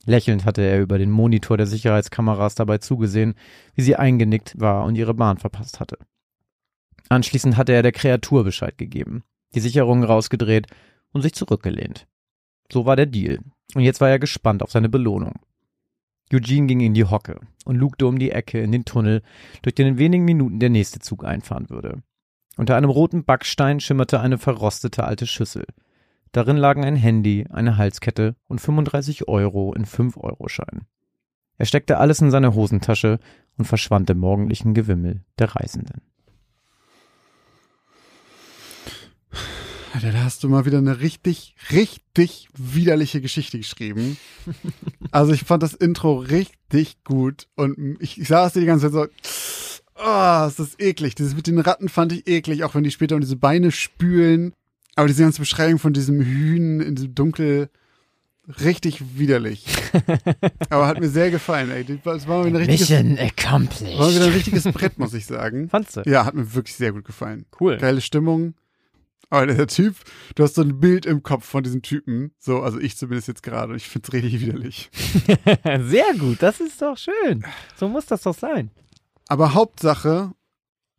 Lächelnd 0.06 0.46
hatte 0.46 0.62
er 0.62 0.82
über 0.82 0.98
den 0.98 1.10
Monitor 1.10 1.58
der 1.58 1.68
Sicherheitskameras 1.68 2.56
dabei 2.56 2.80
zugesehen, 2.80 3.36
wie 3.76 3.82
sie 3.82 3.96
eingenickt 3.96 4.60
war 4.60 4.84
und 4.86 4.96
ihre 4.96 5.14
Bahn 5.14 5.38
verpasst 5.38 5.80
hatte. 5.80 5.98
Anschließend 7.10 7.58
hatte 7.58 7.74
er 7.74 7.84
der 7.84 7.92
Kreatur 7.92 8.44
Bescheid 8.44 8.78
gegeben, 8.78 9.24
die 9.54 9.60
Sicherungen 9.60 10.04
rausgedreht 10.04 10.68
und 11.12 11.22
sich 11.22 11.34
zurückgelehnt. 11.34 12.08
So 12.72 12.86
war 12.86 12.96
der 12.96 13.06
Deal. 13.06 13.40
Und 13.76 13.82
jetzt 13.82 14.02
war 14.02 14.10
er 14.10 14.20
gespannt 14.20 14.64
auf 14.64 14.72
seine 14.72 14.90
Belohnung. 14.90 15.40
Eugene 16.34 16.68
ging 16.68 16.80
in 16.80 16.94
die 16.94 17.06
Hocke 17.06 17.40
und 17.66 17.76
lugte 17.76 18.08
um 18.08 18.18
die 18.18 18.32
Ecke 18.32 18.62
in 18.62 18.72
den 18.72 18.86
Tunnel, 18.86 19.22
durch 19.62 19.76
den 19.76 19.88
in 19.88 19.98
wenigen 19.98 20.26
Minuten 20.26 20.60
der 20.60 20.70
nächste 20.70 21.00
Zug 21.00 21.26
einfahren 21.26 21.70
würde. 21.70 22.02
Unter 22.58 22.76
einem 22.76 22.90
roten 22.90 23.24
Backstein 23.24 23.80
schimmerte 23.80 24.20
eine 24.20 24.38
verrostete 24.38 25.04
alte 25.04 25.28
Schüssel. 25.28 25.66
Darin 26.32 26.58
lagen 26.58 26.86
ein 26.86 26.96
Handy, 26.96 27.46
eine 27.50 27.78
Halskette 27.78 28.36
und 28.48 28.62
35 28.62 29.28
Euro 29.28 29.74
in 29.74 29.86
5-Euro-Scheinen. 29.86 30.86
Er 31.58 31.66
steckte 31.66 31.98
alles 31.98 32.22
in 32.22 32.32
seine 32.32 32.56
Hosentasche 32.56 33.20
und 33.58 33.66
verschwand 33.66 34.10
im 34.10 34.20
morgendlichen 34.20 34.74
Gewimmel 34.74 35.24
der 35.38 35.56
Reisenden. 35.56 36.02
Alter, 39.94 40.12
da 40.12 40.24
hast 40.24 40.44
du 40.44 40.50
mal 40.50 40.66
wieder 40.66 40.78
eine 40.78 41.02
richtig, 41.02 41.56
richtig 41.72 42.48
widerliche 42.56 43.22
Geschichte 43.22 43.58
geschrieben. 43.58 44.18
also 45.12 45.34
ich 45.34 45.44
fand 45.44 45.64
das 45.64 45.74
Intro 45.74 46.18
richtig 46.18 47.04
gut 47.04 47.48
und 47.56 47.98
ich, 48.00 48.20
ich 48.20 48.28
saß 48.28 48.54
dir 48.54 48.62
die 48.62 48.66
ganze 48.66 48.92
Zeit 48.92 48.94
so, 48.94 50.04
oh, 50.04 50.48
ist 50.48 50.60
das 50.60 50.80
eklig. 50.80 51.16
Dieses 51.16 51.36
mit 51.36 51.48
den 51.48 51.60
Ratten 51.60 51.90
fand 51.90 52.14
ich 52.14 52.28
eklig, 52.28 52.64
auch 52.64 52.76
wenn 52.76 52.84
die 52.84 52.92
später 52.92 53.16
um 53.16 53.22
diese 53.22 53.36
Beine 53.36 53.72
spülen. 53.72 54.54
Aber 54.96 55.08
diese 55.08 55.24
ganze 55.24 55.40
Beschreibung 55.40 55.80
von 55.80 55.94
diesem 55.94 56.22
Hühn 56.22 56.80
in 56.80 56.96
diesem 56.96 57.16
Dunkel, 57.16 57.70
Richtig 58.60 59.18
widerlich. 59.18 59.66
Aber 60.70 60.88
hat 60.88 61.00
mir 61.00 61.10
sehr 61.10 61.30
gefallen, 61.30 61.70
ey. 61.72 61.86
Das 62.04 62.28
war 62.28 62.46
wieder 62.46 62.58
ein 62.60 62.66
richtiges, 62.66 62.90
Mission 62.90 63.18
accomplished. 63.20 64.00
war 64.00 64.10
wieder 64.14 64.26
ein 64.26 64.34
richtiges 64.34 64.64
Brett, 64.64 64.98
muss 64.98 65.14
ich 65.14 65.26
sagen. 65.26 65.70
Fandst 65.72 65.98
du? 65.98 66.02
Ja, 66.06 66.26
hat 66.26 66.34
mir 66.34 66.54
wirklich 66.54 66.76
sehr 66.76 66.92
gut 66.92 67.06
gefallen. 67.06 67.46
Cool. 67.60 67.78
Geile 67.78 68.02
Stimmung. 68.02 68.56
Aber 69.32 69.48
der 69.48 69.66
Typ, 69.66 69.96
du 70.36 70.44
hast 70.44 70.56
so 70.56 70.62
ein 70.62 70.80
Bild 70.82 71.06
im 71.06 71.24
Kopf 71.24 71.46
von 71.46 71.64
diesem 71.64 71.82
Typen. 71.82 72.34
So, 72.38 72.62
also 72.62 72.80
ich 72.80 72.98
zumindest 72.98 73.30
jetzt 73.30 73.44
gerade. 73.44 73.72
Und 73.72 73.78
ich 73.78 73.88
find's 73.88 74.12
richtig 74.12 74.42
widerlich. 74.42 74.92
Sehr 75.80 76.14
gut, 76.20 76.44
das 76.44 76.60
ist 76.60 76.82
doch 76.82 76.98
schön. 76.98 77.46
So 77.78 77.88
muss 77.88 78.06
das 78.06 78.24
doch 78.24 78.36
sein. 78.38 78.72
Aber 79.30 79.54
Hauptsache, 79.54 80.32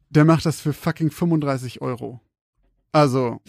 der 0.09 0.25
macht 0.25 0.47
das 0.47 0.63
für 0.63 0.73
fucking 0.73 1.11
35 1.11 1.83
Euro. 1.83 2.21
Also, 2.91 3.41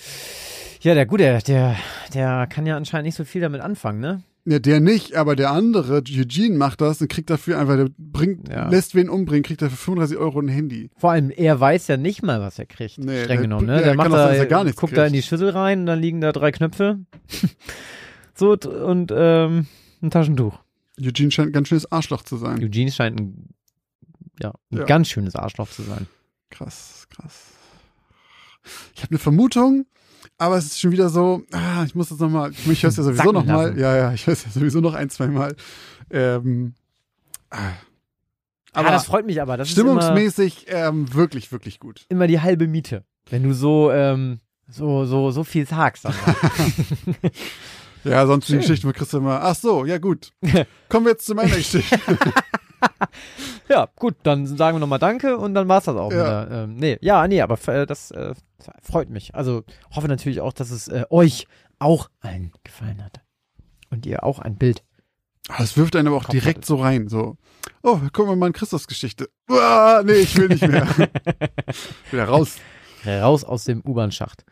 Ja, 0.81 0.93
der 0.93 1.05
Gute, 1.05 1.39
der, 1.47 1.77
der 2.13 2.47
kann 2.47 2.65
ja 2.65 2.75
anscheinend 2.75 3.05
nicht 3.05 3.15
so 3.15 3.23
viel 3.23 3.41
damit 3.41 3.61
anfangen, 3.61 4.01
ne? 4.01 4.21
Ja, 4.45 4.59
der 4.59 4.79
nicht, 4.81 5.15
aber 5.15 5.35
der 5.35 5.51
andere, 5.51 5.97
Eugene, 5.99 6.57
macht 6.57 6.81
das 6.81 6.99
und 7.01 7.07
kriegt 7.07 7.29
dafür 7.29 7.59
einfach, 7.59 7.75
der 7.77 7.89
bringt, 7.97 8.49
Ja. 8.49 8.67
lässt 8.69 8.93
wen 8.95 9.09
umbringen, 9.09 9.43
kriegt 9.43 9.61
dafür 9.61 9.77
35 9.77 10.17
Euro 10.17 10.39
ein 10.39 10.47
Handy. 10.49 10.89
Vor 10.97 11.11
allem, 11.11 11.29
er 11.29 11.59
weiß 11.59 11.87
ja 11.87 11.97
nicht 11.97 12.23
mal, 12.23 12.41
was 12.41 12.59
er 12.59 12.65
kriegt. 12.65 12.97
Nee, 12.97 13.23
streng 13.23 13.27
der- 13.27 13.41
genommen, 13.41 13.67
ne? 13.67 13.77
Der 13.77 13.87
kann 13.95 13.97
macht 13.97 14.11
sein, 14.11 14.27
da, 14.29 14.33
er 14.33 14.45
gar 14.45 14.63
nichts 14.65 14.79
guckt 14.79 14.97
da 14.97 15.05
in 15.05 15.13
die 15.13 15.19
kriegt. 15.19 15.29
Schüssel 15.29 15.49
rein 15.49 15.81
und 15.81 15.85
dann 15.85 15.99
liegen 16.01 16.19
da 16.21 16.31
drei 16.31 16.51
Knöpfe. 16.51 16.99
so, 18.33 18.51
und, 18.57 19.11
ähm, 19.15 19.67
ein 20.01 20.11
Taschentuch. 20.11 20.59
Eugene 21.01 21.31
scheint 21.31 21.49
ein 21.49 21.53
ganz 21.53 21.69
schönes 21.69 21.91
Arschloch 21.91 22.23
zu 22.23 22.37
sein. 22.37 22.61
Eugene 22.63 22.91
scheint 22.91 23.19
ein, 23.19 23.49
ja, 24.41 24.53
ein 24.71 24.79
Ja. 24.79 24.83
ganz 24.83 25.07
schönes 25.09 25.35
Arschloch 25.35 25.69
zu 25.69 25.81
sein. 25.83 26.07
Krass, 26.49 27.07
krass. 27.09 27.51
Ich 28.95 29.01
habe 29.01 29.11
eine 29.11 29.19
Vermutung, 29.19 29.85
aber 30.43 30.57
es 30.57 30.65
ist 30.65 30.81
schon 30.81 30.91
wieder 30.91 31.09
so, 31.09 31.43
ah, 31.51 31.83
ich 31.85 31.95
muss 31.95 32.09
das 32.09 32.19
nochmal, 32.19 32.51
ich 32.51 32.83
höre 32.83 32.89
es 32.89 32.97
ja 32.97 33.03
sowieso 33.03 33.31
nochmal, 33.31 33.77
ja, 33.79 33.95
ja, 33.95 34.13
ich 34.13 34.27
höre 34.27 34.33
es 34.33 34.43
ja 34.43 34.51
sowieso 34.51 34.81
noch 34.81 34.93
ein, 34.93 35.09
zwei 35.09 35.27
Mal. 35.27 35.55
Ähm, 36.11 36.73
ah. 37.49 37.57
Aber 38.73 38.87
aber 38.87 38.91
das 38.91 39.05
freut 39.05 39.25
mich 39.25 39.41
aber. 39.41 39.55
Das 39.55 39.69
ist 39.69 39.77
immer, 39.77 40.01
stimmungsmäßig 40.01 40.65
ähm, 40.67 41.13
wirklich, 41.13 41.51
wirklich 41.51 41.79
gut. 41.79 42.05
immer 42.09 42.27
die 42.27 42.41
halbe 42.41 42.67
Miete. 42.67 43.05
Wenn 43.29 43.43
du 43.43 43.53
so, 43.53 43.91
ähm, 43.91 44.39
so, 44.67 45.05
so, 45.05 45.31
so 45.31 45.43
viel 45.43 45.65
sagst. 45.65 46.07
Ja, 48.03 48.27
sonst 48.27 48.47
die 48.47 48.51
Schön. 48.53 48.61
Geschichten 48.61 48.87
von 48.87 48.93
Christian 48.93 49.21
immer, 49.21 49.41
ach 49.41 49.55
so, 49.55 49.85
ja 49.85 49.97
gut. 49.97 50.31
Kommen 50.89 51.05
wir 51.05 51.11
jetzt 51.11 51.25
zu 51.25 51.35
meiner 51.35 51.55
Geschichte. 51.55 51.97
Ja, 53.69 53.87
gut, 53.95 54.15
dann 54.23 54.45
sagen 54.45 54.75
wir 54.75 54.79
nochmal 54.79 54.99
Danke 54.99 55.37
und 55.37 55.53
dann 55.53 55.67
war's 55.67 55.85
das 55.85 55.95
auch. 55.95 56.11
Ja. 56.11 56.45
Der, 56.45 56.63
ähm, 56.63 56.75
nee, 56.75 56.97
ja, 57.01 57.27
nee, 57.27 57.41
aber 57.41 57.57
äh, 57.73 57.85
das 57.85 58.11
äh, 58.11 58.33
freut 58.81 59.09
mich. 59.09 59.33
Also 59.35 59.63
hoffe 59.95 60.07
natürlich 60.07 60.41
auch, 60.41 60.53
dass 60.53 60.69
es 60.69 60.87
äh, 60.89 61.05
euch 61.09 61.47
auch 61.79 62.09
allen 62.19 62.51
gefallen 62.63 63.03
hat. 63.03 63.21
Und 63.89 64.05
ihr 64.05 64.23
auch 64.23 64.39
ein 64.39 64.57
Bild. 64.57 64.83
Ah, 65.49 65.55
Das 65.59 65.77
wirft 65.77 65.95
einen 65.95 66.07
aber 66.07 66.17
auch 66.17 66.25
direkt 66.25 66.57
hattet. 66.59 66.65
so 66.65 66.75
rein, 66.77 67.07
so, 67.07 67.37
oh, 67.83 67.97
gucken 68.11 68.27
wir 68.31 68.35
mal 68.35 68.47
in 68.47 68.53
Christus 68.53 68.87
Geschichte. 68.87 69.29
Uah, 69.49 70.01
nee, 70.03 70.13
ich 70.13 70.35
will 70.37 70.47
nicht 70.49 70.67
mehr. 70.67 70.87
Wieder 72.11 72.25
raus. 72.25 72.57
Raus 73.05 73.43
aus 73.43 73.65
dem 73.65 73.81
U-Bahn-Schacht. 73.81 74.45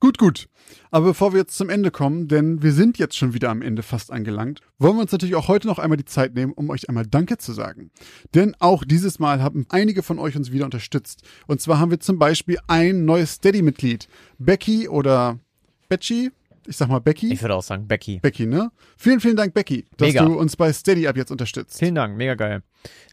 Gut, 0.00 0.16
gut. 0.16 0.48
Aber 0.92 1.06
bevor 1.06 1.32
wir 1.32 1.40
jetzt 1.40 1.56
zum 1.56 1.70
Ende 1.70 1.90
kommen, 1.90 2.28
denn 2.28 2.62
wir 2.62 2.72
sind 2.72 2.98
jetzt 2.98 3.16
schon 3.16 3.34
wieder 3.34 3.50
am 3.50 3.62
Ende 3.62 3.82
fast 3.82 4.12
angelangt, 4.12 4.60
wollen 4.78 4.96
wir 4.96 5.02
uns 5.02 5.10
natürlich 5.10 5.34
auch 5.34 5.48
heute 5.48 5.66
noch 5.66 5.80
einmal 5.80 5.96
die 5.96 6.04
Zeit 6.04 6.34
nehmen, 6.34 6.52
um 6.52 6.70
euch 6.70 6.88
einmal 6.88 7.04
Danke 7.04 7.38
zu 7.38 7.52
sagen. 7.52 7.90
Denn 8.34 8.54
auch 8.60 8.84
dieses 8.84 9.18
Mal 9.18 9.42
haben 9.42 9.66
einige 9.70 10.04
von 10.04 10.20
euch 10.20 10.36
uns 10.36 10.52
wieder 10.52 10.66
unterstützt. 10.66 11.22
Und 11.48 11.60
zwar 11.60 11.80
haben 11.80 11.90
wir 11.90 11.98
zum 11.98 12.18
Beispiel 12.18 12.58
ein 12.68 13.06
neues 13.06 13.34
Steady-Mitglied. 13.34 14.08
Becky 14.38 14.88
oder 14.88 15.40
Betsy? 15.88 16.30
Ich 16.68 16.76
sag 16.76 16.88
mal 16.90 17.00
Becky. 17.00 17.32
Ich 17.32 17.40
würde 17.40 17.54
auch 17.54 17.62
sagen, 17.62 17.88
Becky. 17.88 18.20
Becky, 18.20 18.44
ne? 18.44 18.70
Vielen, 18.98 19.20
vielen 19.20 19.36
Dank, 19.36 19.54
Becky, 19.54 19.86
dass 19.96 20.08
Mega. 20.08 20.26
du 20.26 20.38
uns 20.38 20.54
bei 20.54 20.70
Steady 20.70 21.08
ab 21.08 21.16
jetzt 21.16 21.30
unterstützt. 21.30 21.78
Vielen 21.78 21.94
Dank, 21.94 22.14
mega 22.18 22.34
geil. 22.34 22.62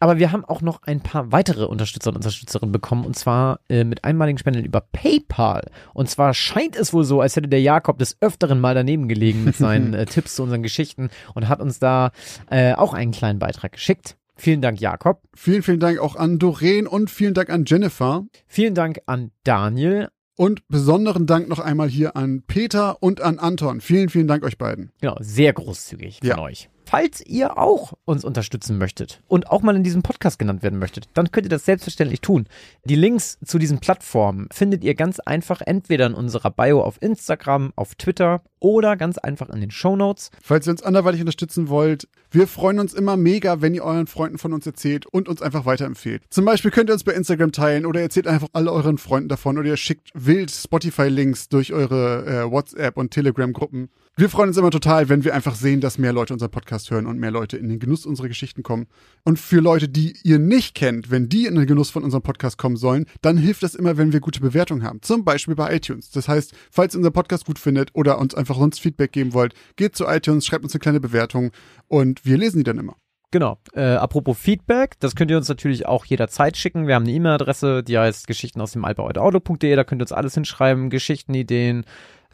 Aber 0.01 0.19
wir 0.19 0.33
haben 0.33 0.43
auch 0.43 0.61
noch 0.61 0.83
ein 0.83 0.99
paar 0.99 1.31
weitere 1.31 1.63
Unterstützer 1.63 2.09
und 2.09 2.17
Unterstützerinnen 2.17 2.73
bekommen 2.73 3.05
und 3.05 3.15
zwar 3.15 3.61
äh, 3.69 3.85
mit 3.85 4.03
einmaligen 4.03 4.37
Spenden 4.37 4.65
über 4.65 4.81
PayPal. 4.81 5.71
Und 5.93 6.09
zwar 6.09 6.33
scheint 6.33 6.75
es 6.75 6.91
wohl 6.91 7.05
so, 7.05 7.21
als 7.21 7.37
hätte 7.37 7.47
der 7.47 7.61
Jakob 7.61 7.97
des 7.97 8.17
Öfteren 8.19 8.59
mal 8.59 8.75
daneben 8.75 9.07
gelegen 9.07 9.45
mit 9.45 9.55
seinen 9.55 9.93
äh, 9.93 10.05
Tipps 10.05 10.35
zu 10.35 10.43
unseren 10.43 10.61
Geschichten 10.61 11.09
und 11.33 11.47
hat 11.47 11.61
uns 11.61 11.79
da 11.79 12.11
äh, 12.49 12.73
auch 12.73 12.93
einen 12.93 13.11
kleinen 13.13 13.39
Beitrag 13.39 13.71
geschickt. 13.71 14.17
Vielen 14.35 14.61
Dank, 14.61 14.81
Jakob. 14.81 15.21
Vielen, 15.33 15.63
vielen 15.63 15.79
Dank 15.79 15.99
auch 15.99 16.17
an 16.17 16.39
Doreen 16.39 16.87
und 16.87 17.09
vielen 17.09 17.33
Dank 17.33 17.49
an 17.49 17.63
Jennifer. 17.65 18.25
Vielen 18.47 18.75
Dank 18.75 18.99
an 19.05 19.31
Daniel. 19.45 20.09
Und 20.37 20.67
besonderen 20.67 21.25
Dank 21.27 21.47
noch 21.47 21.59
einmal 21.59 21.87
hier 21.87 22.15
an 22.17 22.43
Peter 22.45 23.01
und 23.01 23.21
an 23.21 23.39
Anton. 23.39 23.79
Vielen, 23.79 24.09
vielen 24.09 24.27
Dank 24.27 24.43
euch 24.43 24.57
beiden. 24.57 24.91
Genau, 24.99 25.15
sehr 25.21 25.53
großzügig 25.53 26.19
von 26.19 26.27
Ja. 26.27 26.39
euch. 26.39 26.69
Falls 26.87 27.25
ihr 27.25 27.57
auch 27.57 27.93
uns 28.05 28.23
unterstützen 28.23 28.77
möchtet 28.77 29.21
und 29.27 29.49
auch 29.49 29.63
mal 29.63 29.75
in 29.75 29.83
diesem 29.83 30.03
Podcast 30.03 30.37
genannt 30.37 30.61
werden 30.61 30.77
möchtet, 30.77 31.07
dann 31.15 31.31
könnt 31.31 31.47
ihr 31.47 31.49
das 31.49 31.65
selbstverständlich 31.65 32.21
tun. 32.21 32.45
Die 32.83 32.95
Links 32.95 33.39
zu 33.43 33.57
diesen 33.57 33.79
Plattformen 33.79 34.47
findet 34.51 34.83
ihr 34.83 34.93
ganz 34.93 35.19
einfach 35.19 35.61
entweder 35.61 36.05
in 36.05 36.13
unserer 36.13 36.51
Bio 36.51 36.83
auf 36.83 37.01
Instagram, 37.01 37.73
auf 37.75 37.95
Twitter 37.95 38.43
oder 38.59 38.97
ganz 38.97 39.17
einfach 39.17 39.49
in 39.49 39.61
den 39.61 39.71
Shownotes. 39.71 40.29
Falls 40.41 40.67
ihr 40.67 40.71
uns 40.71 40.83
anderweitig 40.83 41.21
unterstützen 41.21 41.69
wollt, 41.69 42.07
wir 42.29 42.47
freuen 42.47 42.79
uns 42.79 42.93
immer 42.93 43.17
mega, 43.17 43.61
wenn 43.61 43.73
ihr 43.73 43.83
euren 43.83 44.07
Freunden 44.07 44.37
von 44.37 44.53
uns 44.53 44.65
erzählt 44.65 45.05
und 45.05 45.27
uns 45.27 45.41
einfach 45.41 45.65
weiterempfehlt. 45.65 46.23
Zum 46.29 46.45
Beispiel 46.45 46.71
könnt 46.71 46.89
ihr 46.89 46.93
uns 46.93 47.03
bei 47.03 47.13
Instagram 47.13 47.51
teilen 47.51 47.85
oder 47.85 48.01
erzählt 48.01 48.27
einfach 48.27 48.49
alle 48.53 48.71
euren 48.71 48.97
Freunden 48.97 49.29
davon 49.29 49.57
oder 49.57 49.69
ihr 49.69 49.77
schickt 49.77 50.11
wild 50.13 50.51
Spotify-Links 50.51 51.49
durch 51.49 51.73
eure 51.73 52.25
äh, 52.25 52.51
WhatsApp- 52.51 52.97
und 52.97 53.11
Telegram-Gruppen. 53.11 53.89
Wir 54.17 54.29
freuen 54.29 54.47
uns 54.47 54.55
immer 54.55 54.71
total, 54.71 55.09
wenn 55.09 55.25
wir 55.25 55.35
einfach 55.35 55.55
sehen, 55.55 55.81
dass 55.81 55.97
mehr 55.97 56.13
Leute 56.13 56.31
unseren 56.31 56.49
Podcast 56.49 56.89
hören 56.89 57.05
und 57.05 57.19
mehr 57.19 57.31
Leute 57.31 57.57
in 57.57 57.67
den 57.67 57.79
Genuss 57.79 58.05
unserer 58.05 58.29
Geschichten 58.29 58.63
kommen. 58.63 58.87
Und 59.25 59.39
für 59.39 59.59
Leute, 59.59 59.89
die 59.89 60.15
ihr 60.23 60.39
nicht 60.39 60.73
kennt, 60.73 61.11
wenn 61.11 61.27
die 61.27 61.47
in 61.47 61.55
den 61.55 61.65
Genuss 61.65 61.89
von 61.89 62.01
unserem 62.01 62.23
Podcast 62.23 62.57
kommen 62.57 62.77
sollen, 62.77 63.07
dann 63.21 63.35
hilft 63.37 63.61
das 63.61 63.75
immer, 63.75 63.97
wenn 63.97 64.13
wir 64.13 64.21
gute 64.21 64.39
Bewertungen 64.39 64.83
haben. 64.83 65.01
Zum 65.01 65.25
Beispiel 65.25 65.55
bei 65.55 65.75
iTunes. 65.75 66.11
Das 66.11 66.29
heißt, 66.29 66.53
falls 66.71 66.95
ihr 66.95 66.99
unseren 66.99 67.11
Podcast 67.11 67.45
gut 67.45 67.59
findet 67.59 67.89
oder 67.93 68.17
uns 68.17 68.33
einfach 68.33 68.55
sonst 68.55 68.79
Feedback 68.79 69.11
geben 69.11 69.33
wollt, 69.33 69.53
geht 69.75 69.97
zu 69.97 70.05
iTunes, 70.05 70.45
schreibt 70.45 70.63
uns 70.63 70.73
eine 70.73 70.79
kleine 70.79 71.01
Bewertung 71.01 71.51
und 71.89 72.23
wir 72.23 72.37
lesen 72.37 72.59
die 72.59 72.63
dann 72.63 72.79
immer. 72.79 72.95
Genau. 73.31 73.57
Äh, 73.73 73.95
apropos 73.95 74.37
Feedback, 74.37 74.97
das 75.01 75.13
könnt 75.13 75.29
ihr 75.29 75.35
uns 75.35 75.49
natürlich 75.49 75.87
auch 75.87 76.05
jederzeit 76.05 76.55
schicken. 76.55 76.87
Wir 76.87 76.95
haben 76.95 77.03
eine 77.03 77.11
E-Mail-Adresse, 77.11 77.83
die 77.83 77.97
heißt 77.97 78.27
Geschichten 78.27 78.61
aus 78.61 78.71
dem. 78.71 78.83
Da 78.83 78.93
könnt 78.93 80.01
ihr 80.01 80.03
uns 80.03 80.13
alles 80.13 80.35
hinschreiben, 80.35 80.89
Geschichten, 80.89 81.33
Ideen, 81.33 81.83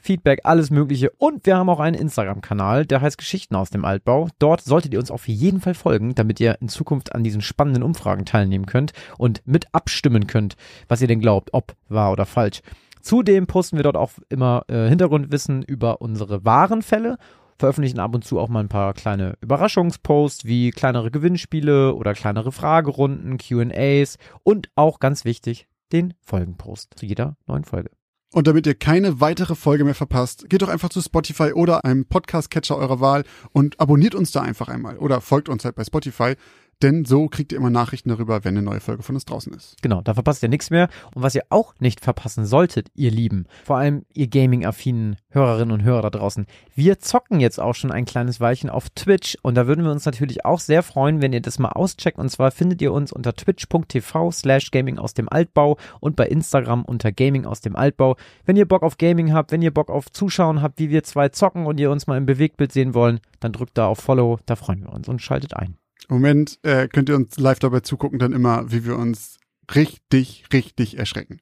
Feedback, 0.01 0.41
alles 0.43 0.71
Mögliche. 0.71 1.11
Und 1.17 1.45
wir 1.45 1.57
haben 1.57 1.69
auch 1.69 1.79
einen 1.79 1.95
Instagram-Kanal, 1.95 2.85
der 2.85 3.01
heißt 3.01 3.17
Geschichten 3.17 3.55
aus 3.55 3.69
dem 3.69 3.85
Altbau. 3.85 4.27
Dort 4.39 4.61
solltet 4.61 4.93
ihr 4.93 4.99
uns 4.99 5.11
auf 5.11 5.27
jeden 5.27 5.61
Fall 5.61 5.75
folgen, 5.75 6.15
damit 6.15 6.39
ihr 6.39 6.57
in 6.59 6.69
Zukunft 6.69 7.13
an 7.13 7.23
diesen 7.23 7.41
spannenden 7.41 7.83
Umfragen 7.83 8.25
teilnehmen 8.25 8.65
könnt 8.65 8.93
und 9.17 9.41
mit 9.45 9.67
abstimmen 9.73 10.27
könnt, 10.27 10.55
was 10.87 11.01
ihr 11.01 11.07
denn 11.07 11.19
glaubt, 11.19 11.49
ob 11.53 11.75
wahr 11.87 12.11
oder 12.11 12.25
falsch. 12.25 12.61
Zudem 13.01 13.47
posten 13.47 13.77
wir 13.77 13.83
dort 13.83 13.97
auch 13.97 14.11
immer 14.29 14.63
äh, 14.67 14.87
Hintergrundwissen 14.87 15.63
über 15.63 16.01
unsere 16.01 16.45
wahren 16.45 16.81
Fälle 16.81 17.17
veröffentlichen 17.61 17.99
ab 17.99 18.15
und 18.15 18.25
zu 18.25 18.39
auch 18.39 18.49
mal 18.49 18.59
ein 18.59 18.69
paar 18.69 18.93
kleine 18.93 19.35
Überraschungsposts 19.39 20.45
wie 20.45 20.71
kleinere 20.71 21.11
Gewinnspiele 21.11 21.93
oder 21.93 22.13
kleinere 22.13 22.51
Fragerunden, 22.51 23.37
QAs 23.37 24.17
und 24.43 24.69
auch 24.75 24.99
ganz 24.99 25.25
wichtig, 25.25 25.67
den 25.91 26.15
Folgenpost 26.21 26.93
zu 26.95 27.05
jeder 27.05 27.37
neuen 27.45 27.63
Folge. 27.63 27.91
Und 28.33 28.47
damit 28.47 28.65
ihr 28.65 28.75
keine 28.75 29.19
weitere 29.19 29.55
Folge 29.55 29.83
mehr 29.83 29.95
verpasst, 29.95 30.49
geht 30.49 30.61
doch 30.61 30.69
einfach 30.69 30.87
zu 30.87 31.01
Spotify 31.01 31.51
oder 31.51 31.83
einem 31.83 32.05
Podcast-Catcher 32.05 32.77
eurer 32.77 33.01
Wahl 33.01 33.25
und 33.51 33.77
abonniert 33.79 34.15
uns 34.15 34.31
da 34.31 34.41
einfach 34.41 34.69
einmal 34.69 34.97
oder 34.97 35.19
folgt 35.19 35.49
uns 35.49 35.65
halt 35.65 35.75
bei 35.75 35.83
Spotify, 35.83 36.35
denn 36.83 37.05
so 37.05 37.27
kriegt 37.27 37.51
ihr 37.51 37.57
immer 37.57 37.69
Nachrichten 37.69 38.09
darüber, 38.09 38.43
wenn 38.43 38.57
eine 38.57 38.65
neue 38.65 38.79
Folge 38.79 39.03
von 39.03 39.15
uns 39.15 39.25
draußen 39.25 39.53
ist. 39.53 39.75
Genau, 39.81 40.01
da 40.01 40.13
verpasst 40.13 40.43
ihr 40.43 40.49
nichts 40.49 40.69
mehr. 40.69 40.89
Und 41.13 41.23
was 41.23 41.35
ihr 41.35 41.43
auch 41.49 41.73
nicht 41.79 42.01
verpassen 42.01 42.45
solltet, 42.45 42.89
ihr 42.95 43.11
Lieben, 43.11 43.45
vor 43.63 43.77
allem 43.77 44.05
ihr 44.13 44.27
gaming-affinen 44.27 45.17
Hörerinnen 45.29 45.71
und 45.73 45.83
Hörer 45.83 46.01
da 46.01 46.09
draußen, 46.09 46.45
wir 46.75 46.99
zocken 46.99 47.39
jetzt 47.39 47.59
auch 47.59 47.75
schon 47.75 47.91
ein 47.91 48.05
kleines 48.05 48.39
Weilchen 48.39 48.69
auf 48.69 48.89
Twitch 48.89 49.37
und 49.41 49.55
da 49.55 49.67
würden 49.67 49.83
wir 49.83 49.91
uns 49.91 50.05
natürlich 50.05 50.45
auch 50.45 50.59
sehr 50.59 50.83
freuen, 50.83 51.21
wenn 51.21 51.33
ihr 51.33 51.41
das 51.41 51.59
mal 51.59 51.69
auscheckt. 51.69 52.17
Und 52.17 52.29
zwar 52.29 52.51
findet 52.51 52.81
ihr 52.81 52.91
uns 52.91 53.11
unter 53.11 53.33
twitch.tv 53.33 54.31
slash 54.31 54.71
gaming 54.71 54.97
aus 54.97 55.13
dem 55.13 55.29
Altbau 55.29 55.77
und 55.99 56.15
bei 56.15 56.27
Instagram 56.27 56.83
unter 56.83 57.11
gaming 57.11 57.45
aus 57.45 57.61
dem 57.61 57.75
Altbau. 57.75 58.15
Wenn 58.45 58.57
ihr 58.57 58.67
Bock 58.67 58.83
auf 58.83 58.97
Gaming 58.97 59.33
habt, 59.33 59.51
wenn 59.51 59.61
ihr 59.61 59.73
Bock 59.73 59.89
auf 59.89 60.11
Zuschauen 60.11 60.61
habt, 60.61 60.79
wie 60.79 60.89
wir 60.89 61.03
zwei 61.03 61.29
zocken 61.29 61.65
und 61.65 61.79
ihr 61.79 61.91
uns 61.91 62.07
mal 62.07 62.17
im 62.17 62.25
Bewegtbild 62.25 62.71
sehen 62.71 62.93
wollen, 62.93 63.19
dann 63.39 63.51
drückt 63.51 63.77
da 63.77 63.87
auf 63.87 63.99
Follow, 63.99 64.39
da 64.45 64.55
freuen 64.55 64.83
wir 64.83 64.93
uns 64.93 65.07
und 65.07 65.21
schaltet 65.21 65.55
ein. 65.55 65.80
Im 66.11 66.17
Moment 66.17 66.59
äh, 66.63 66.89
könnt 66.89 67.07
ihr 67.07 67.15
uns 67.15 67.39
live 67.39 67.59
dabei 67.59 67.79
zugucken, 67.79 68.19
dann 68.19 68.33
immer, 68.33 68.69
wie 68.69 68.83
wir 68.83 68.97
uns 68.97 69.37
richtig, 69.73 70.43
richtig 70.51 70.97
erschrecken. 70.97 71.39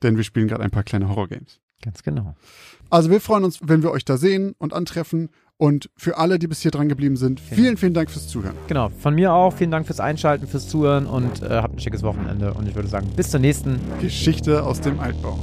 Denn 0.00 0.16
wir 0.16 0.22
spielen 0.22 0.46
gerade 0.46 0.62
ein 0.62 0.70
paar 0.70 0.84
kleine 0.84 1.08
Horrorgames. 1.08 1.58
Ganz 1.82 2.04
genau. 2.04 2.36
Also 2.88 3.10
wir 3.10 3.20
freuen 3.20 3.42
uns, 3.42 3.58
wenn 3.64 3.82
wir 3.82 3.90
euch 3.90 4.04
da 4.04 4.16
sehen 4.16 4.54
und 4.58 4.74
antreffen. 4.74 5.30
Und 5.56 5.90
für 5.96 6.18
alle, 6.18 6.38
die 6.38 6.46
bis 6.46 6.60
hier 6.60 6.70
dran 6.70 6.88
geblieben 6.88 7.16
sind, 7.16 7.40
vielen, 7.40 7.76
vielen 7.76 7.94
Dank 7.94 8.12
fürs 8.12 8.28
Zuhören. 8.28 8.54
Genau, 8.68 8.90
von 8.90 9.16
mir 9.16 9.32
auch. 9.32 9.54
Vielen 9.54 9.72
Dank 9.72 9.86
fürs 9.86 9.98
Einschalten, 9.98 10.46
fürs 10.46 10.68
Zuhören 10.68 11.06
und 11.06 11.42
äh, 11.42 11.48
habt 11.48 11.74
ein 11.74 11.80
schickes 11.80 12.04
Wochenende. 12.04 12.54
Und 12.54 12.68
ich 12.68 12.76
würde 12.76 12.88
sagen, 12.88 13.10
bis 13.16 13.28
zur 13.28 13.40
nächsten. 13.40 13.80
Geschichte 14.00 14.62
aus 14.62 14.80
dem 14.80 15.00
Altbau. 15.00 15.36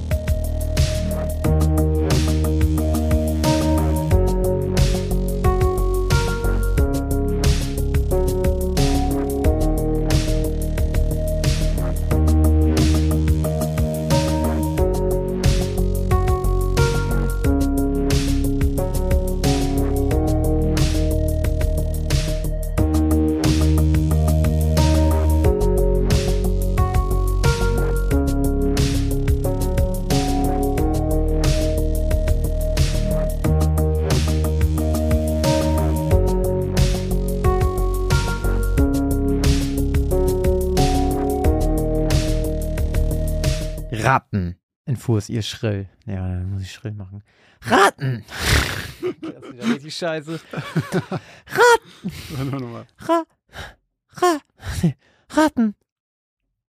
Entfuhr 44.89 45.19
es 45.19 45.29
ihr 45.29 45.43
schrill. 45.43 45.87
Ja, 46.05 46.15
dann 46.15 46.51
muss 46.51 46.63
ich 46.63 46.71
schrill 46.71 46.93
machen. 46.93 47.23
Ratten! 47.61 48.25
das 49.21 49.43
ist 49.43 49.53
wieder 49.53 49.65
richtig 49.75 49.95
scheiße. 49.95 50.39
Ratten! 52.37 52.85
Ra, 52.97 53.25
ra, 54.13 54.39
Ratten, 55.29 55.75